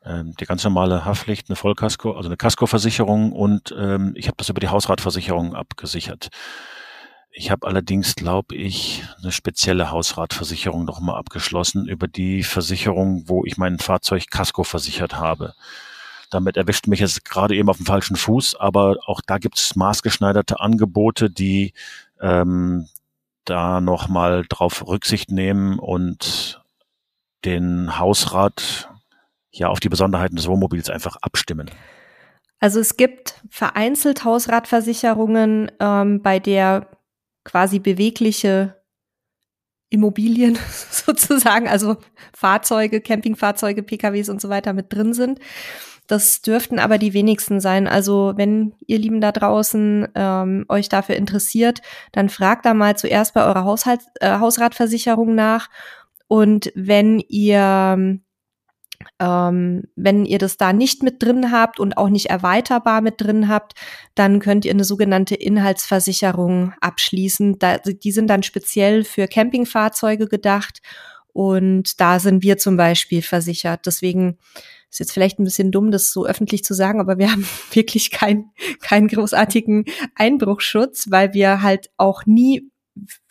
ähm, 0.04 0.34
die 0.38 0.44
ganz 0.44 0.64
normale 0.64 1.04
Haftpflicht, 1.04 1.48
eine 1.48 1.56
Vollkasko, 1.56 2.12
also 2.12 2.28
eine 2.28 2.36
Kaskoversicherung 2.36 3.32
und 3.32 3.74
ähm, 3.78 4.12
ich 4.16 4.26
habe 4.26 4.36
das 4.36 4.48
über 4.48 4.60
die 4.60 4.68
Hausratversicherung 4.68 5.54
abgesichert. 5.54 6.28
Ich 7.30 7.50
habe 7.50 7.66
allerdings, 7.66 8.14
glaube 8.14 8.54
ich, 8.54 9.04
eine 9.22 9.32
spezielle 9.32 9.90
Hausratversicherung 9.90 10.84
nochmal 10.84 11.16
abgeschlossen 11.16 11.88
über 11.88 12.06
die 12.06 12.42
Versicherung, 12.42 13.24
wo 13.26 13.44
ich 13.46 13.56
mein 13.56 13.78
Fahrzeug 13.78 14.26
Kasko 14.30 14.64
versichert 14.64 15.14
habe. 15.14 15.54
Damit 16.30 16.56
erwischt 16.56 16.88
mich 16.88 17.00
jetzt 17.00 17.24
gerade 17.24 17.54
eben 17.54 17.70
auf 17.70 17.78
dem 17.78 17.86
falschen 17.86 18.16
Fuß, 18.16 18.56
aber 18.56 18.96
auch 19.06 19.20
da 19.26 19.38
gibt 19.38 19.58
es 19.58 19.76
maßgeschneiderte 19.76 20.60
Angebote, 20.60 21.30
die 21.30 21.72
ähm, 22.20 22.88
da 23.44 23.80
nochmal 23.80 24.44
drauf 24.48 24.86
Rücksicht 24.86 25.30
nehmen 25.30 25.78
und 25.78 26.62
den 27.44 27.98
Hausrat 27.98 28.88
ja 29.50 29.68
auf 29.68 29.80
die 29.80 29.88
Besonderheiten 29.88 30.36
des 30.36 30.46
Wohnmobils 30.46 30.90
einfach 30.90 31.16
abstimmen? 31.22 31.70
Also 32.60 32.78
es 32.78 32.96
gibt 32.96 33.40
vereinzelt 33.50 34.24
Hausratversicherungen, 34.24 35.72
ähm, 35.80 36.22
bei 36.22 36.38
der 36.38 36.86
quasi 37.44 37.80
bewegliche 37.80 38.80
Immobilien 39.90 40.58
sozusagen, 40.90 41.68
also 41.68 41.96
Fahrzeuge, 42.32 43.00
Campingfahrzeuge, 43.00 43.82
PKWs 43.82 44.28
und 44.28 44.40
so 44.40 44.48
weiter 44.48 44.72
mit 44.72 44.92
drin 44.92 45.12
sind. 45.12 45.38
Das 46.06 46.42
dürften 46.42 46.78
aber 46.78 46.98
die 46.98 47.14
wenigsten 47.14 47.60
sein. 47.60 47.86
Also 47.86 48.32
wenn 48.36 48.74
ihr 48.86 48.98
Lieben 48.98 49.20
da 49.20 49.32
draußen 49.32 50.08
ähm, 50.14 50.64
euch 50.68 50.88
dafür 50.88 51.16
interessiert, 51.16 51.80
dann 52.10 52.28
fragt 52.28 52.66
da 52.66 52.74
mal 52.74 52.96
zuerst 52.96 53.34
bei 53.34 53.44
eurer 53.44 53.64
Haushalts 53.64 54.06
äh, 54.20 54.38
Hausratversicherung 54.38 55.34
nach. 55.34 55.68
Und 56.28 56.72
wenn 56.74 57.20
ihr 57.28 58.18
ähm, 59.18 59.84
wenn 59.96 60.24
ihr 60.24 60.38
das 60.38 60.56
da 60.56 60.72
nicht 60.72 61.02
mit 61.02 61.22
drin 61.22 61.50
habt 61.52 61.80
und 61.80 61.96
auch 61.96 62.08
nicht 62.08 62.26
erweiterbar 62.26 63.00
mit 63.00 63.20
drin 63.20 63.48
habt, 63.48 63.74
dann 64.14 64.40
könnt 64.40 64.64
ihr 64.64 64.70
eine 64.70 64.84
sogenannte 64.84 65.34
Inhaltsversicherung 65.34 66.72
abschließen. 66.80 67.58
Da, 67.58 67.78
die 67.78 68.12
sind 68.12 68.28
dann 68.28 68.42
speziell 68.42 69.04
für 69.04 69.28
Campingfahrzeuge 69.28 70.28
gedacht 70.28 70.82
und 71.32 72.00
da 72.00 72.18
sind 72.18 72.42
wir 72.42 72.58
zum 72.58 72.76
Beispiel 72.76 73.22
versichert. 73.22 73.86
Deswegen 73.86 74.38
ist 74.92 74.98
jetzt 74.98 75.12
vielleicht 75.12 75.38
ein 75.38 75.44
bisschen 75.44 75.72
dumm, 75.72 75.90
das 75.90 76.12
so 76.12 76.26
öffentlich 76.26 76.64
zu 76.64 76.74
sagen, 76.74 77.00
aber 77.00 77.18
wir 77.18 77.32
haben 77.32 77.46
wirklich 77.72 78.10
keinen 78.10 78.52
keinen 78.80 79.08
großartigen 79.08 79.86
Einbruchschutz, 80.14 81.10
weil 81.10 81.32
wir 81.32 81.62
halt 81.62 81.90
auch 81.96 82.26
nie 82.26 82.70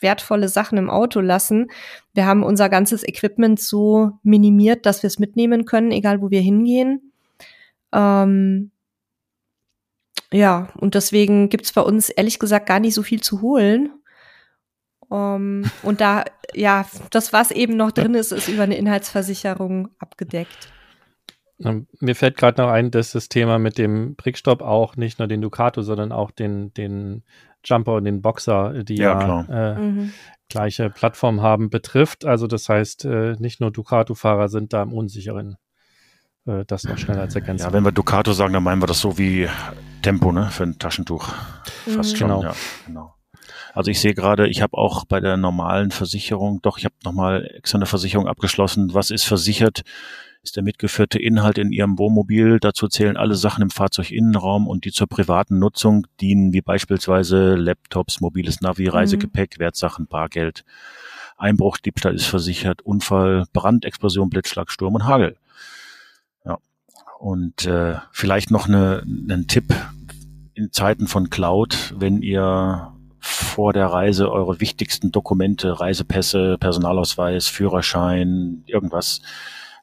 wertvolle 0.00 0.48
Sachen 0.48 0.76
im 0.76 0.90
Auto 0.90 1.20
lassen. 1.20 1.70
Wir 2.14 2.26
haben 2.26 2.42
unser 2.42 2.68
ganzes 2.68 3.06
Equipment 3.06 3.60
so 3.60 4.18
minimiert, 4.24 4.86
dass 4.86 5.04
wir 5.04 5.06
es 5.06 5.20
mitnehmen 5.20 5.64
können, 5.64 5.92
egal 5.92 6.20
wo 6.20 6.30
wir 6.30 6.40
hingehen. 6.40 7.12
Ähm, 7.92 8.72
ja, 10.32 10.68
und 10.76 10.96
deswegen 10.96 11.48
gibt's 11.48 11.72
bei 11.72 11.82
uns 11.82 12.08
ehrlich 12.08 12.40
gesagt 12.40 12.66
gar 12.66 12.80
nicht 12.80 12.94
so 12.94 13.04
viel 13.04 13.20
zu 13.20 13.40
holen. 13.40 13.92
Um, 15.08 15.62
ähm, 15.64 15.70
und 15.82 16.00
da, 16.00 16.24
ja, 16.54 16.86
das, 17.10 17.32
was 17.32 17.50
eben 17.50 17.76
noch 17.76 17.92
drin 17.92 18.14
ist, 18.14 18.32
ist 18.32 18.48
über 18.48 18.62
eine 18.62 18.78
Inhaltsversicherung 18.78 19.90
abgedeckt. 19.98 20.72
Mir 22.00 22.14
fällt 22.14 22.36
gerade 22.36 22.60
noch 22.60 22.70
ein, 22.70 22.90
dass 22.90 23.12
das 23.12 23.28
Thema 23.28 23.58
mit 23.58 23.78
dem 23.78 24.16
Brickstopp 24.16 24.62
auch 24.62 24.96
nicht 24.96 25.18
nur 25.18 25.28
den 25.28 25.40
Ducato, 25.40 25.82
sondern 25.82 26.12
auch 26.12 26.30
den, 26.30 26.74
den 26.74 27.22
Jumper 27.64 27.94
und 27.94 28.04
den 28.04 28.22
Boxer, 28.22 28.82
die 28.84 28.96
ja, 28.96 29.20
ja 29.20 29.74
äh, 29.74 29.78
mhm. 29.78 30.12
gleiche 30.48 30.90
Plattform 30.90 31.40
haben, 31.40 31.70
betrifft. 31.70 32.24
Also 32.24 32.46
das 32.46 32.68
heißt, 32.68 33.04
äh, 33.04 33.36
nicht 33.38 33.60
nur 33.60 33.70
Ducato-Fahrer 33.70 34.48
sind 34.48 34.72
da 34.72 34.82
im 34.82 34.92
Unsicheren. 34.92 35.56
Äh, 36.46 36.64
das 36.66 36.84
noch 36.84 36.98
schneller 36.98 37.22
als 37.22 37.34
Ergänzung. 37.34 37.68
Ja, 37.68 37.72
wenn 37.72 37.84
wir 37.84 37.92
Ducato 37.92 38.32
sagen, 38.32 38.52
dann 38.52 38.64
meinen 38.64 38.82
wir 38.82 38.86
das 38.86 39.00
so 39.00 39.18
wie 39.18 39.48
Tempo, 40.02 40.32
ne, 40.32 40.48
für 40.50 40.64
ein 40.64 40.78
Taschentuch. 40.78 41.32
Fast 41.86 42.14
mhm. 42.14 42.16
schon, 42.16 42.28
genau. 42.28 42.42
ja, 42.42 42.54
genau. 42.86 43.14
Also 43.74 43.90
ich 43.90 44.00
sehe 44.00 44.14
gerade, 44.14 44.48
ich 44.48 44.60
habe 44.60 44.76
auch 44.76 45.04
bei 45.04 45.20
der 45.20 45.36
normalen 45.36 45.90
Versicherung, 45.90 46.60
doch, 46.62 46.78
ich 46.78 46.84
habe 46.84 46.94
nochmal 47.04 47.50
extra 47.56 47.78
eine 47.78 47.86
Versicherung 47.86 48.26
abgeschlossen. 48.26 48.92
Was 48.92 49.10
ist 49.10 49.24
versichert? 49.24 49.82
Ist 50.42 50.56
der 50.56 50.64
mitgeführte 50.64 51.20
Inhalt 51.20 51.58
in 51.58 51.70
Ihrem 51.70 51.98
Wohnmobil. 51.98 52.58
Dazu 52.58 52.88
zählen 52.88 53.16
alle 53.16 53.36
Sachen 53.36 53.62
im 53.62 53.70
Fahrzeuginnenraum 53.70 54.66
und 54.66 54.84
die 54.84 54.90
zur 54.90 55.06
privaten 55.06 55.58
Nutzung 55.58 56.06
dienen, 56.20 56.52
wie 56.52 56.60
beispielsweise 56.62 57.54
Laptops, 57.54 58.20
mobiles 58.20 58.60
Navi, 58.60 58.84
mhm. 58.84 58.90
Reisegepäck, 58.90 59.56
mhm. 59.56 59.60
Wertsachen, 59.60 60.06
Bargeld. 60.08 60.64
Einbruch, 61.36 61.78
Diebstahl 61.78 62.14
ist 62.14 62.26
versichert, 62.26 62.82
Unfall, 62.82 63.44
Brand, 63.52 63.84
Explosion, 63.84 64.30
Blitzschlag, 64.30 64.70
Sturm 64.70 64.94
und 64.94 65.04
Hagel. 65.04 65.36
Ja. 66.44 66.58
Und 67.18 67.66
äh, 67.66 67.96
vielleicht 68.10 68.50
noch 68.50 68.68
eine, 68.68 69.02
einen 69.02 69.46
Tipp 69.46 69.74
in 70.54 70.72
Zeiten 70.72 71.06
von 71.06 71.30
Cloud, 71.30 71.94
wenn 71.96 72.20
ihr 72.20 72.92
vor 73.20 73.72
der 73.72 73.86
Reise 73.86 74.30
eure 74.30 74.60
wichtigsten 74.60 75.12
Dokumente, 75.12 75.78
Reisepässe, 75.78 76.58
Personalausweis, 76.58 77.46
Führerschein, 77.46 78.64
irgendwas 78.66 79.20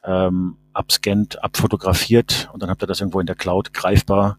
ähm, 0.04 0.58
abscannt, 0.74 1.44
abfotografiert 1.44 2.50
und 2.54 2.62
dann 2.62 2.70
habt 2.70 2.84
ihr 2.84 2.88
das 2.88 3.02
irgendwo 3.02 3.20
in 3.20 3.28
der 3.28 3.36
Cloud 3.36 3.74
greifbar. 3.74 4.38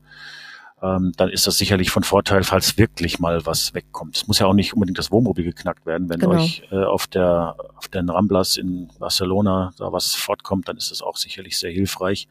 Ähm, 0.82 1.12
dann 1.16 1.28
ist 1.28 1.46
das 1.46 1.58
sicherlich 1.58 1.90
von 1.90 2.04
Vorteil, 2.04 2.42
falls 2.42 2.78
wirklich 2.78 3.18
mal 3.18 3.44
was 3.44 3.74
wegkommt. 3.74 4.16
Es 4.16 4.26
muss 4.26 4.38
ja 4.38 4.46
auch 4.46 4.54
nicht 4.54 4.72
unbedingt 4.72 4.98
das 4.98 5.10
Wohnmobil 5.10 5.44
geknackt 5.44 5.84
werden. 5.84 6.08
Wenn 6.08 6.20
genau. 6.20 6.36
euch 6.36 6.62
äh, 6.70 6.84
auf 6.84 7.06
der 7.06 7.56
auf 7.76 7.88
den 7.88 8.08
Ramblas 8.08 8.56
in 8.56 8.88
Barcelona 8.98 9.72
da 9.76 9.92
was 9.92 10.14
fortkommt, 10.14 10.68
dann 10.68 10.78
ist 10.78 10.90
das 10.90 11.02
auch 11.02 11.16
sicherlich 11.16 11.58
sehr 11.58 11.70
hilfreich. 11.70 12.28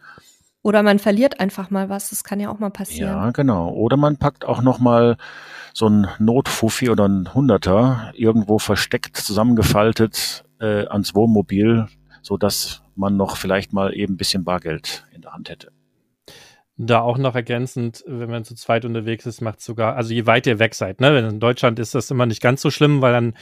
Oder 0.61 0.83
man 0.83 0.99
verliert 0.99 1.39
einfach 1.39 1.69
mal 1.69 1.89
was, 1.89 2.09
das 2.09 2.23
kann 2.23 2.39
ja 2.39 2.49
auch 2.49 2.59
mal 2.59 2.71
passieren. 2.71 3.09
Ja, 3.09 3.31
genau. 3.31 3.69
Oder 3.69 3.97
man 3.97 4.17
packt 4.17 4.43
auch 4.43 4.61
noch 4.61 4.79
mal 4.79 5.17
so 5.73 5.87
ein 5.87 6.07
Notfuffi 6.17 6.89
oder 6.89 7.07
ein 7.07 7.33
Hunderter 7.33 8.11
irgendwo 8.13 8.59
versteckt, 8.59 9.15
zusammengefaltet 9.15 10.43
äh, 10.59 10.85
ans 10.87 11.15
Wohnmobil, 11.15 11.87
so 12.21 12.35
dass 12.35 12.81
man 12.99 13.17
noch 13.17 13.37
vielleicht 13.37 13.73
mal 13.73 13.95
eben 13.95 14.13
ein 14.13 14.17
bisschen 14.17 14.43
Bargeld 14.43 15.05
in 15.13 15.21
der 15.21 15.33
Hand 15.33 15.49
hätte. 15.49 15.71
Da 16.81 17.01
auch 17.01 17.17
noch 17.17 17.35
ergänzend, 17.35 18.05
wenn 18.07 18.29
man 18.29 18.45
zu 18.45 18.55
zweit 18.55 18.85
unterwegs 18.85 19.25
ist, 19.25 19.41
macht 19.41 19.59
sogar, 19.59 19.97
also 19.97 20.13
je 20.13 20.25
weit 20.27 20.47
ihr 20.47 20.59
weg 20.59 20.73
seid, 20.73 21.01
ne? 21.01 21.27
In 21.27 21.41
Deutschland 21.41 21.77
ist 21.77 21.93
das 21.93 22.09
immer 22.09 22.25
nicht 22.25 22.41
ganz 22.41 22.61
so 22.61 22.71
schlimm, 22.71 23.01
weil 23.01 23.11
dann 23.11 23.33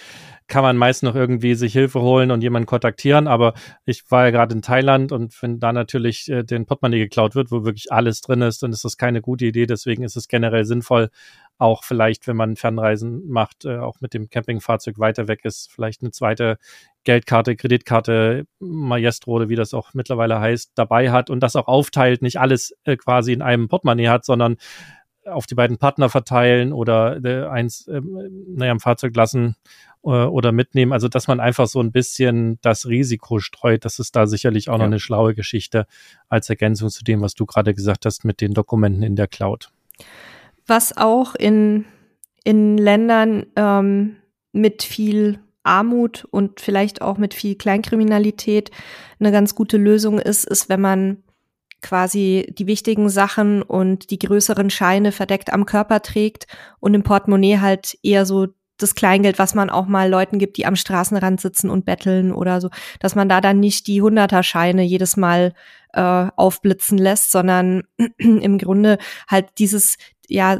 kann 0.48 0.64
man 0.64 0.76
meist 0.76 1.04
noch 1.04 1.14
irgendwie 1.14 1.54
sich 1.54 1.72
Hilfe 1.72 2.02
holen 2.02 2.32
und 2.32 2.42
jemanden 2.42 2.66
kontaktieren. 2.66 3.28
Aber 3.28 3.54
ich 3.86 4.10
war 4.10 4.26
ja 4.26 4.32
gerade 4.32 4.56
in 4.56 4.64
Thailand 4.64 5.12
und 5.12 5.40
wenn 5.44 5.60
da 5.60 5.72
natürlich 5.72 6.28
äh, 6.30 6.44
den 6.44 6.66
Portemonnaie 6.66 6.98
geklaut 6.98 7.36
wird, 7.36 7.52
wo 7.52 7.64
wirklich 7.64 7.92
alles 7.92 8.22
drin 8.22 8.42
ist, 8.42 8.64
dann 8.64 8.72
ist 8.72 8.84
das 8.84 8.98
keine 8.98 9.22
gute 9.22 9.46
Idee. 9.46 9.68
Deswegen 9.68 10.04
ist 10.04 10.18
es 10.18 10.28
generell 10.28 10.66
sinnvoll, 10.66 11.10
auch 11.58 11.84
vielleicht, 11.84 12.28
wenn 12.28 12.36
man 12.36 12.56
Fernreisen 12.56 13.28
macht, 13.28 13.66
äh, 13.66 13.78
auch 13.78 14.00
mit 14.02 14.14
dem 14.14 14.30
Campingfahrzeug 14.30 15.00
weiter 15.00 15.28
weg 15.28 15.44
ist, 15.44 15.72
vielleicht 15.72 16.02
eine 16.02 16.12
zweite 16.12 16.58
Geldkarte, 17.04 17.56
Kreditkarte, 17.56 18.46
Maestro 18.60 19.32
oder 19.32 19.50
wie 19.50 19.56
das 19.56 19.74
auch 19.74 19.94
mittlerweile 19.94 20.40
heißt, 20.40 20.74
dabei 20.76 21.12
hat 21.12 21.30
und 21.30 21.42
das 21.42 21.56
auch 21.56 21.68
aufteilt, 21.68 22.22
nicht 22.22 22.40
alles 22.40 22.76
äh, 22.84 22.98
quasi 22.98 23.34
in 23.34 23.42
einem 23.42 23.68
Portemonnaie 23.68 24.10
hat, 24.10 24.26
sondern 24.26 24.58
auf 25.26 25.46
die 25.46 25.56
beiden 25.56 25.78
Partner 25.78 26.10
verteilen 26.10 26.74
oder 26.74 27.24
äh, 27.24 27.48
eins, 27.48 27.88
äh, 27.88 28.02
naja, 28.02 28.72
im 28.72 28.80
Fahrzeug 28.80 29.16
lassen 29.16 29.56
äh, 30.04 30.10
oder 30.10 30.52
mitnehmen. 30.52 30.94
Also 30.94 31.08
dass 31.08 31.28
man 31.28 31.40
einfach 31.40 31.68
so 31.68 31.82
ein 31.82 31.92
bisschen 31.92 32.60
das 32.62 32.88
Risiko 32.88 33.40
streut. 33.40 33.86
Das 33.86 34.00
ist 34.00 34.16
da 34.16 34.28
sicherlich 34.28 34.70
auch 34.70 34.74
ja. 34.74 34.80
noch 34.80 34.86
eine 34.86 35.00
schlaue 35.00 35.36
Geschichte 35.36 35.86
als 36.30 36.50
Ergänzung 36.50 36.90
zu 36.90 37.04
dem, 37.04 37.22
was 37.22 37.34
du 37.34 37.46
gerade 37.46 37.74
gesagt 37.74 38.06
hast 38.06 38.26
mit 38.26 38.42
den 38.42 38.54
Dokumenten 38.54 39.04
in 39.04 39.16
der 39.16 39.28
Cloud. 39.28 39.70
Was 40.68 40.96
auch 40.96 41.34
in, 41.36 41.86
in 42.44 42.78
Ländern 42.78 43.48
ähm, 43.56 44.18
mit 44.52 44.84
viel 44.84 45.40
Armut 45.64 46.26
und 46.32 46.62
vielleicht 46.62 47.02
auch 47.02 47.18
mit 47.18 47.34
viel 47.34 47.56
Kleinkriminalität 47.56 48.72
eine 49.20 49.32
ganz 49.32 49.56
gute 49.56 49.78
Lösung 49.78 50.20
ist, 50.20 50.46
ist, 50.46 50.70
wenn 50.70 50.82
man 50.82 51.24
quasi 51.82 52.54
die 52.58 52.68
wichtigen 52.68 53.10
Sachen 53.10 53.62
und 53.62 54.10
die 54.10 54.20
größeren 54.20 54.70
Scheine 54.70 55.12
verdeckt 55.12 55.54
am 55.54 55.66
Körper 55.66 56.02
trägt 56.02 56.48
und 56.80 56.94
im 56.94 57.04
Portemonnaie 57.04 57.60
halt 57.60 57.98
eher 58.02 58.26
so 58.26 58.48
das 58.78 58.96
Kleingeld, 58.96 59.40
was 59.40 59.56
man 59.56 59.70
auch 59.70 59.88
mal 59.88 60.10
Leuten 60.10 60.40
gibt, 60.40 60.58
die 60.58 60.66
am 60.66 60.76
Straßenrand 60.76 61.42
sitzen 61.42 61.70
und 61.70 61.86
betteln 61.86 62.32
oder 62.32 62.62
so, 62.62 62.70
dass 63.00 63.16
man 63.16 63.28
da 63.28 63.42
dann 63.42 63.60
nicht 63.60 63.88
die 63.88 64.02
Hunderter-Scheine 64.02 64.84
jedes 64.84 65.18
Mal 65.18 65.54
äh, 65.94 66.28
aufblitzen 66.36 66.98
lässt, 66.98 67.32
sondern 67.32 67.84
im 68.18 68.58
Grunde 68.58 68.98
halt 69.28 69.48
dieses, 69.58 69.98
ja, 70.28 70.60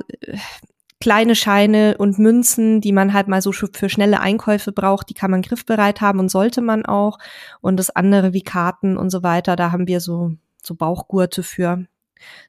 kleine 1.00 1.36
Scheine 1.36 1.96
und 1.98 2.18
Münzen, 2.18 2.82
die 2.82 2.92
man 2.92 3.14
halt 3.14 3.28
mal 3.28 3.42
so 3.42 3.52
für 3.52 3.90
schnelle 3.90 4.20
Einkäufe 4.20 4.72
braucht, 4.72 5.10
die 5.10 5.14
kann 5.14 5.32
man 5.32 5.42
griffbereit 5.42 6.02
haben 6.02 6.20
und 6.20 6.30
sollte 6.30 6.62
man 6.62 6.86
auch. 6.86 7.20
Und 7.62 7.78
das 7.78 7.90
andere 7.90 8.34
wie 8.34 8.42
Karten 8.42 8.98
und 8.98 9.10
so 9.10 9.24
weiter, 9.24 9.56
da 9.56 9.72
haben 9.72 9.88
wir 9.88 10.00
so, 10.00 10.34
so 10.62 10.76
Bauchgurte 10.76 11.44
für. 11.44 11.86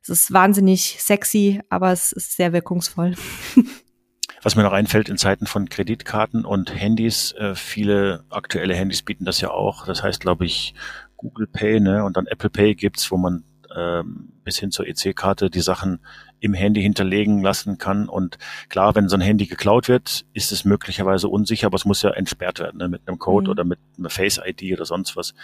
Es 0.02 0.08
ist 0.08 0.32
wahnsinnig 0.32 0.96
sexy, 0.98 1.60
aber 1.68 1.92
es 1.92 2.12
ist 2.12 2.36
sehr 2.36 2.52
wirkungsvoll. 2.52 3.14
Was 4.42 4.54
mir 4.54 4.62
noch 4.62 4.72
einfällt 4.72 5.08
in 5.08 5.18
Zeiten 5.18 5.46
von 5.46 5.68
Kreditkarten 5.68 6.44
und 6.44 6.74
Handys, 6.74 7.32
äh, 7.32 7.56
viele 7.56 8.24
aktuelle 8.30 8.74
Handys 8.74 9.02
bieten 9.02 9.24
das 9.24 9.40
ja 9.40 9.50
auch. 9.50 9.84
Das 9.84 10.02
heißt, 10.02 10.20
glaube 10.20 10.46
ich, 10.46 10.74
Google 11.16 11.48
Pay 11.48 11.80
ne, 11.80 12.04
und 12.04 12.16
dann 12.16 12.26
Apple 12.28 12.48
Pay 12.48 12.76
gibt's, 12.76 13.10
wo 13.10 13.16
man 13.16 13.44
ähm, 13.78 14.32
bis 14.42 14.58
hin 14.58 14.70
zur 14.70 14.86
EC-Karte 14.86 15.50
die 15.50 15.60
Sachen 15.60 16.00
im 16.40 16.54
Handy 16.54 16.82
hinterlegen 16.82 17.40
lassen 17.42 17.78
kann. 17.78 18.08
Und 18.08 18.38
klar, 18.68 18.94
wenn 18.94 19.08
so 19.08 19.16
ein 19.16 19.20
Handy 19.20 19.46
geklaut 19.46 19.88
wird, 19.88 20.24
ist 20.32 20.52
es 20.52 20.64
möglicherweise 20.64 21.28
unsicher, 21.28 21.66
aber 21.66 21.76
es 21.76 21.84
muss 21.84 22.02
ja 22.02 22.10
entsperrt 22.10 22.58
werden 22.58 22.78
ne, 22.78 22.88
mit 22.88 23.02
einem 23.06 23.18
Code 23.18 23.46
mhm. 23.46 23.50
oder 23.50 23.64
mit 23.64 23.78
einer 23.98 24.10
Face-ID 24.10 24.72
oder 24.72 24.84
sonst 24.84 25.16
was. 25.16 25.34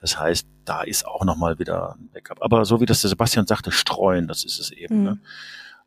Das 0.00 0.18
heißt, 0.18 0.46
da 0.64 0.82
ist 0.82 1.06
auch 1.06 1.24
nochmal 1.24 1.58
wieder 1.58 1.96
ein 1.98 2.10
Backup. 2.12 2.42
Aber 2.42 2.64
so 2.64 2.80
wie 2.80 2.86
das 2.86 3.00
der 3.00 3.10
Sebastian 3.10 3.46
sagte, 3.46 3.72
streuen, 3.72 4.28
das 4.28 4.44
ist 4.44 4.58
es 4.58 4.70
eben. 4.70 5.02
Ne? 5.02 5.10
Mhm. 5.10 5.16
Ne? 5.16 5.20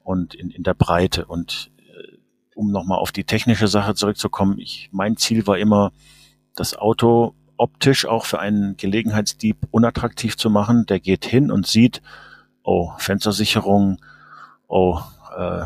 Und 0.04 0.34
in, 0.34 0.50
in 0.50 0.64
der 0.64 0.74
Breite. 0.74 1.26
Und 1.26 1.72
äh, 1.78 2.18
um 2.56 2.72
nochmal 2.72 2.98
auf 2.98 3.12
die 3.12 3.26
technische 3.26 3.68
Sache 3.68 3.94
zurückzukommen, 3.94 4.58
ich, 4.58 4.90
mein 4.92 5.18
Ziel 5.18 5.46
war 5.46 5.58
immer, 5.58 5.92
das 6.56 6.76
Auto 6.76 7.34
optisch 7.62 8.08
auch 8.08 8.26
für 8.26 8.40
einen 8.40 8.76
Gelegenheitsdieb 8.76 9.68
unattraktiv 9.70 10.36
zu 10.36 10.50
machen. 10.50 10.88
Der 10.88 11.00
geht 11.00 11.26
hin 11.26 11.52
und 11.52 11.68
sieht, 11.68 12.02
oh, 12.64 12.92
Fenstersicherung, 12.98 14.02
oh, 14.68 15.00
äh, 15.38 15.66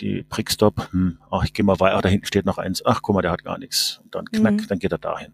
die 0.00 0.22
Prickstop, 0.22 0.92
hm, 0.92 1.18
ach, 1.30 1.44
ich 1.44 1.54
gehe 1.54 1.64
mal 1.64 1.80
weiter, 1.80 2.02
da 2.02 2.10
hinten 2.10 2.26
steht 2.26 2.44
noch 2.44 2.58
eins, 2.58 2.84
ach, 2.84 3.00
guck 3.00 3.14
mal, 3.14 3.22
der 3.22 3.30
hat 3.30 3.42
gar 3.42 3.58
nichts. 3.58 4.00
Und 4.04 4.14
dann 4.14 4.26
knack, 4.26 4.52
mhm. 4.52 4.66
dann 4.66 4.78
geht 4.78 4.92
er 4.92 4.98
dahin. 4.98 5.32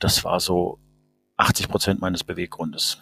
Das 0.00 0.24
war 0.24 0.40
so 0.40 0.80
80 1.36 1.68
Prozent 1.68 2.00
meines 2.00 2.24
Beweggrundes. 2.24 2.98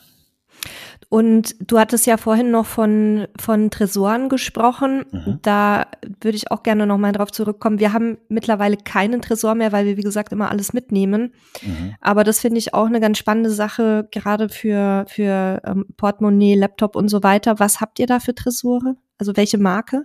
Und 1.09 1.55
du 1.61 1.78
hattest 1.78 2.07
ja 2.07 2.16
vorhin 2.16 2.50
noch 2.50 2.66
von, 2.66 3.26
von 3.40 3.70
Tresoren 3.70 4.28
gesprochen. 4.28 5.05
Mhm. 5.11 5.38
Da 5.42 5.86
würde 6.20 6.36
ich 6.36 6.50
auch 6.50 6.62
gerne 6.62 6.86
nochmal 6.86 7.12
drauf 7.12 7.30
zurückkommen. 7.32 7.78
Wir 7.78 7.92
haben 7.92 8.18
mittlerweile 8.28 8.76
keinen 8.76 9.22
Tresor 9.22 9.55
mehr, 9.55 9.72
weil 9.72 9.86
wir, 9.86 9.96
wie 9.96 10.02
gesagt, 10.02 10.32
immer 10.32 10.50
alles 10.50 10.72
mitnehmen. 10.72 11.32
Mhm. 11.62 11.94
Aber 12.00 12.24
das 12.24 12.40
finde 12.40 12.59
ich 12.59 12.74
auch 12.74 12.86
eine 12.86 13.00
ganz 13.00 13.18
spannende 13.18 13.50
Sache, 13.50 14.09
gerade 14.11 14.48
für, 14.48 15.05
für 15.09 15.61
ähm, 15.64 15.86
Portemonnaie, 15.96 16.55
Laptop 16.55 16.96
und 16.96 17.09
so 17.09 17.22
weiter. 17.22 17.59
Was 17.59 17.80
habt 17.80 17.98
ihr 17.98 18.07
da 18.07 18.20
für 18.20 18.34
Tresore? 18.34 18.96
Also 19.18 19.36
welche 19.36 19.59
Marke? 19.59 20.05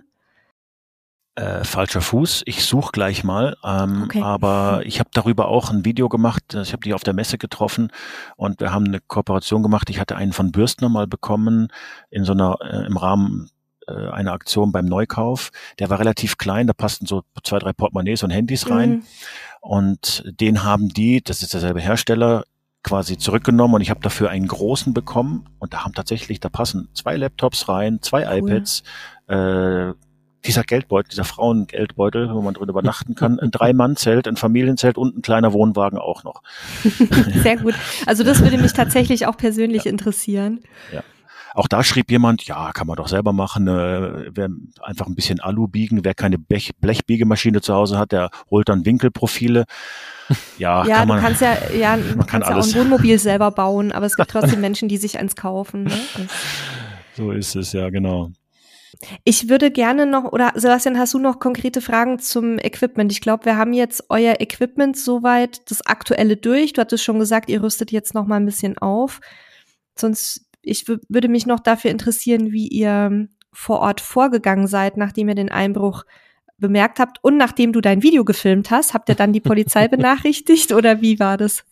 Äh, 1.36 1.64
falscher 1.64 2.00
Fuß. 2.00 2.42
Ich 2.46 2.64
suche 2.64 2.92
gleich 2.92 3.24
mal. 3.24 3.56
Ähm, 3.64 4.02
okay. 4.04 4.20
Aber 4.20 4.82
ich 4.84 4.98
habe 4.98 5.10
darüber 5.12 5.48
auch 5.48 5.70
ein 5.70 5.84
Video 5.84 6.08
gemacht. 6.08 6.42
Ich 6.54 6.72
habe 6.72 6.82
die 6.82 6.92
auf 6.92 7.04
der 7.04 7.14
Messe 7.14 7.38
getroffen 7.38 7.92
und 8.36 8.60
wir 8.60 8.72
haben 8.72 8.86
eine 8.86 9.00
Kooperation 9.00 9.62
gemacht. 9.62 9.90
Ich 9.90 10.00
hatte 10.00 10.16
einen 10.16 10.32
von 10.32 10.50
Bürstner 10.50 10.88
mal 10.88 11.06
bekommen 11.06 11.68
in 12.10 12.24
so 12.24 12.32
einer 12.32 12.56
äh, 12.60 12.84
im 12.84 12.96
Rahmen 12.96 13.48
äh, 13.86 14.08
einer 14.08 14.32
Aktion 14.32 14.72
beim 14.72 14.86
Neukauf. 14.86 15.50
Der 15.78 15.88
war 15.88 16.00
relativ 16.00 16.36
klein. 16.36 16.66
Da 16.66 16.72
passten 16.72 17.06
so 17.06 17.22
zwei, 17.44 17.58
drei 17.58 17.72
Portemonnaies 17.72 18.22
und 18.22 18.30
Handys 18.30 18.68
rein. 18.68 18.90
Mhm. 18.90 19.02
Und 19.60 20.24
den 20.40 20.64
haben 20.64 20.88
die, 20.88 21.22
das 21.22 21.42
ist 21.42 21.54
derselbe 21.54 21.80
Hersteller, 21.80 22.44
quasi 22.82 23.18
zurückgenommen 23.18 23.74
und 23.74 23.80
ich 23.82 23.90
habe 23.90 24.00
dafür 24.00 24.30
einen 24.30 24.48
großen 24.48 24.94
bekommen 24.94 25.48
und 25.58 25.74
da 25.74 25.84
haben 25.84 25.92
tatsächlich, 25.92 26.40
da 26.40 26.48
passen 26.48 26.88
zwei 26.94 27.16
Laptops 27.16 27.68
rein, 27.68 28.00
zwei 28.00 28.24
cool. 28.24 28.50
iPads, 28.50 28.82
äh, 29.28 29.92
dieser 30.44 30.62
Geldbeutel, 30.62 31.10
dieser 31.10 31.24
Frauengeldbeutel, 31.24 32.32
wo 32.34 32.40
man 32.40 32.54
drin 32.54 32.68
übernachten 32.68 33.14
kann, 33.14 33.38
ein 33.38 33.50
Drei-Mann-Zelt, 33.50 34.26
ein 34.26 34.36
Familienzelt 34.36 34.96
und 34.96 35.16
ein 35.16 35.22
kleiner 35.22 35.52
Wohnwagen 35.52 35.98
auch 35.98 36.24
noch. 36.24 36.42
Sehr 37.42 37.58
gut. 37.58 37.74
Also 38.06 38.24
das 38.24 38.40
würde 38.40 38.58
mich 38.58 38.72
tatsächlich 38.72 39.26
auch 39.26 39.36
persönlich 39.36 39.84
ja. 39.84 39.90
interessieren. 39.90 40.60
Ja. 40.92 41.02
Auch 41.54 41.66
da 41.66 41.82
schrieb 41.82 42.10
jemand, 42.10 42.44
ja, 42.44 42.72
kann 42.72 42.86
man 42.86 42.96
doch 42.96 43.08
selber 43.08 43.32
machen, 43.32 43.66
äh, 43.66 44.30
wer 44.32 44.48
einfach 44.82 45.06
ein 45.06 45.16
bisschen 45.16 45.40
Alu 45.40 45.66
biegen, 45.66 46.04
wer 46.04 46.14
keine 46.14 46.38
Blech, 46.38 46.70
Blechbiegemaschine 46.80 47.60
zu 47.60 47.74
Hause 47.74 47.98
hat, 47.98 48.12
der 48.12 48.30
holt 48.50 48.68
dann 48.68 48.84
Winkelprofile. 48.84 49.64
Ja, 50.58 50.86
ja 50.86 50.98
kann 50.98 51.08
man, 51.08 51.16
du 51.16 51.24
kannst 51.24 51.40
ja, 51.40 51.56
ja, 51.76 51.96
man 52.16 52.24
kann 52.24 52.44
alles. 52.44 52.72
ja 52.72 52.80
auch 52.80 52.84
ein 52.84 52.84
Wohnmobil 52.84 53.18
selber 53.18 53.50
bauen, 53.50 53.90
aber 53.90 54.06
es 54.06 54.14
gibt 54.14 54.30
trotzdem 54.30 54.60
Menschen, 54.60 54.88
die 54.88 54.96
sich 54.96 55.18
eins 55.18 55.34
kaufen. 55.34 55.82
Ne? 55.82 56.00
So 57.16 57.32
ist 57.32 57.56
es, 57.56 57.72
ja, 57.72 57.90
genau. 57.90 58.30
Ich 59.24 59.48
würde 59.48 59.70
gerne 59.70 60.06
noch, 60.06 60.32
oder 60.32 60.52
Sebastian, 60.54 60.98
hast 60.98 61.14
du 61.14 61.18
noch 61.18 61.38
konkrete 61.38 61.80
Fragen 61.80 62.18
zum 62.18 62.58
Equipment? 62.58 63.12
Ich 63.12 63.20
glaube, 63.20 63.44
wir 63.44 63.56
haben 63.56 63.72
jetzt 63.72 64.04
euer 64.08 64.40
Equipment 64.40 64.96
soweit, 64.96 65.70
das 65.70 65.86
aktuelle 65.86 66.36
durch. 66.36 66.72
Du 66.72 66.80
hattest 66.80 67.04
schon 67.04 67.18
gesagt, 67.18 67.48
ihr 67.48 67.62
rüstet 67.62 67.92
jetzt 67.92 68.14
noch 68.14 68.26
mal 68.26 68.36
ein 68.36 68.46
bisschen 68.46 68.78
auf. 68.78 69.20
Sonst, 69.96 70.46
ich 70.62 70.86
würde 70.88 71.28
mich 71.28 71.46
noch 71.46 71.60
dafür 71.60 71.90
interessieren, 71.90 72.52
wie 72.52 72.68
ihr 72.68 73.28
vor 73.52 73.80
Ort 73.80 74.00
vorgegangen 74.00 74.66
seid, 74.66 74.96
nachdem 74.96 75.28
ihr 75.28 75.34
den 75.34 75.50
Einbruch 75.50 76.04
bemerkt 76.58 76.98
habt 76.98 77.18
und 77.22 77.36
nachdem 77.36 77.72
du 77.72 77.80
dein 77.80 78.02
Video 78.02 78.24
gefilmt 78.24 78.70
hast. 78.70 78.94
Habt 78.94 79.08
ihr 79.08 79.14
dann 79.14 79.32
die 79.32 79.40
Polizei 79.40 79.88
benachrichtigt 79.88 80.72
oder 80.72 81.00
wie 81.00 81.18
war 81.18 81.36
das? 81.36 81.64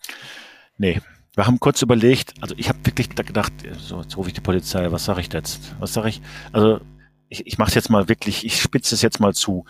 Nee, 0.79 1.01
wir 1.35 1.47
haben 1.47 1.61
kurz 1.61 1.83
überlegt, 1.83 2.35
also 2.41 2.55
ich 2.57 2.69
habe 2.69 2.79
wirklich 2.85 3.11
gedacht, 3.11 3.53
so, 3.79 4.01
jetzt 4.01 4.17
rufe 4.17 4.29
ich 4.29 4.35
die 4.35 4.41
Polizei, 4.41 4.91
was 4.91 5.05
sage 5.05 5.21
ich 5.21 5.33
jetzt? 5.33 5.75
Was 5.79 5.93
sage 5.93 6.09
ich? 6.09 6.21
Also 6.53 6.81
ich, 7.29 7.47
ich 7.47 7.59
mache 7.59 7.69
es 7.69 7.75
jetzt 7.75 7.91
mal 7.91 8.09
wirklich, 8.09 8.45
ich 8.45 8.61
spitze 8.61 8.95
es 8.95 9.03
jetzt 9.03 9.21
mal 9.21 9.35
zu. 9.35 9.65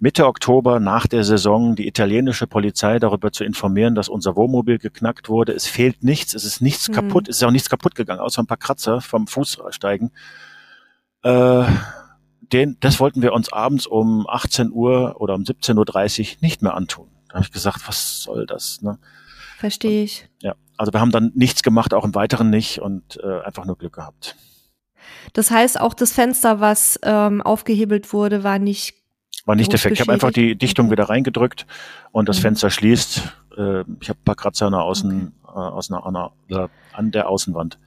Mitte 0.00 0.26
Oktober 0.26 0.80
nach 0.80 1.06
der 1.06 1.24
Saison 1.24 1.76
die 1.76 1.86
italienische 1.86 2.46
Polizei 2.46 2.98
darüber 2.98 3.32
zu 3.32 3.44
informieren, 3.44 3.94
dass 3.94 4.08
unser 4.08 4.34
Wohnmobil 4.36 4.78
geknackt 4.78 5.28
wurde. 5.28 5.52
Es 5.52 5.66
fehlt 5.66 6.02
nichts, 6.02 6.34
es 6.34 6.44
ist 6.44 6.62
nichts 6.62 6.88
mhm. 6.88 6.94
kaputt, 6.94 7.28
es 7.28 7.36
ist 7.36 7.44
auch 7.44 7.50
nichts 7.50 7.68
kaputt 7.68 7.94
gegangen, 7.94 8.20
außer 8.20 8.42
ein 8.42 8.46
paar 8.46 8.56
Kratzer 8.56 9.00
vom 9.00 9.26
Fußsteigen. 9.26 10.10
Äh, 11.22 11.64
den, 12.40 12.76
das 12.80 13.00
wollten 13.00 13.22
wir 13.22 13.32
uns 13.32 13.52
abends 13.52 13.86
um 13.86 14.26
18 14.28 14.72
Uhr 14.72 15.20
oder 15.20 15.34
um 15.34 15.42
17.30 15.42 16.20
Uhr 16.20 16.36
nicht 16.40 16.62
mehr 16.62 16.74
antun. 16.74 17.08
Da 17.28 17.36
habe 17.36 17.44
ich 17.44 17.52
gesagt, 17.52 17.86
was 17.86 18.22
soll 18.22 18.46
das? 18.46 18.82
Ne? 18.82 18.98
Verstehe 19.58 20.04
ich. 20.04 20.28
Und, 20.34 20.42
ja, 20.42 20.54
also 20.76 20.92
wir 20.92 21.00
haben 21.00 21.12
dann 21.12 21.32
nichts 21.34 21.62
gemacht, 21.62 21.94
auch 21.94 22.04
im 22.04 22.14
Weiteren 22.14 22.50
nicht 22.50 22.80
und 22.80 23.18
äh, 23.22 23.40
einfach 23.40 23.64
nur 23.64 23.76
Glück 23.76 23.94
gehabt. 23.94 24.36
Das 25.32 25.50
heißt, 25.50 25.80
auch 25.80 25.94
das 25.94 26.12
Fenster, 26.12 26.60
was 26.60 26.98
ähm, 27.02 27.42
aufgehebelt 27.42 28.12
wurde, 28.12 28.44
war 28.44 28.58
nicht 28.58 28.94
war 29.44 29.56
nicht 29.56 29.72
defekt. 29.72 29.94
Ich 29.94 30.00
habe 30.00 30.12
einfach 30.12 30.30
die 30.30 30.54
Dichtung 30.56 30.90
wieder 30.90 31.04
reingedrückt 31.04 31.66
und 32.12 32.28
das 32.28 32.38
mhm. 32.38 32.42
Fenster 32.42 32.70
schließt. 32.70 33.22
Äh, 33.56 33.80
ich 34.00 34.08
habe 34.08 34.20
ein 34.20 34.24
paar 34.24 34.36
Kratzer 34.36 34.66
an 34.66 34.72
der, 34.72 34.82
Außen, 34.82 35.32
okay. 35.42 35.52
äh, 35.52 35.58
aus 35.58 35.90
einer, 35.90 36.06
an, 36.06 36.30
der, 36.48 36.70
an 36.92 37.10
der 37.10 37.28
Außenwand. 37.28 37.78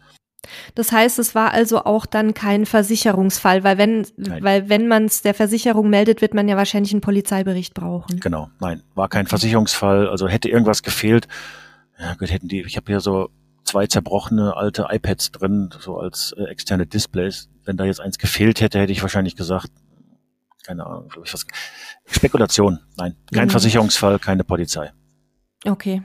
Das 0.75 0.91
heißt, 0.91 1.17
es 1.17 1.33
war 1.33 1.51
also 1.51 1.85
auch 1.85 2.05
dann 2.05 2.33
kein 2.33 2.65
Versicherungsfall, 2.65 3.63
weil 3.63 3.77
wenn, 3.77 4.05
nein. 4.17 4.43
weil 4.43 4.69
wenn 4.69 4.87
man 4.87 5.05
es 5.05 5.21
der 5.21 5.33
Versicherung 5.33 5.89
meldet, 5.89 6.21
wird 6.21 6.33
man 6.33 6.47
ja 6.47 6.55
wahrscheinlich 6.57 6.91
einen 6.91 7.01
Polizeibericht 7.01 7.73
brauchen. 7.73 8.19
Genau, 8.19 8.49
nein, 8.59 8.83
war 8.93 9.09
kein 9.09 9.25
Versicherungsfall. 9.25 10.07
Also 10.07 10.27
hätte 10.27 10.49
irgendwas 10.49 10.83
gefehlt, 10.83 11.27
ja 11.99 12.13
gut, 12.15 12.29
hätten 12.31 12.47
die, 12.47 12.61
ich 12.61 12.77
habe 12.77 12.87
hier 12.87 12.99
so 12.99 13.29
zwei 13.75 13.87
zerbrochene 13.87 14.55
alte 14.55 14.87
iPads 14.89 15.33
drin, 15.33 15.69
so 15.81 15.97
als 15.97 16.33
äh, 16.37 16.45
externe 16.45 16.85
Displays. 16.85 17.49
Wenn 17.65 17.75
da 17.75 17.83
jetzt 17.83 17.99
eins 17.99 18.17
gefehlt 18.17 18.61
hätte, 18.61 18.79
hätte 18.79 18.93
ich 18.93 19.01
wahrscheinlich 19.01 19.35
gesagt, 19.35 19.69
keine 20.65 20.85
Ahnung, 20.85 21.11
ich 21.25 21.33
was. 21.33 21.45
Spekulation, 22.05 22.79
nein, 22.95 23.17
kein 23.33 23.47
mhm. 23.47 23.51
Versicherungsfall, 23.51 24.17
keine 24.19 24.45
Polizei. 24.45 24.93
Okay. 25.65 26.03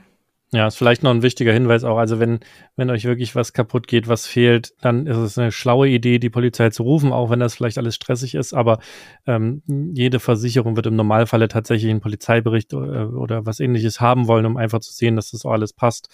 Ja, 0.53 0.67
ist 0.67 0.75
vielleicht 0.75 1.01
noch 1.01 1.11
ein 1.11 1.21
wichtiger 1.21 1.53
Hinweis 1.53 1.85
auch. 1.85 1.97
Also 1.97 2.19
wenn, 2.19 2.41
wenn 2.75 2.89
euch 2.89 3.05
wirklich 3.05 3.35
was 3.35 3.53
kaputt 3.53 3.87
geht, 3.87 4.09
was 4.09 4.27
fehlt, 4.27 4.73
dann 4.81 5.07
ist 5.07 5.15
es 5.15 5.37
eine 5.37 5.49
schlaue 5.53 5.87
Idee, 5.87 6.19
die 6.19 6.29
Polizei 6.29 6.69
zu 6.71 6.83
rufen, 6.83 7.13
auch 7.13 7.29
wenn 7.29 7.39
das 7.39 7.55
vielleicht 7.55 7.77
alles 7.77 7.95
stressig 7.95 8.35
ist. 8.35 8.53
Aber 8.53 8.79
ähm, 9.25 9.63
jede 9.93 10.19
Versicherung 10.19 10.75
wird 10.75 10.87
im 10.87 10.97
Normalfalle 10.97 11.47
tatsächlich 11.47 11.89
einen 11.89 12.01
Polizeibericht 12.01 12.73
oder, 12.73 13.03
äh, 13.03 13.05
oder 13.05 13.45
was 13.45 13.61
ähnliches 13.61 14.01
haben 14.01 14.27
wollen, 14.27 14.45
um 14.45 14.57
einfach 14.57 14.81
zu 14.81 14.91
sehen, 14.91 15.15
dass 15.15 15.31
das 15.31 15.45
auch 15.45 15.51
alles 15.51 15.71
passt. 15.71 16.09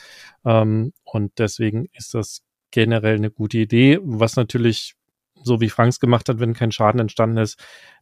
Ähm, 0.46 0.94
und 1.04 1.32
deswegen 1.40 1.88
ist 1.94 2.14
das 2.14 2.44
generell 2.70 3.16
eine 3.16 3.32
gute 3.32 3.58
Idee, 3.58 3.98
was 4.04 4.36
natürlich 4.36 4.94
so 5.44 5.62
wie 5.62 5.70
Franks 5.70 6.00
gemacht 6.00 6.30
hat, 6.30 6.40
wenn 6.40 6.54
kein 6.54 6.72
Schaden 6.72 7.00
entstanden 7.00 7.38
ist, 7.38 7.60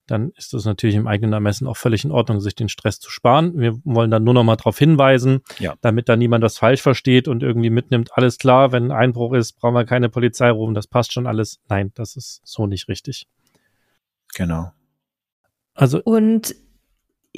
dann 0.08 0.32
ist 0.38 0.54
das 0.54 0.66
natürlich 0.66 0.96
im 0.96 1.08
eigenen 1.08 1.34
Ermessen 1.34 1.68
auch 1.68 1.78
völlig 1.78 2.06
in 2.06 2.12
Ordnung, 2.12 2.40
sich 2.40 2.56
den 2.56 2.70
Stress 2.70 3.00
zu 3.00 3.10
sparen. 3.10 3.60
Wir 3.60 3.80
wollen 3.84 4.12
dann 4.12 4.24
nur 4.24 4.34
noch 4.34 4.44
mal 4.44 4.56
darauf 4.56 4.78
hinweisen, 4.78 5.42
ja. 5.60 5.76
damit 5.82 6.10
da 6.10 6.16
niemand 6.16 6.44
was 6.44 6.58
falsch 6.58 6.82
versteht 6.82 7.28
und 7.28 7.44
irgendwie 7.44 7.70
mitnimmt, 7.70 8.12
alles 8.14 8.38
klar, 8.38 8.72
wenn 8.72 8.86
ein 8.86 8.92
Einbruch 8.92 9.34
ist, 9.34 9.54
brauchen 9.54 9.74
wir 9.74 9.86
keine 9.86 10.10
Polizei 10.10 10.50
rufen, 10.50 10.74
das 10.74 10.88
passt 10.88 11.14
schon 11.14 11.28
alles. 11.28 11.60
Nein, 11.70 11.92
das 11.96 12.16
ist 12.16 12.42
so 12.44 12.68
nicht 12.68 12.88
richtig. 12.88 13.28
Genau. 14.36 14.72
Also 15.74 16.02
und 16.04 16.56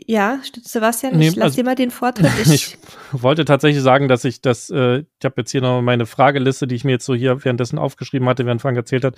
ja, 0.05 0.39
Sebastian, 0.61 1.17
nee, 1.17 1.29
ich 1.29 1.35
lass 1.35 1.45
also, 1.45 1.55
dir 1.55 1.63
mal 1.63 1.75
den 1.75 1.91
Vortritt. 1.91 2.27
Ich, 2.39 2.51
ich, 2.51 2.77
wollte 3.11 3.45
tatsächlich 3.45 3.81
sagen, 3.81 4.07
dass 4.07 4.23
ich 4.25 4.41
das, 4.41 4.69
äh, 4.69 4.99
ich 4.99 5.25
habe 5.25 5.35
jetzt 5.37 5.51
hier 5.51 5.61
noch 5.61 5.81
meine 5.81 6.05
Frageliste, 6.05 6.67
die 6.67 6.75
ich 6.75 6.83
mir 6.83 6.91
jetzt 6.91 7.05
so 7.05 7.15
hier 7.15 7.43
währenddessen 7.43 7.79
aufgeschrieben 7.79 8.27
hatte, 8.27 8.45
während 8.45 8.61
Frank 8.61 8.77
erzählt 8.77 9.03
hat. 9.03 9.15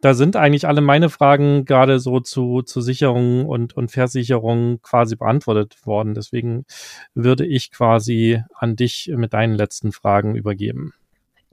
Da 0.00 0.14
sind 0.14 0.36
eigentlich 0.36 0.66
alle 0.66 0.80
meine 0.80 1.10
Fragen 1.10 1.64
gerade 1.64 1.98
so 1.98 2.20
zu, 2.20 2.62
zu 2.62 2.80
Sicherung 2.80 3.46
und, 3.46 3.76
und 3.76 3.90
Versicherung 3.90 4.80
quasi 4.82 5.16
beantwortet 5.16 5.76
worden. 5.84 6.14
Deswegen 6.14 6.64
würde 7.14 7.46
ich 7.46 7.70
quasi 7.70 8.42
an 8.54 8.76
dich 8.76 9.10
mit 9.14 9.32
deinen 9.32 9.54
letzten 9.54 9.92
Fragen 9.92 10.34
übergeben. 10.34 10.92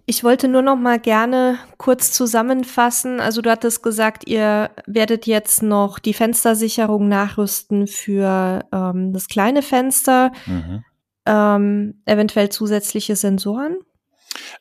Ich 0.07 0.23
wollte 0.23 0.47
nur 0.47 0.61
noch 0.61 0.75
mal 0.75 0.99
gerne 0.99 1.57
kurz 1.77 2.11
zusammenfassen. 2.11 3.19
Also 3.19 3.41
du 3.41 3.49
hattest 3.49 3.81
gesagt, 3.81 4.27
ihr 4.27 4.69
werdet 4.85 5.25
jetzt 5.25 5.63
noch 5.63 5.97
die 5.97 6.13
Fenstersicherung 6.13 7.07
nachrüsten 7.07 7.87
für 7.87 8.65
ähm, 8.71 9.13
das 9.13 9.27
kleine 9.27 9.63
Fenster, 9.63 10.31
mhm. 10.45 10.83
ähm, 11.25 12.01
eventuell 12.05 12.49
zusätzliche 12.49 13.15
Sensoren. 13.15 13.77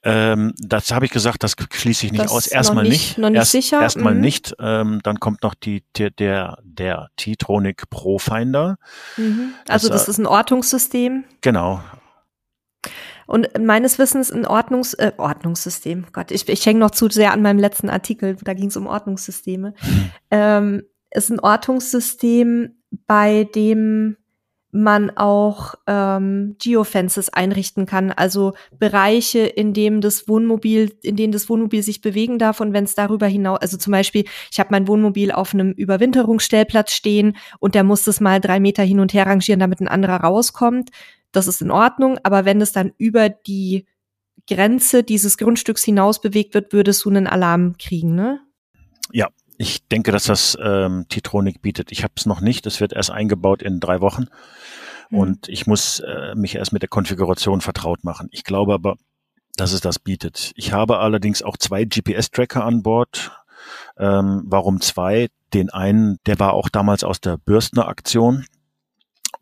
Ähm, 0.03 0.55
das 0.59 0.93
habe 0.93 1.05
ich 1.05 1.11
gesagt, 1.11 1.43
das 1.43 1.57
schließe 1.71 2.07
ich 2.07 2.13
nicht 2.13 2.25
das 2.25 2.33
aus. 2.33 2.47
Erstmal 2.47 2.85
nicht, 2.85 3.19
Noch 3.19 3.29
nicht 3.29 3.39
Erst, 3.39 3.53
sicher. 3.53 3.83
Erstmal 3.83 4.15
mhm. 4.15 4.21
nicht. 4.21 4.55
Ähm, 4.59 5.01
dann 5.03 5.21
kommt 5.21 5.43
noch 5.43 5.55
die, 5.55 5.85
der, 5.99 6.11
der, 6.11 6.59
der 6.63 7.09
T-Tronic 7.17 7.91
Pro 7.91 8.19
Finder. 8.19 8.79
Mhm. 9.17 9.53
Also 9.69 9.89
das, 9.89 10.03
das 10.03 10.09
ist 10.09 10.19
ein 10.19 10.27
Ortungssystem. 10.27 11.25
Genau. 11.41 11.83
Und 13.27 13.49
meines 13.59 13.99
Wissens 13.99 14.31
ein 14.31 14.47
Ordnungs 14.47 14.95
äh, 14.95 15.13
Ordnungssystem. 15.17 16.07
Gott, 16.13 16.31
ich, 16.31 16.49
ich 16.49 16.67
hänge 16.67 16.81
noch 16.81 16.91
zu 16.91 17.09
sehr 17.09 17.33
an 17.33 17.43
meinem 17.43 17.59
letzten 17.59 17.89
Artikel, 17.89 18.37
da 18.43 18.55
ging 18.55 18.69
es 18.69 18.77
um 18.77 18.87
Ordnungssysteme. 18.87 19.75
Mhm. 19.83 20.11
Ähm, 20.31 20.83
ist 21.11 21.31
ein 21.31 21.41
Ortungssystem, 21.41 22.77
bei 23.07 23.45
dem 23.55 24.17
man 24.75 25.17
auch 25.17 25.77
ähm, 25.87 26.57
Geofences 26.61 27.29
einrichten 27.29 27.87
kann, 27.87 28.11
also 28.11 28.55
Bereiche, 28.77 29.47
in 29.47 29.73
dem 29.73 30.01
das 30.01 30.27
Wohnmobil, 30.27 30.93
in 31.03 31.15
denen 31.15 31.33
das 31.33 31.49
Wohnmobil 31.49 31.81
sich 31.85 32.01
bewegen 32.01 32.41
darf 32.41 32.61
und 32.61 32.73
wenn 32.73 32.83
es 32.83 32.97
darüber 32.97 33.29
hinaus, 33.29 33.61
also 33.61 33.77
zum 33.77 33.93
Beispiel, 33.93 34.25
ich 34.51 34.59
habe 34.59 34.71
mein 34.73 34.89
Wohnmobil 34.89 35.31
auf 35.31 35.55
einem 35.55 35.71
Überwinterungsstellplatz 35.71 36.91
stehen 36.91 37.37
und 37.61 37.77
der 37.77 37.85
muss 37.85 38.03
das 38.03 38.21
mal 38.21 38.41
drei 38.41 38.59
Meter 38.59 38.83
hin 38.83 38.99
und 38.99 39.15
her 39.15 39.27
rangieren, 39.27 39.61
damit 39.61 39.81
ein 39.81 39.87
anderer 39.87 40.17
rauskommt, 40.17 40.91
das 41.37 41.47
ist 41.47 41.63
in 41.63 41.71
Ordnung, 41.71 42.19
aber 42.23 42.45
wenn 42.45 42.61
es 42.61 42.73
dann 42.73 42.93
über 42.99 43.29
die 43.29 43.87
Grenze 44.49 45.03
dieses 45.03 45.39
Grundstücks 45.39 45.85
hinaus 45.85 46.21
bewegt 46.21 46.55
wird, 46.55 46.73
würdest 46.73 47.05
du 47.05 47.11
einen 47.11 47.27
Alarm 47.27 47.77
kriegen, 47.79 48.15
ne? 48.15 48.41
Ja, 49.13 49.29
ich 49.57 49.87
denke, 49.89 50.13
dass 50.13 50.25
das 50.25 50.57
ähm, 50.61 51.07
Titronic 51.09 51.63
bietet. 51.63 51.93
Ich 51.93 52.03
habe 52.03 52.15
es 52.17 52.27
noch 52.27 52.41
nicht. 52.41 52.67
Es 52.67 52.81
wird 52.81 52.93
erst 52.93 53.11
eingebaut 53.11 53.63
in 53.63 53.81
drei 53.81 54.01
Wochen. 54.01 54.27
Mhm. 55.11 55.19
Und 55.19 55.49
ich 55.49 55.67
muss 55.67 56.01
äh, 56.01 56.35
mich 56.35 56.57
erst 56.57 56.73
mit 56.73 56.83
der 56.83 56.89
Konfiguration 56.89 57.61
vertraut 57.61 58.05
machen. 58.05 58.29
Ich 58.33 58.45
glaube 58.45 58.75
aber, 58.75 58.97
dass 59.57 59.73
es 59.73 59.81
das 59.81 59.99
bietet. 59.99 60.53
Ich 60.57 60.73
habe 60.73 60.99
allerdings 60.99 61.43
auch 61.43 61.57
zwei 61.57 61.85
GPS-Tracker 61.85 62.65
an 62.65 62.83
Bord. 62.83 63.31
Ähm, 63.97 64.43
warum 64.47 64.81
zwei? 64.81 65.29
Den 65.53 65.71
einen, 65.71 66.19
der 66.27 66.41
war 66.41 66.55
auch 66.55 66.69
damals 66.69 67.05
aus 67.05 67.21
der 67.21 67.39
Bürstner 67.39 67.87
Aktion. 67.87 68.45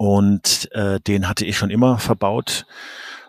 Und 0.02 0.68
äh, 0.72 0.98
den 0.98 1.28
hatte 1.28 1.44
ich 1.44 1.56
schon 1.56 1.70
immer 1.70 1.96
verbaut. 1.96 2.66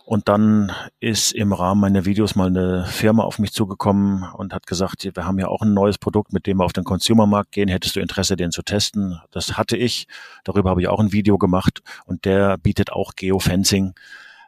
Und 0.05 0.27
dann 0.27 0.71
ist 0.99 1.31
im 1.31 1.53
Rahmen 1.53 1.79
meiner 1.79 2.05
Videos 2.05 2.33
mal 2.33 2.47
eine 2.47 2.85
Firma 2.85 3.21
auf 3.21 3.37
mich 3.37 3.53
zugekommen 3.53 4.23
und 4.33 4.55
hat 4.55 4.65
gesagt, 4.65 5.03
wir 5.03 5.23
haben 5.23 5.37
ja 5.37 5.49
auch 5.49 5.61
ein 5.61 5.75
neues 5.75 5.99
Produkt, 5.99 6.33
mit 6.33 6.47
dem 6.47 6.57
wir 6.57 6.65
auf 6.65 6.73
den 6.73 6.83
Consumermarkt 6.83 7.51
gehen. 7.51 7.69
Hättest 7.69 7.95
du 7.95 7.99
Interesse, 7.99 8.35
den 8.37 8.49
zu 8.49 8.63
testen? 8.63 9.19
Das 9.29 9.55
hatte 9.55 9.77
ich. 9.77 10.07
Darüber 10.45 10.71
habe 10.71 10.81
ich 10.81 10.87
auch 10.87 10.99
ein 10.99 11.11
Video 11.11 11.37
gemacht 11.37 11.83
und 12.05 12.25
der 12.25 12.57
bietet 12.57 12.91
auch 12.91 13.13
Geofencing, 13.15 13.93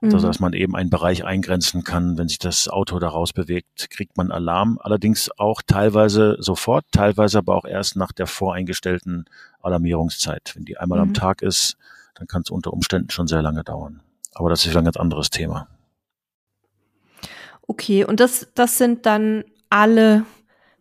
mhm. 0.01 0.09
so 0.09 0.17
dass 0.17 0.39
man 0.39 0.53
eben 0.53 0.75
einen 0.75 0.89
Bereich 0.89 1.25
eingrenzen 1.25 1.83
kann. 1.83 2.17
Wenn 2.17 2.27
sich 2.27 2.39
das 2.39 2.67
Auto 2.67 2.97
daraus 2.97 3.33
bewegt, 3.33 3.91
kriegt 3.91 4.17
man 4.17 4.31
Alarm. 4.31 4.79
Allerdings 4.81 5.29
auch 5.37 5.61
teilweise 5.61 6.37
sofort, 6.39 6.85
teilweise 6.91 7.37
aber 7.37 7.55
auch 7.55 7.65
erst 7.65 7.97
nach 7.97 8.11
der 8.11 8.25
voreingestellten 8.25 9.25
Alarmierungszeit. 9.61 10.53
Wenn 10.55 10.65
die 10.65 10.79
einmal 10.79 10.97
mhm. 10.97 11.09
am 11.09 11.13
Tag 11.13 11.43
ist, 11.43 11.77
dann 12.15 12.27
kann 12.27 12.41
es 12.41 12.49
unter 12.49 12.73
Umständen 12.73 13.11
schon 13.11 13.27
sehr 13.27 13.41
lange 13.41 13.63
dauern. 13.63 14.01
Aber 14.33 14.49
das 14.49 14.65
ist 14.65 14.75
ein 14.75 14.85
ganz 14.85 14.97
anderes 14.97 15.29
Thema. 15.29 15.67
Okay, 17.67 18.03
und 18.05 18.19
das, 18.19 18.47
das 18.55 18.77
sind 18.77 19.05
dann 19.05 19.43
alle 19.69 20.25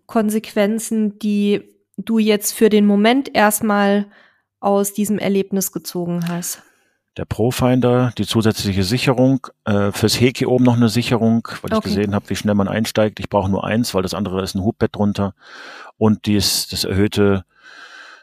Konsequenzen, 0.07 1.19
die 1.19 1.63
du 1.97 2.19
jetzt 2.19 2.53
für 2.53 2.69
den 2.69 2.87
Moment 2.87 3.35
erstmal 3.35 4.07
aus 4.61 4.93
diesem 4.93 5.19
Erlebnis 5.19 5.73
gezogen 5.73 6.29
hast. 6.29 6.63
Der 7.17 7.25
Profinder, 7.25 8.13
die 8.19 8.27
zusätzliche 8.27 8.83
Sicherung, 8.83 9.47
äh, 9.65 9.93
fürs 9.93 10.21
Heki 10.21 10.47
oben 10.47 10.65
noch 10.65 10.77
eine 10.77 10.89
Sicherung, 10.89 11.47
weil 11.63 11.73
okay. 11.73 11.89
ich 11.89 11.95
gesehen 11.95 12.15
habe, 12.15 12.29
wie 12.29 12.37
schnell 12.37 12.57
man 12.57 12.67
einsteigt. 12.67 13.21
Ich 13.21 13.29
brauche 13.29 13.49
nur 13.49 13.65
eins, 13.65 13.95
weil 13.95 14.03
das 14.03 14.15
andere 14.15 14.43
ist 14.43 14.57
ein 14.57 14.65
Hubbett 14.65 14.97
drunter. 14.97 15.35
Und 15.97 16.27
dies, 16.27 16.67
das 16.67 16.83
erhöhte, 16.83 17.45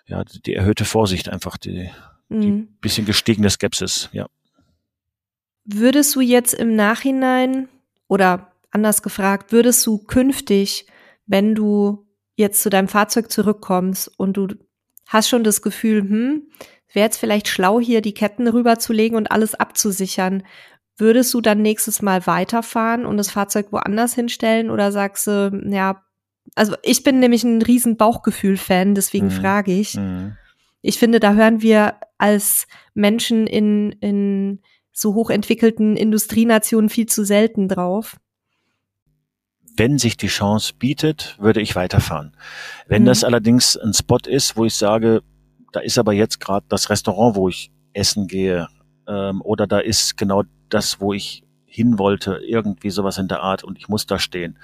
ja, 0.07 0.23
die 0.25 0.53
erhöhte 0.53 0.83
Vorsicht 0.83 1.29
einfach, 1.29 1.57
die, 1.57 1.89
die 2.39 2.51
mhm. 2.51 2.67
bisschen 2.81 3.05
gestiegene 3.05 3.49
Skepsis, 3.49 4.09
ja. 4.11 4.27
Würdest 5.65 6.15
du 6.15 6.21
jetzt 6.21 6.53
im 6.53 6.75
Nachhinein 6.75 7.69
oder 8.07 8.51
anders 8.71 9.03
gefragt, 9.03 9.51
würdest 9.51 9.85
du 9.85 9.99
künftig, 9.99 10.87
wenn 11.27 11.55
du 11.55 12.07
jetzt 12.35 12.61
zu 12.63 12.69
deinem 12.69 12.87
Fahrzeug 12.87 13.31
zurückkommst 13.31 14.11
und 14.17 14.37
du 14.37 14.47
hast 15.07 15.29
schon 15.29 15.43
das 15.43 15.61
Gefühl, 15.61 16.01
hm, 16.01 16.43
wäre 16.93 17.05
jetzt 17.05 17.17
vielleicht 17.17 17.47
schlau, 17.47 17.79
hier 17.79 18.01
die 18.01 18.13
Ketten 18.13 18.47
rüberzulegen 18.47 19.17
und 19.17 19.31
alles 19.31 19.55
abzusichern, 19.55 20.43
würdest 20.97 21.33
du 21.33 21.41
dann 21.41 21.61
nächstes 21.61 22.01
Mal 22.01 22.25
weiterfahren 22.27 23.05
und 23.05 23.17
das 23.17 23.31
Fahrzeug 23.31 23.67
woanders 23.71 24.13
hinstellen 24.13 24.69
oder 24.69 24.91
sagst 24.91 25.27
du, 25.27 25.63
ja, 25.69 26.03
also 26.55 26.75
ich 26.83 27.03
bin 27.03 27.19
nämlich 27.19 27.43
ein 27.43 27.61
riesen 27.61 27.97
Bauchgefühl-Fan, 27.97 28.95
deswegen 28.95 29.27
mhm. 29.27 29.31
frage 29.31 29.73
ich. 29.73 29.95
Mhm. 29.95 30.37
Ich 30.81 30.97
finde, 30.97 31.19
da 31.19 31.33
hören 31.33 31.61
wir 31.61 31.95
als 32.21 32.67
Menschen 32.93 33.47
in, 33.47 33.91
in 33.93 34.59
so 34.91 35.15
hochentwickelten 35.15 35.97
Industrienationen 35.97 36.89
viel 36.89 37.07
zu 37.07 37.25
selten 37.25 37.67
drauf. 37.67 38.17
Wenn 39.75 39.97
sich 39.97 40.17
die 40.17 40.27
Chance 40.27 40.73
bietet, 40.77 41.37
würde 41.39 41.61
ich 41.61 41.75
weiterfahren. 41.75 42.35
Wenn 42.87 43.03
mhm. 43.03 43.07
das 43.07 43.23
allerdings 43.23 43.77
ein 43.77 43.93
Spot 43.93 44.19
ist, 44.27 44.55
wo 44.55 44.65
ich 44.65 44.75
sage, 44.75 45.21
da 45.71 45.79
ist 45.79 45.97
aber 45.97 46.13
jetzt 46.13 46.39
gerade 46.39 46.65
das 46.69 46.89
Restaurant, 46.89 47.35
wo 47.35 47.49
ich 47.49 47.71
essen 47.93 48.27
gehe, 48.27 48.67
ähm, 49.07 49.41
oder 49.41 49.65
da 49.65 49.79
ist 49.79 50.17
genau 50.17 50.43
das, 50.69 51.01
wo 51.01 51.13
ich 51.13 51.43
hin 51.65 51.97
wollte, 51.97 52.39
irgendwie 52.45 52.91
sowas 52.91 53.17
in 53.17 53.29
der 53.29 53.41
Art 53.41 53.63
und 53.63 53.77
ich 53.77 53.87
muss 53.87 54.05
da 54.05 54.19
stehen, 54.19 54.59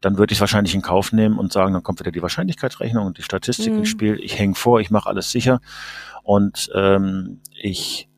dann 0.00 0.16
würde 0.16 0.32
ich 0.32 0.40
wahrscheinlich 0.40 0.74
in 0.74 0.82
Kauf 0.82 1.12
nehmen 1.12 1.38
und 1.38 1.52
sagen, 1.52 1.74
dann 1.74 1.82
kommt 1.82 2.00
wieder 2.00 2.10
die 2.10 2.22
Wahrscheinlichkeitsrechnung 2.22 3.06
und 3.06 3.18
die 3.18 3.22
Statistik 3.22 3.72
mhm. 3.72 3.80
ins 3.80 3.88
Spiel. 3.88 4.18
Ich 4.22 4.38
hänge 4.38 4.54
vor, 4.54 4.80
ich 4.80 4.90
mache 4.90 5.08
alles 5.08 5.30
sicher 5.30 5.60
und 6.22 6.70
ähm, 6.74 7.40
ich 7.60 8.08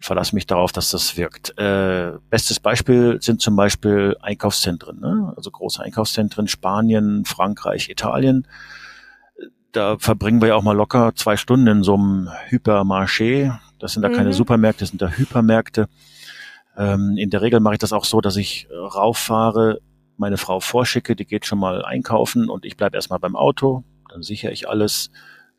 verlasse 0.00 0.34
mich 0.34 0.46
darauf, 0.46 0.72
dass 0.72 0.90
das 0.90 1.16
wirkt. 1.16 1.58
Äh, 1.58 2.12
bestes 2.30 2.58
Beispiel 2.58 3.18
sind 3.20 3.40
zum 3.40 3.54
Beispiel 3.54 4.16
Einkaufszentren, 4.20 4.98
ne? 4.98 5.32
also 5.36 5.50
große 5.50 5.82
Einkaufszentren, 5.82 6.48
Spanien, 6.48 7.24
Frankreich, 7.26 7.90
Italien. 7.90 8.46
Da 9.72 9.98
verbringen 9.98 10.40
wir 10.40 10.48
ja 10.48 10.54
auch 10.56 10.62
mal 10.62 10.76
locker 10.76 11.12
zwei 11.14 11.36
Stunden 11.36 11.66
in 11.66 11.82
so 11.82 11.94
einem 11.94 12.28
Hypermarché. 12.48 13.58
Das 13.78 13.92
sind 13.92 14.02
da 14.02 14.08
mhm. 14.08 14.14
keine 14.14 14.32
Supermärkte, 14.32 14.80
das 14.80 14.90
sind 14.90 15.02
da 15.02 15.08
Hypermärkte. 15.08 15.88
Ähm, 16.76 17.16
in 17.18 17.30
der 17.30 17.42
Regel 17.42 17.60
mache 17.60 17.74
ich 17.74 17.80
das 17.80 17.92
auch 17.92 18.04
so, 18.04 18.20
dass 18.20 18.36
ich 18.36 18.68
rauffahre, 18.72 19.80
meine 20.20 20.36
Frau 20.36 20.60
vorschicke, 20.60 21.16
die 21.16 21.26
geht 21.26 21.46
schon 21.46 21.58
mal 21.58 21.84
einkaufen 21.84 22.48
und 22.48 22.64
ich 22.64 22.76
bleibe 22.76 22.96
erstmal 22.96 23.18
beim 23.18 23.34
Auto, 23.36 23.82
dann 24.08 24.22
sichere 24.22 24.52
ich 24.52 24.68
alles, 24.68 25.10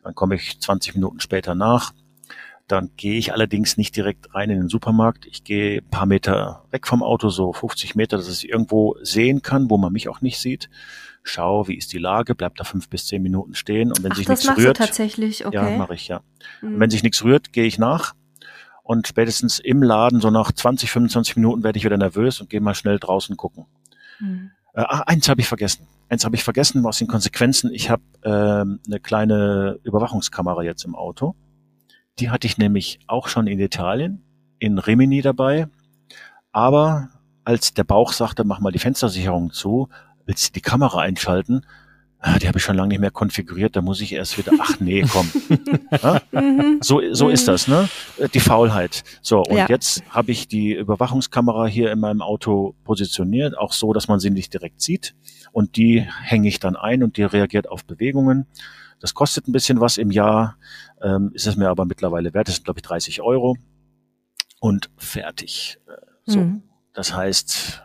dann 0.03 0.15
komme 0.15 0.35
ich 0.35 0.59
20 0.59 0.95
Minuten 0.95 1.19
später 1.19 1.55
nach, 1.55 1.91
Dann 2.67 2.91
gehe 2.95 3.17
ich 3.17 3.33
allerdings 3.33 3.75
nicht 3.75 3.97
direkt 3.97 4.33
rein 4.33 4.49
in 4.49 4.59
den 4.59 4.69
Supermarkt. 4.69 5.25
Ich 5.25 5.43
gehe 5.43 5.79
ein 5.81 5.89
paar 5.89 6.05
Meter 6.05 6.63
weg 6.71 6.87
vom 6.87 7.03
Auto, 7.03 7.27
so 7.29 7.51
50 7.51 7.95
Meter, 7.95 8.15
dass 8.15 8.29
ich 8.29 8.47
irgendwo 8.47 8.95
sehen 9.01 9.41
kann, 9.41 9.69
wo 9.69 9.77
man 9.77 9.91
mich 9.91 10.07
auch 10.07 10.21
nicht 10.21 10.39
sieht. 10.39 10.69
Schau, 11.23 11.67
wie 11.67 11.75
ist 11.75 11.91
die 11.91 11.97
Lage, 11.97 12.33
bleib 12.33 12.55
da 12.55 12.63
fünf 12.63 12.87
bis 12.87 13.07
zehn 13.07 13.21
Minuten 13.21 13.55
stehen 13.55 13.89
und 13.89 14.03
wenn 14.03 14.13
Ach, 14.13 14.15
sich 14.15 14.29
nichts 14.29 14.47
rührt, 14.57 14.77
tatsächlich, 14.77 15.45
okay. 15.45 15.55
ja, 15.55 15.77
mache 15.77 15.95
ich 15.95 16.07
ja. 16.07 16.21
Und 16.61 16.75
Mhm. 16.75 16.79
wenn 16.79 16.89
sich 16.89 17.03
nichts 17.03 17.23
rührt, 17.25 17.51
gehe 17.51 17.65
ich 17.65 17.77
nach 17.77 18.13
und 18.83 19.05
spätestens 19.07 19.59
im 19.59 19.83
Laden, 19.83 20.21
so 20.21 20.29
nach 20.29 20.51
20, 20.53 20.91
25 20.91 21.35
Minuten 21.35 21.63
werde 21.63 21.77
ich 21.77 21.83
wieder 21.83 21.97
nervös 21.97 22.39
und 22.39 22.49
gehe 22.49 22.61
mal 22.61 22.75
schnell 22.75 22.99
draußen 22.99 23.35
gucken. 23.35 23.65
Mhm. 24.21 24.51
Äh, 24.73 24.81
ah, 24.81 25.03
eins 25.07 25.27
habe 25.27 25.41
ich 25.41 25.47
vergessen. 25.47 25.87
Eins 26.09 26.25
habe 26.25 26.35
ich 26.35 26.43
vergessen 26.43 26.85
aus 26.85 26.97
den 26.97 27.07
Konsequenzen. 27.07 27.73
Ich 27.73 27.89
habe 27.89 28.03
ähm, 28.23 28.79
eine 28.85 28.99
kleine 28.99 29.79
Überwachungskamera 29.83 30.63
jetzt 30.63 30.85
im 30.85 30.95
Auto. 30.95 31.35
Die 32.19 32.29
hatte 32.29 32.47
ich 32.47 32.57
nämlich 32.57 32.99
auch 33.07 33.27
schon 33.27 33.47
in 33.47 33.59
Italien, 33.59 34.23
in 34.59 34.77
Rimini 34.77 35.21
dabei. 35.21 35.67
Aber 36.51 37.09
als 37.43 37.73
der 37.73 37.83
Bauch 37.83 38.13
sagte, 38.13 38.43
mach 38.43 38.59
mal 38.59 38.71
die 38.71 38.79
Fenstersicherung 38.79 39.51
zu, 39.51 39.89
willst 40.25 40.49
du 40.49 40.53
die 40.53 40.61
Kamera 40.61 40.99
einschalten? 40.99 41.65
Ah, 42.23 42.37
Die 42.37 42.47
habe 42.47 42.59
ich 42.59 42.63
schon 42.63 42.75
lange 42.75 42.89
nicht 42.89 42.99
mehr 42.99 43.09
konfiguriert, 43.09 43.75
da 43.75 43.81
muss 43.81 43.99
ich 43.99 44.13
erst 44.13 44.37
wieder, 44.37 44.51
ach 44.59 44.79
nee, 44.79 45.03
komm. 45.11 45.27
Ja? 46.03 46.21
Mhm. 46.31 46.77
So, 46.81 47.01
so 47.13 47.29
ist 47.29 47.47
das, 47.47 47.67
ne? 47.67 47.89
Die 48.33 48.39
Faulheit. 48.39 49.03
So, 49.23 49.39
und 49.41 49.57
Ja. 49.57 49.65
jetzt 49.67 50.03
habe 50.09 50.31
ich 50.31 50.47
die 50.47 50.73
Überwachungskamera 50.73 51.65
hier 51.65 51.91
in 51.91 51.99
meinem 51.99 52.21
Auto 52.21 52.75
positioniert, 52.83 53.57
auch 53.57 53.73
so, 53.73 53.91
dass 53.91 54.07
man 54.07 54.19
sie 54.19 54.29
nicht 54.29 54.53
direkt 54.53 54.81
sieht. 54.81 55.15
Und 55.51 55.77
die 55.77 56.01
hänge 56.21 56.47
ich 56.47 56.59
dann 56.59 56.75
ein 56.75 57.01
und 57.03 57.17
die 57.17 57.23
reagiert 57.23 57.67
auf 57.67 57.85
Bewegungen. 57.85 58.45
Das 58.99 59.15
kostet 59.15 59.47
ein 59.47 59.51
bisschen 59.51 59.79
was 59.81 59.97
im 59.97 60.11
Jahr, 60.11 60.57
ähm, 61.01 61.31
ist 61.33 61.47
es 61.47 61.55
mir 61.55 61.69
aber 61.69 61.85
mittlerweile 61.85 62.35
wert. 62.35 62.47
Das 62.47 62.55
sind, 62.55 62.65
glaube 62.65 62.77
ich, 62.79 62.83
30 62.83 63.21
Euro. 63.21 63.57
Und 64.59 64.91
fertig. 64.97 65.79
Äh, 65.87 65.91
So. 66.31 66.39
Mhm. 66.39 66.61
Das 66.93 67.15
heißt, 67.15 67.81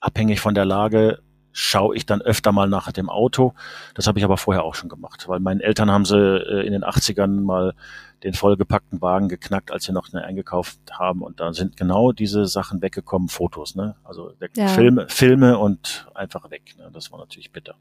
abhängig 0.00 0.40
von 0.40 0.54
der 0.54 0.66
Lage 0.66 1.20
schaue 1.58 1.96
ich 1.96 2.06
dann 2.06 2.22
öfter 2.22 2.52
mal 2.52 2.68
nach 2.68 2.92
dem 2.92 3.10
Auto. 3.10 3.52
Das 3.94 4.06
habe 4.06 4.18
ich 4.20 4.24
aber 4.24 4.36
vorher 4.36 4.62
auch 4.62 4.76
schon 4.76 4.88
gemacht, 4.88 5.26
weil 5.26 5.40
meinen 5.40 5.60
Eltern 5.60 5.90
haben 5.90 6.04
sie 6.04 6.16
äh, 6.16 6.64
in 6.64 6.72
den 6.72 6.84
80ern 6.84 7.40
mal 7.40 7.74
den 8.22 8.34
vollgepackten 8.34 9.02
Wagen 9.02 9.28
geknackt, 9.28 9.72
als 9.72 9.84
sie 9.84 9.92
noch 9.92 10.12
eine 10.12 10.24
eingekauft 10.24 10.78
haben. 10.92 11.20
Und 11.22 11.40
da 11.40 11.52
sind 11.52 11.76
genau 11.76 12.12
diese 12.12 12.46
Sachen 12.46 12.80
weggekommen, 12.80 13.28
Fotos, 13.28 13.74
ne? 13.74 13.96
Also 14.04 14.32
Ja. 14.56 14.68
Filme, 14.68 15.06
Filme 15.08 15.58
und 15.58 16.08
einfach 16.14 16.48
weg. 16.50 16.76
Ne? 16.78 16.90
Das 16.92 17.10
war 17.10 17.18
natürlich 17.18 17.50
bitter. 17.50 17.74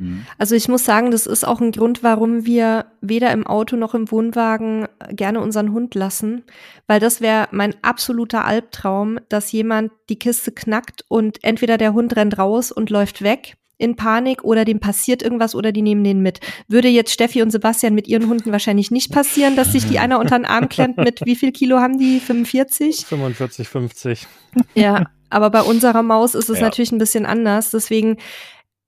Mhm. 0.00 0.24
Also 0.38 0.54
ich 0.54 0.68
muss 0.68 0.84
sagen, 0.84 1.10
das 1.10 1.26
ist 1.26 1.46
auch 1.46 1.60
ein 1.60 1.72
Grund, 1.72 2.02
warum 2.02 2.46
wir 2.46 2.86
weder 3.00 3.30
im 3.32 3.46
Auto 3.46 3.76
noch 3.76 3.94
im 3.94 4.10
Wohnwagen 4.10 4.88
gerne 5.10 5.40
unseren 5.40 5.72
Hund 5.72 5.94
lassen, 5.94 6.42
weil 6.86 6.98
das 7.00 7.20
wäre 7.20 7.48
mein 7.52 7.74
absoluter 7.82 8.44
Albtraum, 8.44 9.18
dass 9.28 9.52
jemand 9.52 9.92
die 10.08 10.18
Kiste 10.18 10.52
knackt 10.52 11.04
und 11.08 11.44
entweder 11.44 11.76
der 11.78 11.92
Hund 11.92 12.16
rennt 12.16 12.38
raus 12.38 12.72
und 12.72 12.90
läuft 12.90 13.22
weg 13.22 13.56
in 13.78 13.96
Panik 13.96 14.44
oder 14.44 14.66
dem 14.66 14.78
passiert 14.78 15.22
irgendwas 15.22 15.54
oder 15.54 15.72
die 15.72 15.80
nehmen 15.80 16.04
den 16.04 16.20
mit. 16.20 16.40
Würde 16.68 16.88
jetzt 16.88 17.12
Steffi 17.12 17.40
und 17.40 17.50
Sebastian 17.50 17.94
mit 17.94 18.08
ihren 18.08 18.28
Hunden 18.28 18.52
wahrscheinlich 18.52 18.90
nicht 18.90 19.10
passieren, 19.10 19.56
dass 19.56 19.72
sich 19.72 19.86
die 19.86 19.98
einer 19.98 20.18
unter 20.18 20.36
den 20.38 20.44
Arm 20.44 20.68
klemmt 20.68 20.98
mit 20.98 21.24
wie 21.24 21.34
viel 21.34 21.50
Kilo 21.50 21.78
haben 21.78 21.98
die? 21.98 22.20
45? 22.20 23.06
45, 23.06 23.68
50. 23.68 24.26
Ja, 24.74 25.06
aber 25.30 25.48
bei 25.48 25.62
unserer 25.62 26.02
Maus 26.02 26.34
ist 26.34 26.50
es 26.50 26.58
Ja. 26.58 26.64
natürlich 26.64 26.92
ein 26.92 26.98
bisschen 26.98 27.24
anders. 27.24 27.70
Deswegen 27.70 28.18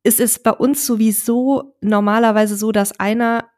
ist 0.03 0.21
es 0.21 0.43
bei 0.43 0.51
uns 0.51 0.87
sowieso 0.87 1.75
normalerweise 1.81 2.57
so, 2.57 2.73
dass 2.73 2.99
einer, 2.99 3.49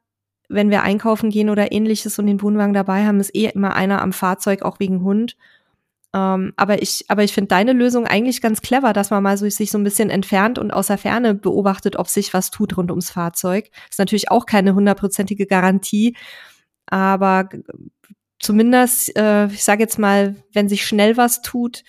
wenn 0.49 0.70
wir 0.70 0.82
einkaufen 0.82 1.30
gehen 1.30 1.51
oder 1.51 1.72
ähnliches 1.72 2.18
und 2.18 2.26
den 2.26 2.42
Wohnwagen 2.42 2.74
dabei 2.74 3.07
haben, 3.07 3.20
ist 3.20 3.34
eh 3.34 3.47
immer 3.47 3.74
einer 3.74 4.03
am 4.03 4.12
Fahrzeug, 4.12 4.62
auch 4.62 4.78
wegen 4.78 5.03
Hund. 5.03 5.36
Ähm, 6.14 6.53
aber 6.57 6.82
ich, 6.82 7.07
aber 7.09 7.24
ich 7.24 7.32
finde 7.32 7.49
deine 7.49 7.72
Lösung 7.72 8.07
eigentlich 8.07 8.40
ganz 8.40 8.61
clever, 8.61 8.92
dass 8.92 9.11
man 9.11 9.22
mal 9.22 9.36
so 9.36 9.49
sich 9.49 9.70
so 9.70 9.78
ein 9.78 9.84
bisschen 9.84 10.11
entfernt 10.11 10.59
und 10.59 10.70
aus 10.70 10.86
der 10.86 10.99
Ferne 10.99 11.34
beobachtet, 11.34 11.97
ob 11.97 12.09
sich 12.09 12.32
was 12.34 12.51
tut 12.51 12.76
rund 12.76 12.90
ums 12.90 13.11
Fahrzeug. 13.11 13.70
Ist 13.90 13.99
natürlich 13.99 14.30
auch 14.30 14.47
keine 14.47 14.74
hundertprozentige 14.74 15.47
Garantie, 15.47 16.16
aber 16.86 17.49
zumindest, 18.38 19.16
äh, 19.16 19.47
ich 19.47 19.64
sage 19.64 19.82
jetzt 19.82 19.99
mal, 19.99 20.36
wenn 20.53 20.68
sich 20.68 20.86
schnell 20.86 21.16
was 21.16 21.42
tut, 21.42 21.82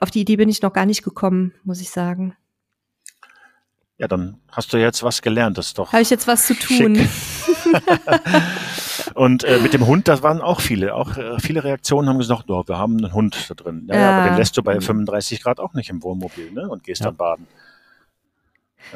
auf 0.00 0.10
die 0.10 0.20
Idee 0.20 0.36
bin 0.36 0.48
ich 0.48 0.60
noch 0.60 0.72
gar 0.72 0.86
nicht 0.86 1.04
gekommen, 1.04 1.54
muss 1.62 1.80
ich 1.80 1.90
sagen. 1.90 2.36
Ja, 3.98 4.08
dann 4.08 4.40
hast 4.50 4.72
du 4.72 4.76
jetzt 4.76 5.02
was 5.04 5.22
gelernt, 5.22 5.56
das 5.56 5.66
ist 5.68 5.78
doch. 5.78 5.92
Habe 5.92 6.02
ich 6.02 6.10
jetzt 6.10 6.26
was 6.26 6.46
zu 6.48 6.54
tun? 6.54 6.98
Und 9.14 9.44
äh, 9.44 9.58
mit 9.60 9.72
dem 9.72 9.86
Hund, 9.86 10.08
das 10.08 10.22
waren 10.22 10.40
auch 10.40 10.60
viele. 10.60 10.94
Auch 10.94 11.16
äh, 11.16 11.38
viele 11.38 11.62
Reaktionen 11.62 12.08
haben 12.08 12.18
gesagt, 12.18 12.44
oh, 12.50 12.64
wir 12.66 12.76
haben 12.76 12.96
einen 12.98 13.12
Hund 13.12 13.36
da 13.48 13.54
drin. 13.54 13.86
Ja, 13.88 13.96
ja. 13.96 14.08
aber 14.10 14.18
Ja. 14.24 14.30
den 14.30 14.36
lässt 14.36 14.56
du 14.56 14.62
bei 14.62 14.80
35 14.80 15.42
Grad 15.42 15.60
auch 15.60 15.74
nicht 15.74 15.90
im 15.90 16.02
Wohnmobil, 16.02 16.50
ne? 16.50 16.68
Und 16.68 16.82
gehst 16.82 17.00
Ja. 17.02 17.06
dann 17.06 17.16
baden. 17.16 17.46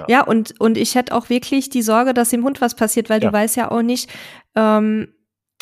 Ja, 0.09 0.23
und, 0.23 0.61
und 0.61 0.77
ich 0.77 0.95
hätte 0.97 1.15
auch 1.15 1.29
wirklich 1.31 1.71
die 1.71 1.83
Sorge, 1.83 2.13
dass 2.13 2.31
dem 2.31 2.45
Hund 2.45 2.61
was 2.61 2.75
passiert, 2.75 3.09
weil 3.09 3.23
Ja. 3.23 3.31
du 3.31 3.37
weißt 3.37 3.57
ja 3.57 3.71
auch 3.71 3.83
nicht, 3.83 4.11
ähm, 4.55 5.15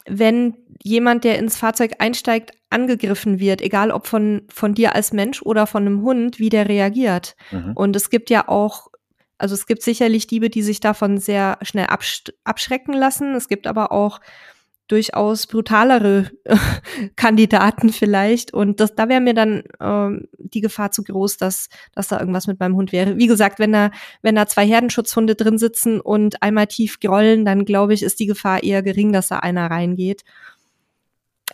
wenn 0.08 0.56
jemand, 0.82 1.24
der 1.24 1.38
ins 1.38 1.56
Fahrzeug 1.56 1.92
einsteigt, 1.98 2.52
angegriffen 2.70 3.38
wird, 3.38 3.60
egal 3.60 3.90
ob 3.90 4.06
von, 4.06 4.42
von 4.48 4.74
dir 4.74 4.94
als 4.94 5.12
Mensch 5.12 5.42
oder 5.42 5.66
von 5.66 5.82
einem 5.86 6.02
Hund, 6.02 6.38
wie 6.38 6.48
der 6.48 6.68
reagiert. 6.68 7.36
Mhm. 7.50 7.72
Und 7.74 7.94
es 7.96 8.10
gibt 8.10 8.30
ja 8.30 8.48
auch, 8.48 8.88
also 9.38 9.54
es 9.54 9.66
gibt 9.66 9.82
sicherlich 9.82 10.26
Diebe, 10.26 10.50
die 10.50 10.62
sich 10.62 10.80
davon 10.80 11.18
sehr 11.18 11.58
schnell 11.62 11.86
absch 11.86 12.24
abschrecken 12.44 12.94
lassen. 12.94 13.34
Es 13.34 13.48
gibt 13.48 13.66
aber 13.66 13.92
auch 13.92 14.20
durchaus 14.88 15.46
brutalere 15.46 16.30
Kandidaten 17.16 17.90
vielleicht. 17.90 18.54
Und 18.54 18.80
das, 18.80 18.94
da 18.94 19.08
wäre 19.08 19.20
mir 19.20 19.34
dann 19.34 19.64
ähm, 19.80 20.28
die 20.38 20.60
Gefahr 20.60 20.92
zu 20.92 21.02
groß, 21.02 21.38
dass, 21.38 21.68
dass 21.92 22.08
da 22.08 22.20
irgendwas 22.20 22.46
mit 22.46 22.60
meinem 22.60 22.76
Hund 22.76 22.92
wäre. 22.92 23.16
Wie 23.16 23.26
gesagt, 23.26 23.58
wenn 23.58 23.72
da, 23.72 23.90
wenn 24.22 24.36
da 24.36 24.46
zwei 24.46 24.66
Herdenschutzhunde 24.66 25.34
drin 25.34 25.58
sitzen 25.58 26.00
und 26.00 26.42
einmal 26.42 26.68
tief 26.68 27.00
grollen, 27.00 27.44
dann 27.44 27.64
glaube 27.64 27.94
ich, 27.94 28.02
ist 28.02 28.20
die 28.20 28.26
Gefahr 28.26 28.62
eher 28.62 28.82
gering, 28.82 29.12
dass 29.12 29.28
da 29.28 29.38
einer 29.40 29.70
reingeht. 29.70 30.22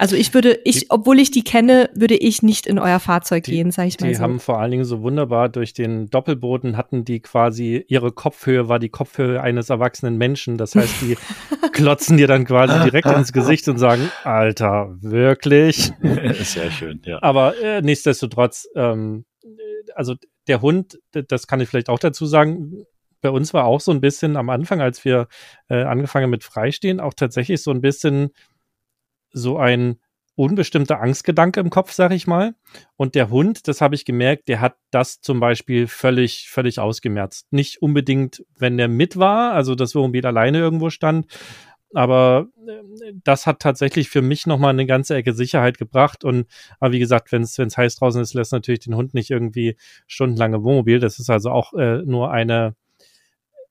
Also 0.02 0.16
ich 0.16 0.34
würde, 0.34 0.58
ich, 0.64 0.80
Die- 0.80 0.86
obwohl 0.90 1.20
ich 1.20 1.30
die 1.30 1.44
kenne, 1.44 1.88
würde 1.94 2.16
ich 2.16 2.42
nicht 2.42 2.66
in 2.66 2.80
euer 2.80 2.98
Fahrzeug 2.98 3.44
Die- 3.44 3.52
gehen, 3.52 3.70
sage 3.70 3.86
ich 3.86 4.00
mal 4.00 4.08
Die 4.08 4.16
so. 4.16 4.22
haben 4.24 4.40
vor 4.40 4.58
allen 4.58 4.72
Dingen 4.72 4.84
so 4.84 5.00
wunderbar 5.00 5.48
durch 5.48 5.74
den 5.74 6.10
Doppelboden 6.10 6.76
hatten 6.76 7.04
die 7.04 7.20
quasi, 7.20 7.84
ihre 7.86 8.10
Kopfhöhe 8.10 8.68
war 8.68 8.80
die 8.80 8.88
Kopfhöhe 8.88 9.40
eines 9.40 9.70
erwachsenen 9.70 10.18
Menschen. 10.18 10.58
Das 10.58 10.74
heißt, 10.74 11.02
die 11.02 11.16
klotzen 11.72 12.16
dir 12.16 12.26
dann 12.26 12.44
quasi 12.46 12.82
direkt 12.82 13.06
ins 13.06 13.32
Gesicht 13.32 13.68
und 13.68 13.78
sagen, 13.78 14.10
Alter, 14.24 14.96
wirklich? 15.02 15.92
Sehr 16.42 16.72
schön, 16.72 17.00
ja. 17.04 17.20
Aber 17.22 17.54
äh, 17.62 17.80
nichtsdestotrotz, 17.80 18.66
ähm, 18.74 19.24
äh, 19.44 19.46
also 19.94 20.16
der 20.48 20.62
Hund, 20.62 20.98
das 21.12 21.46
kann 21.46 21.60
ich 21.60 21.68
vielleicht 21.68 21.88
auch 21.88 22.00
dazu 22.00 22.26
sagen, 22.26 22.86
bei 23.20 23.30
uns 23.30 23.54
war 23.54 23.66
auch 23.66 23.80
so 23.80 23.92
ein 23.92 24.00
bisschen 24.00 24.36
am 24.36 24.50
Anfang, 24.50 24.80
als 24.80 25.04
wir 25.04 25.28
äh, 25.68 25.84
angefangen 25.84 26.28
mit 26.28 26.42
Freistehen, 26.42 26.98
auch 26.98 27.14
tatsächlich 27.14 27.62
so 27.62 27.70
ein 27.70 27.80
bisschen 27.80 28.30
so 29.32 29.58
ein 29.58 29.96
unbestimmter 30.34 31.00
Angstgedanke 31.00 31.60
im 31.60 31.70
Kopf, 31.70 31.92
sag 31.92 32.12
ich 32.12 32.26
mal. 32.26 32.54
Und 32.96 33.14
der 33.14 33.28
Hund, 33.30 33.68
das 33.68 33.80
habe 33.80 33.94
ich 33.94 34.04
gemerkt, 34.04 34.48
der 34.48 34.60
hat 34.60 34.76
das 34.90 35.20
zum 35.20 35.40
Beispiel 35.40 35.86
völlig, 35.86 36.48
völlig 36.48 36.78
ausgemerzt. 36.78 37.48
Nicht 37.50 37.82
unbedingt, 37.82 38.44
wenn 38.56 38.78
der 38.78 38.88
mit 38.88 39.18
war, 39.18 39.52
also 39.52 39.74
das 39.74 39.94
Wohnmobil 39.94 40.24
alleine 40.24 40.58
irgendwo 40.58 40.88
stand, 40.88 41.26
aber 41.94 42.48
äh, 42.66 43.12
das 43.24 43.46
hat 43.46 43.60
tatsächlich 43.60 44.08
für 44.08 44.22
mich 44.22 44.46
nochmal 44.46 44.70
eine 44.70 44.86
ganze 44.86 45.14
Ecke 45.14 45.34
Sicherheit 45.34 45.78
gebracht. 45.78 46.24
Und 46.24 46.46
aber 46.80 46.92
wie 46.92 46.98
gesagt, 46.98 47.32
wenn 47.32 47.42
es 47.42 47.58
heiß 47.58 47.96
draußen 47.96 48.22
ist, 48.22 48.34
lässt 48.34 48.52
natürlich 48.52 48.80
den 48.80 48.96
Hund 48.96 49.14
nicht 49.14 49.30
irgendwie 49.30 49.76
stundenlange 50.06 50.62
Wohnmobil. 50.62 51.00
Das 51.00 51.18
ist 51.18 51.30
also 51.30 51.50
auch 51.50 51.74
äh, 51.74 51.98
nur 52.02 52.30
eine 52.30 52.74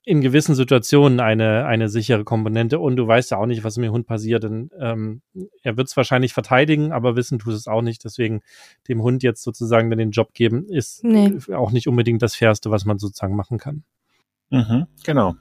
in 0.04 0.20
gewissen 0.20 0.54
Situationen 0.56 1.20
eine, 1.20 1.64
eine 1.66 1.88
sichere 1.88 2.24
Komponente 2.24 2.78
und 2.80 2.96
du 2.96 3.06
weißt 3.06 3.30
ja 3.30 3.36
auch 3.38 3.46
nicht, 3.46 3.62
was 3.62 3.76
mit 3.76 3.86
dem 3.86 3.92
Hund 3.92 4.06
passiert. 4.06 4.42
Denn, 4.42 4.70
ähm, 4.78 5.22
er 5.62 5.76
wird 5.76 5.88
es 5.88 5.96
wahrscheinlich 5.96 6.32
verteidigen, 6.32 6.90
aber 6.92 7.14
wissen 7.14 7.38
tut 7.38 7.54
es 7.54 7.68
auch 7.68 7.82
nicht. 7.82 8.04
Deswegen 8.04 8.40
dem 8.88 9.02
Hund 9.02 9.22
jetzt 9.22 9.42
sozusagen 9.44 9.90
dann 9.90 9.98
den 10.00 10.10
Job 10.10 10.34
geben, 10.34 10.66
ist 10.68 11.04
Nee. 11.04 11.38
auch 11.54 11.70
nicht 11.70 11.86
unbedingt 11.86 12.20
das 12.22 12.34
Fairste, 12.34 12.70
was 12.70 12.84
man 12.84 12.98
sozusagen 12.98 13.36
machen 13.36 13.58
kann. 13.58 13.84
Mhm, 14.50 14.86
genau. 15.04 15.34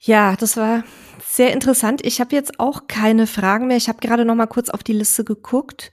Ja, 0.00 0.36
das 0.36 0.56
war 0.56 0.84
sehr 1.22 1.52
interessant. 1.52 2.04
Ich 2.04 2.20
habe 2.20 2.34
jetzt 2.34 2.58
auch 2.60 2.86
keine 2.86 3.26
Fragen 3.26 3.66
mehr. 3.66 3.76
Ich 3.76 3.88
habe 3.88 3.98
gerade 3.98 4.24
noch 4.24 4.34
mal 4.34 4.46
kurz 4.46 4.68
auf 4.70 4.82
die 4.82 4.92
Liste 4.92 5.24
geguckt. 5.24 5.90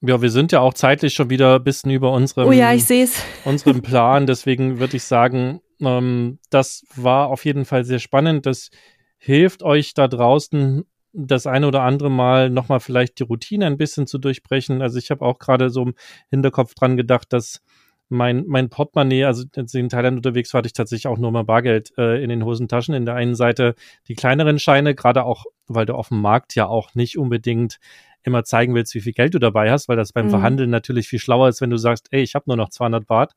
Ja, 0.00 0.20
wir 0.20 0.30
sind 0.30 0.52
ja 0.52 0.60
auch 0.60 0.74
zeitlich 0.74 1.14
schon 1.14 1.30
wieder 1.30 1.56
ein 1.56 1.64
bisschen 1.64 1.90
über 1.90 2.12
unserem, 2.12 2.48
oh 2.48 2.52
ja, 2.52 2.72
ich 2.74 2.84
sehe 2.84 3.04
es. 3.04 3.22
unserem 3.44 3.80
Plan. 3.82 4.26
Deswegen 4.26 4.78
würde 4.78 4.96
ich 4.96 5.04
sagen, 5.04 5.60
ähm, 5.80 6.38
das 6.50 6.84
war 6.96 7.28
auf 7.28 7.44
jeden 7.44 7.64
Fall 7.64 7.84
sehr 7.84 7.98
spannend. 7.98 8.46
Das 8.46 8.70
hilft 9.18 9.62
euch 9.62 9.94
da 9.94 10.08
draußen 10.08 10.84
das 11.14 11.46
eine 11.46 11.68
oder 11.68 11.82
andere 11.82 12.10
Mal 12.10 12.50
nochmal 12.50 12.80
vielleicht 12.80 13.20
die 13.20 13.22
Routine 13.22 13.66
ein 13.66 13.76
bisschen 13.76 14.06
zu 14.06 14.18
durchbrechen. 14.18 14.82
Also 14.82 14.98
ich 14.98 15.10
habe 15.10 15.24
auch 15.24 15.38
gerade 15.38 15.70
so 15.70 15.82
im 15.82 15.94
Hinterkopf 16.28 16.74
dran 16.74 16.96
gedacht, 16.96 17.32
dass 17.32 17.60
mein, 18.08 18.44
mein 18.46 18.68
Portemonnaie, 18.68 19.24
also 19.24 19.44
in 19.56 19.88
Thailand 19.88 20.16
unterwegs 20.16 20.52
war, 20.52 20.58
hatte 20.58 20.66
ich 20.66 20.72
tatsächlich 20.72 21.06
auch 21.06 21.18
nur 21.18 21.30
mal 21.30 21.44
Bargeld 21.44 21.92
äh, 21.96 22.22
in 22.22 22.28
den 22.28 22.44
Hosentaschen. 22.44 22.94
In 22.94 23.06
der 23.06 23.14
einen 23.14 23.34
Seite 23.34 23.74
die 24.08 24.14
kleineren 24.14 24.58
Scheine, 24.58 24.94
gerade 24.94 25.24
auch, 25.24 25.44
weil 25.66 25.86
du 25.86 25.94
auf 25.94 26.08
dem 26.08 26.20
Markt 26.20 26.54
ja 26.54 26.66
auch 26.66 26.94
nicht 26.94 27.16
unbedingt 27.16 27.78
immer 28.24 28.44
zeigen 28.44 28.74
willst, 28.74 28.94
wie 28.94 29.00
viel 29.00 29.12
Geld 29.12 29.34
du 29.34 29.38
dabei 29.38 29.70
hast, 29.70 29.88
weil 29.88 29.96
das 29.96 30.12
beim 30.12 30.26
mhm. 30.26 30.30
Verhandeln 30.30 30.70
natürlich 30.70 31.08
viel 31.08 31.18
schlauer 31.18 31.48
ist, 31.48 31.60
wenn 31.60 31.70
du 31.70 31.76
sagst, 31.76 32.08
ey, 32.10 32.22
ich 32.22 32.34
habe 32.34 32.44
nur 32.48 32.56
noch 32.56 32.70
200 32.70 33.06
Baht 33.06 33.34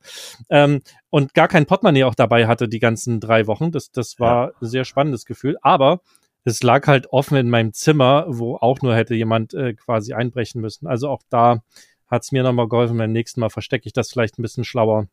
ähm, 0.50 0.80
und 1.10 1.34
gar 1.34 1.48
kein 1.48 1.66
Portemonnaie 1.66 2.04
auch 2.04 2.14
dabei 2.14 2.46
hatte 2.46 2.68
die 2.68 2.78
ganzen 2.78 3.20
drei 3.20 3.46
Wochen. 3.46 3.70
Das, 3.70 3.90
das 3.90 4.18
war 4.18 4.48
ja. 4.48 4.52
ein 4.60 4.66
sehr 4.66 4.84
spannendes 4.84 5.24
Gefühl. 5.24 5.56
Aber 5.62 6.00
es 6.44 6.62
lag 6.62 6.86
halt 6.86 7.12
offen 7.12 7.36
in 7.36 7.50
meinem 7.50 7.72
Zimmer, 7.72 8.24
wo 8.28 8.56
auch 8.56 8.80
nur 8.82 8.94
hätte 8.94 9.14
jemand 9.14 9.54
äh, 9.54 9.74
quasi 9.74 10.14
einbrechen 10.14 10.60
müssen. 10.60 10.86
Also 10.86 11.08
auch 11.08 11.22
da 11.28 11.62
hat 12.06 12.22
es 12.22 12.32
mir 12.32 12.42
nochmal 12.42 12.68
geholfen. 12.68 12.96
Beim 12.96 13.12
nächsten 13.12 13.40
Mal 13.40 13.50
verstecke 13.50 13.86
ich 13.86 13.92
das 13.92 14.10
vielleicht 14.10 14.38
ein 14.38 14.42
bisschen 14.42 14.64
schlauer. 14.64 15.06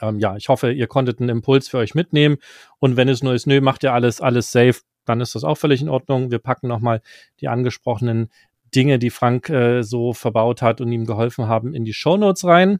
Ähm, 0.00 0.18
ja, 0.18 0.36
ich 0.36 0.48
hoffe, 0.48 0.72
ihr 0.72 0.86
konntet 0.86 1.20
einen 1.20 1.30
Impuls 1.30 1.68
für 1.68 1.78
euch 1.78 1.94
mitnehmen. 1.94 2.36
Und 2.78 2.96
wenn 2.96 3.08
es 3.08 3.22
nur 3.22 3.34
ist, 3.34 3.46
nö, 3.46 3.60
macht 3.60 3.82
ihr 3.82 3.92
alles, 3.92 4.20
alles 4.20 4.50
safe, 4.50 4.80
dann 5.04 5.20
ist 5.20 5.34
das 5.34 5.44
auch 5.44 5.56
völlig 5.56 5.82
in 5.82 5.88
Ordnung. 5.88 6.30
Wir 6.30 6.38
packen 6.38 6.68
nochmal 6.68 7.00
die 7.40 7.48
angesprochenen 7.48 8.30
Dinge, 8.74 8.98
die 8.98 9.10
Frank 9.10 9.48
äh, 9.50 9.82
so 9.82 10.12
verbaut 10.12 10.62
hat 10.62 10.80
und 10.80 10.90
ihm 10.92 11.06
geholfen 11.06 11.48
haben, 11.48 11.74
in 11.74 11.84
die 11.84 11.92
Shownotes 11.92 12.44
rein. 12.44 12.78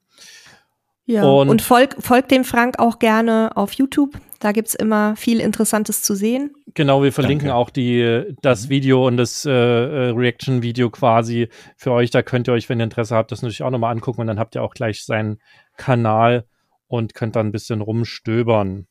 Ja, 1.06 1.24
und, 1.24 1.50
und 1.50 1.60
folgt 1.60 2.02
folg 2.02 2.28
dem 2.28 2.44
Frank 2.44 2.78
auch 2.78 2.98
gerne 2.98 3.50
auf 3.56 3.72
YouTube. 3.74 4.18
Da 4.40 4.52
gibt's 4.52 4.74
immer 4.74 5.16
viel 5.16 5.40
Interessantes 5.40 6.02
zu 6.02 6.14
sehen. 6.14 6.52
Genau, 6.72 7.02
wir 7.02 7.12
verlinken 7.12 7.48
Danke. 7.48 7.60
auch 7.60 7.70
die, 7.70 8.34
das 8.40 8.66
mhm. 8.66 8.70
Video 8.70 9.06
und 9.06 9.18
das 9.18 9.44
äh, 9.44 9.50
äh, 9.50 10.10
Reaction-Video 10.10 10.90
quasi 10.90 11.48
für 11.76 11.92
euch. 11.92 12.10
Da 12.10 12.22
könnt 12.22 12.48
ihr 12.48 12.54
euch, 12.54 12.68
wenn 12.68 12.80
ihr 12.80 12.84
Interesse 12.84 13.14
habt, 13.14 13.32
das 13.32 13.42
natürlich 13.42 13.62
auch 13.62 13.70
nochmal 13.70 13.92
angucken 13.92 14.22
und 14.22 14.26
dann 14.26 14.38
habt 14.38 14.54
ihr 14.54 14.62
auch 14.62 14.74
gleich 14.74 15.04
seinen 15.04 15.38
Kanal 15.76 16.46
und 16.88 17.14
könnt 17.14 17.36
dann 17.36 17.48
ein 17.48 17.52
bisschen 17.52 17.82
rumstöbern. 17.82 18.86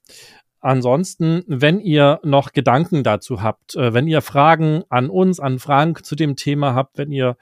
Ansonsten, 0.65 1.43
wenn 1.45 1.81
ihr 1.81 2.21
noch 2.23 2.53
Gedanken 2.53 3.03
dazu 3.03 3.43
habt, 3.43 3.75
äh, 3.75 3.93
wenn 3.93 4.07
ihr 4.07 4.21
Fragen 4.21 4.83
an 4.87 5.09
uns, 5.09 5.41
an 5.41 5.59
Frank 5.59 6.05
zu 6.05 6.15
dem 6.15 6.37
Thema 6.37 6.73
habt, 6.73 6.97
wenn 6.97 7.11
ihr 7.11 7.35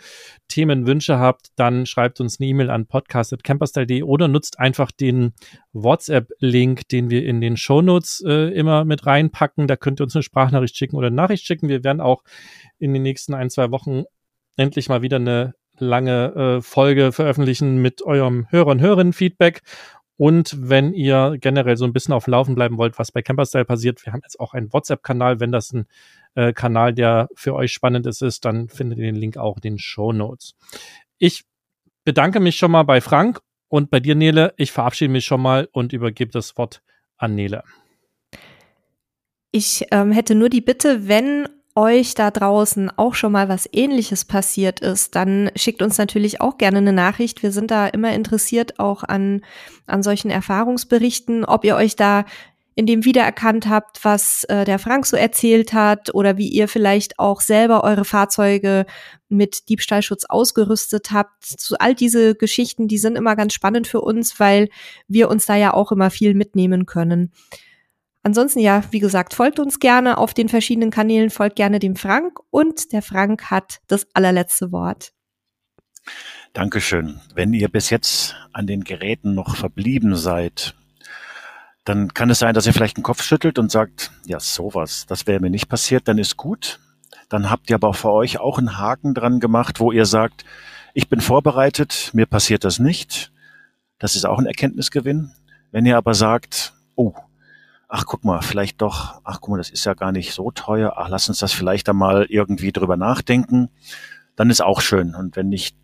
Themenwünsche 0.48 1.20
habt, 1.20 1.50
dann 1.56 1.86
schreibt 1.86 2.20
uns 2.20 2.40
eine 2.40 2.50
E-Mail 2.50 2.72
an 2.72 2.88
podcast.camperstyle.de 2.88 4.02
oder 4.02 4.28
nutzt 4.28 4.60
einfach 4.60 4.90
den 4.90 5.34
WhatsApp-Link, 5.72 6.88
den 6.88 7.12
wir 7.12 7.24
in 7.24 7.42
den 7.42 7.58
Shownotes 7.58 8.24
äh, 8.26 8.52
immer 8.56 8.86
mit 8.86 9.06
reinpacken. 9.06 9.68
Da 9.68 9.76
könnt 9.76 10.02
ihr 10.02 10.06
uns 10.06 10.16
eine 10.16 10.24
Sprachnachricht 10.24 10.76
schicken 10.76 10.96
oder 10.96 11.08
eine 11.08 11.16
Nachricht 11.16 11.46
schicken. 11.46 11.70
Wir 11.70 11.84
werden 11.84 12.02
auch 12.02 12.24
in 12.80 12.92
den 12.92 13.04
nächsten 13.04 13.36
ein, 13.36 13.52
zwei 13.52 13.70
Wochen 13.70 14.06
endlich 14.58 14.90
mal 14.90 15.04
wieder 15.04 15.18
eine 15.18 15.54
lange 15.78 16.58
äh, 16.58 16.62
Folge 16.62 17.12
veröffentlichen 17.12 17.84
mit 17.84 18.02
eurem 18.02 18.48
Hörer- 18.50 18.72
und 18.72 18.82
Hörerinnen-Feedback. 18.82 19.62
Und 20.22 20.70
wenn 20.70 20.94
ihr 20.94 21.38
generell 21.42 21.78
so 21.78 21.86
ein 21.86 21.94
bisschen 21.94 22.14
auf 22.14 22.26
dem 22.26 22.34
Laufen 22.34 22.54
bleiben 22.54 22.78
wollt, 22.78 23.00
was 23.00 23.12
bei 23.12 23.24
Camperstyle 23.24 23.66
passiert, 23.66 24.06
wir 24.06 24.14
haben 24.14 24.22
jetzt 24.22 24.40
auch 24.40 24.54
einen 24.54 24.72
WhatsApp-Kanal. 24.72 25.40
Wenn 25.40 25.52
das 25.52 25.74
ein 25.74 25.88
äh, 26.36 26.54
Kanal, 26.54 26.94
der 26.94 27.28
für 27.34 27.56
euch 27.56 27.74
spannend 27.74 28.06
ist, 28.06 28.22
ist, 28.22 28.46
dann 28.46 28.70
findet 28.70 29.00
ihr 29.00 29.06
den 29.06 29.16
Link 29.16 29.38
auch 29.38 29.56
in 29.56 29.62
den 29.62 29.80
Show 29.80 30.14
Notes. 30.14 30.54
Ich 31.18 31.46
bedanke 32.04 32.40
mich 32.40 32.56
schon 32.56 32.70
mal 32.70 32.84
bei 32.84 33.02
Frank 33.02 33.42
und 33.68 33.90
bei 33.90 34.00
dir, 34.00 34.14
Nele. 34.14 34.54
Ich 34.58 34.72
verabschiede 34.72 35.12
mich 35.12 35.26
schon 35.26 35.42
mal 35.42 35.68
und 35.72 35.92
übergebe 35.92 36.32
das 36.32 36.56
Wort 36.56 36.84
an 37.18 37.34
Nele. 37.34 37.64
Ich 39.52 39.88
ähm, 39.90 40.12
hätte 40.12 40.36
nur 40.36 40.50
die 40.50 40.62
Bitte, 40.62 41.08
wenn 41.08 41.50
euch 41.76 42.16
da 42.16 42.32
draußen 42.32 42.92
auch 42.98 43.14
schon 43.14 43.32
mal 43.32 43.50
was 43.50 43.70
ähnliches 43.72 44.26
passiert 44.26 44.80
ist, 44.80 45.16
dann 45.16 45.52
schickt 45.56 45.82
uns 45.82 45.98
natürlich 45.98 46.42
auch 46.42 46.58
gerne 46.58 46.80
eine 46.80 46.94
Nachricht. 46.94 47.44
Wir 47.44 47.52
sind 47.52 47.72
da 47.72 47.88
immer 47.88 48.14
interessiert 48.14 48.80
auch 48.80 49.04
an, 49.04 49.42
an 49.86 50.04
solchen 50.04 50.32
Erfahrungsberichten, 50.32 51.46
ob 51.46 51.64
ihr 51.64 51.76
euch 51.76 51.96
da 51.96 52.26
in 52.76 52.86
dem 52.86 53.04
wiedererkannt 53.04 53.68
habt, 53.68 54.04
was 54.06 54.46
äh, 54.46 54.64
der 54.64 54.80
Frank 54.80 55.06
so 55.06 55.18
erzählt 55.18 55.74
hat 55.74 56.14
oder 56.16 56.38
wie 56.38 56.48
ihr 56.48 56.68
vielleicht 56.68 57.20
auch 57.20 57.42
selber 57.42 57.84
eure 57.84 58.06
Fahrzeuge 58.06 58.86
mit 59.28 59.68
Diebstahlschutz 59.70 60.26
ausgerüstet 60.26 61.12
habt. 61.12 61.44
Zu 61.44 61.78
all 61.80 61.96
diese 61.96 62.34
Geschichten, 62.34 62.88
die 62.88 62.98
sind 62.98 63.18
immer 63.18 63.36
ganz 63.36 63.54
spannend 63.54 63.88
für 63.88 64.02
uns, 64.02 64.40
weil 64.40 64.70
wir 65.08 65.30
uns 65.30 65.46
da 65.46 65.56
ja 65.56 65.74
auch 65.74 65.92
immer 65.92 66.10
viel 66.10 66.34
mitnehmen 66.34 66.86
können. 66.86 67.34
Ansonsten 68.24 68.60
ja, 68.60 68.84
wie 68.92 69.00
gesagt, 69.00 69.34
folgt 69.34 69.60
uns 69.60 69.80
gerne 69.80 70.18
auf 70.18 70.34
den 70.34 70.48
verschiedenen 70.48 70.92
Kanälen, 70.92 71.30
folgt 71.30 71.56
gerne 71.56 71.80
dem 71.80 71.96
Frank 71.96 72.40
und 72.52 72.92
der 72.94 73.02
Frank 73.02 73.50
hat 73.50 73.80
das 73.88 74.08
allerletzte 74.14 74.72
Wort. 74.72 75.14
Dankeschön. 76.54 77.20
Wenn 77.34 77.54
ihr 77.54 77.70
bis 77.70 77.90
jetzt 77.90 78.36
an 78.54 78.68
den 78.68 78.84
Geräten 78.84 79.34
noch 79.34 79.56
verblieben 79.56 80.16
seid, 80.16 80.76
dann 81.84 82.14
kann 82.14 82.30
es 82.30 82.40
sein, 82.40 82.54
dass 82.54 82.68
ihr 82.68 82.74
vielleicht 82.74 82.98
den 82.98 83.04
Kopf 83.04 83.24
schüttelt 83.24 83.58
und 83.58 83.72
sagt, 83.72 84.12
ja, 84.26 84.40
sowas, 84.40 85.06
das 85.08 85.26
wäre 85.26 85.40
mir 85.40 85.50
nicht 85.50 85.68
passiert, 85.68 86.08
dann 86.08 86.18
ist 86.18 86.38
gut. 86.38 86.80
Dann 87.30 87.50
habt 87.50 87.70
ihr 87.70 87.76
aber 87.76 87.94
für 87.94 88.12
euch 88.12 88.40
auch 88.40 88.60
einen 88.60 88.78
Haken 88.78 89.14
dran 89.14 89.40
gemacht, 89.40 89.80
wo 89.80 89.92
ihr 89.92 90.06
sagt, 90.06 90.46
ich 90.94 91.10
bin 91.10 91.22
vorbereitet, 91.22 92.12
mir 92.14 92.26
passiert 92.26 92.66
das 92.66 92.78
nicht. 92.78 93.32
Das 93.98 94.16
ist 94.16 94.26
auch 94.26 94.38
ein 94.38 94.46
Erkenntnisgewinn. 94.46 95.32
Wenn 95.72 95.86
ihr 95.86 95.98
aber 95.98 96.14
sagt, 96.14 96.74
oh, 96.96 97.14
ach 97.94 98.06
guck 98.06 98.24
mal, 98.24 98.42
vielleicht 98.42 98.82
doch, 98.82 99.20
ach 99.26 99.42
guck 99.42 99.50
mal, 99.50 99.58
das 99.58 99.70
ist 99.70 99.86
ja 99.86 99.94
gar 99.94 100.14
nicht 100.14 100.34
so 100.34 100.50
teuer, 100.50 100.94
ach 100.96 101.10
lass 101.10 101.28
uns 101.28 101.40
das 101.40 101.52
vielleicht 101.52 101.90
einmal 101.90 102.26
irgendwie 102.30 102.72
drüber 102.72 102.96
nachdenken, 102.96 103.70
dann 104.38 104.50
ist 104.50 104.62
auch 104.62 104.80
schön. 104.80 105.14
Und 105.14 105.36
wenn 105.36 105.50
nicht, 105.50 105.76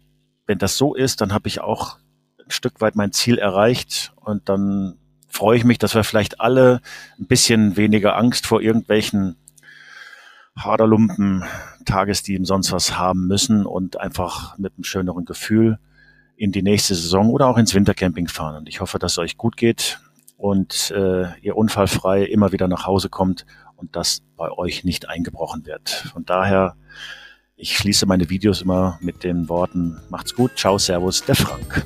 wenn 0.46 0.58
das 0.58 0.78
so 0.78 0.96
ist, 0.96 1.20
dann 1.20 1.34
habe 1.34 1.50
ich 1.50 1.60
auch 1.60 1.98
ein 2.40 2.50
Stück 2.50 2.80
weit 2.80 2.96
mein 2.96 3.12
Ziel 3.12 3.38
erreicht. 3.38 4.14
Und 4.16 4.48
dann 4.48 4.96
freue 5.28 5.58
ich 5.58 5.66
mich, 5.66 5.80
dass 5.80 5.96
wir 5.96 6.06
vielleicht 6.06 6.40
alle 6.40 6.80
ein 7.20 7.28
bisschen 7.28 7.76
weniger 7.76 8.16
Angst 8.16 8.48
vor 8.48 8.62
irgendwelchen 8.62 9.36
Haderlumpen, 10.58 11.44
Tagesdieben, 11.84 12.46
sonst 12.46 12.72
was 12.72 12.98
haben 12.98 13.28
müssen 13.28 13.66
und 13.66 14.00
einfach 14.00 14.58
mit 14.58 14.74
einem 14.78 14.86
schöneren 14.86 15.26
Gefühl 15.26 15.78
in 16.38 16.54
die 16.54 16.64
nächste 16.64 16.96
Saison 16.96 17.32
oder 17.32 17.48
auch 17.48 17.58
ins 17.58 17.76
Wintercamping 17.76 18.30
fahren. 18.30 18.56
Und 18.56 18.70
ich 18.70 18.80
hoffe, 18.80 18.98
dass 18.98 19.14
es 19.14 19.18
euch 19.18 19.36
gut 19.36 19.58
geht 19.58 20.00
und 20.38 20.92
äh, 20.96 21.38
ihr 21.42 21.58
unfallfrei 21.58 22.24
immer 22.24 22.52
wieder 22.52 22.68
nach 22.68 22.86
Hause 22.86 23.10
kommt 23.10 23.46
und 23.76 23.96
das 23.96 24.22
bei 24.38 24.52
euch 24.52 24.84
nicht 24.84 25.10
eingebrochen 25.10 25.66
wird. 25.66 25.90
Von 25.90 26.26
daher, 26.26 26.76
ich 27.56 27.76
schließe 27.76 28.06
meine 28.06 28.30
Videos 28.30 28.62
immer 28.62 28.98
mit 29.02 29.24
den 29.24 29.50
Worten, 29.50 30.00
macht's 30.10 30.36
gut, 30.36 30.52
ciao, 30.56 30.78
servus, 30.78 31.24
der 31.26 31.36
Frank. 31.36 31.86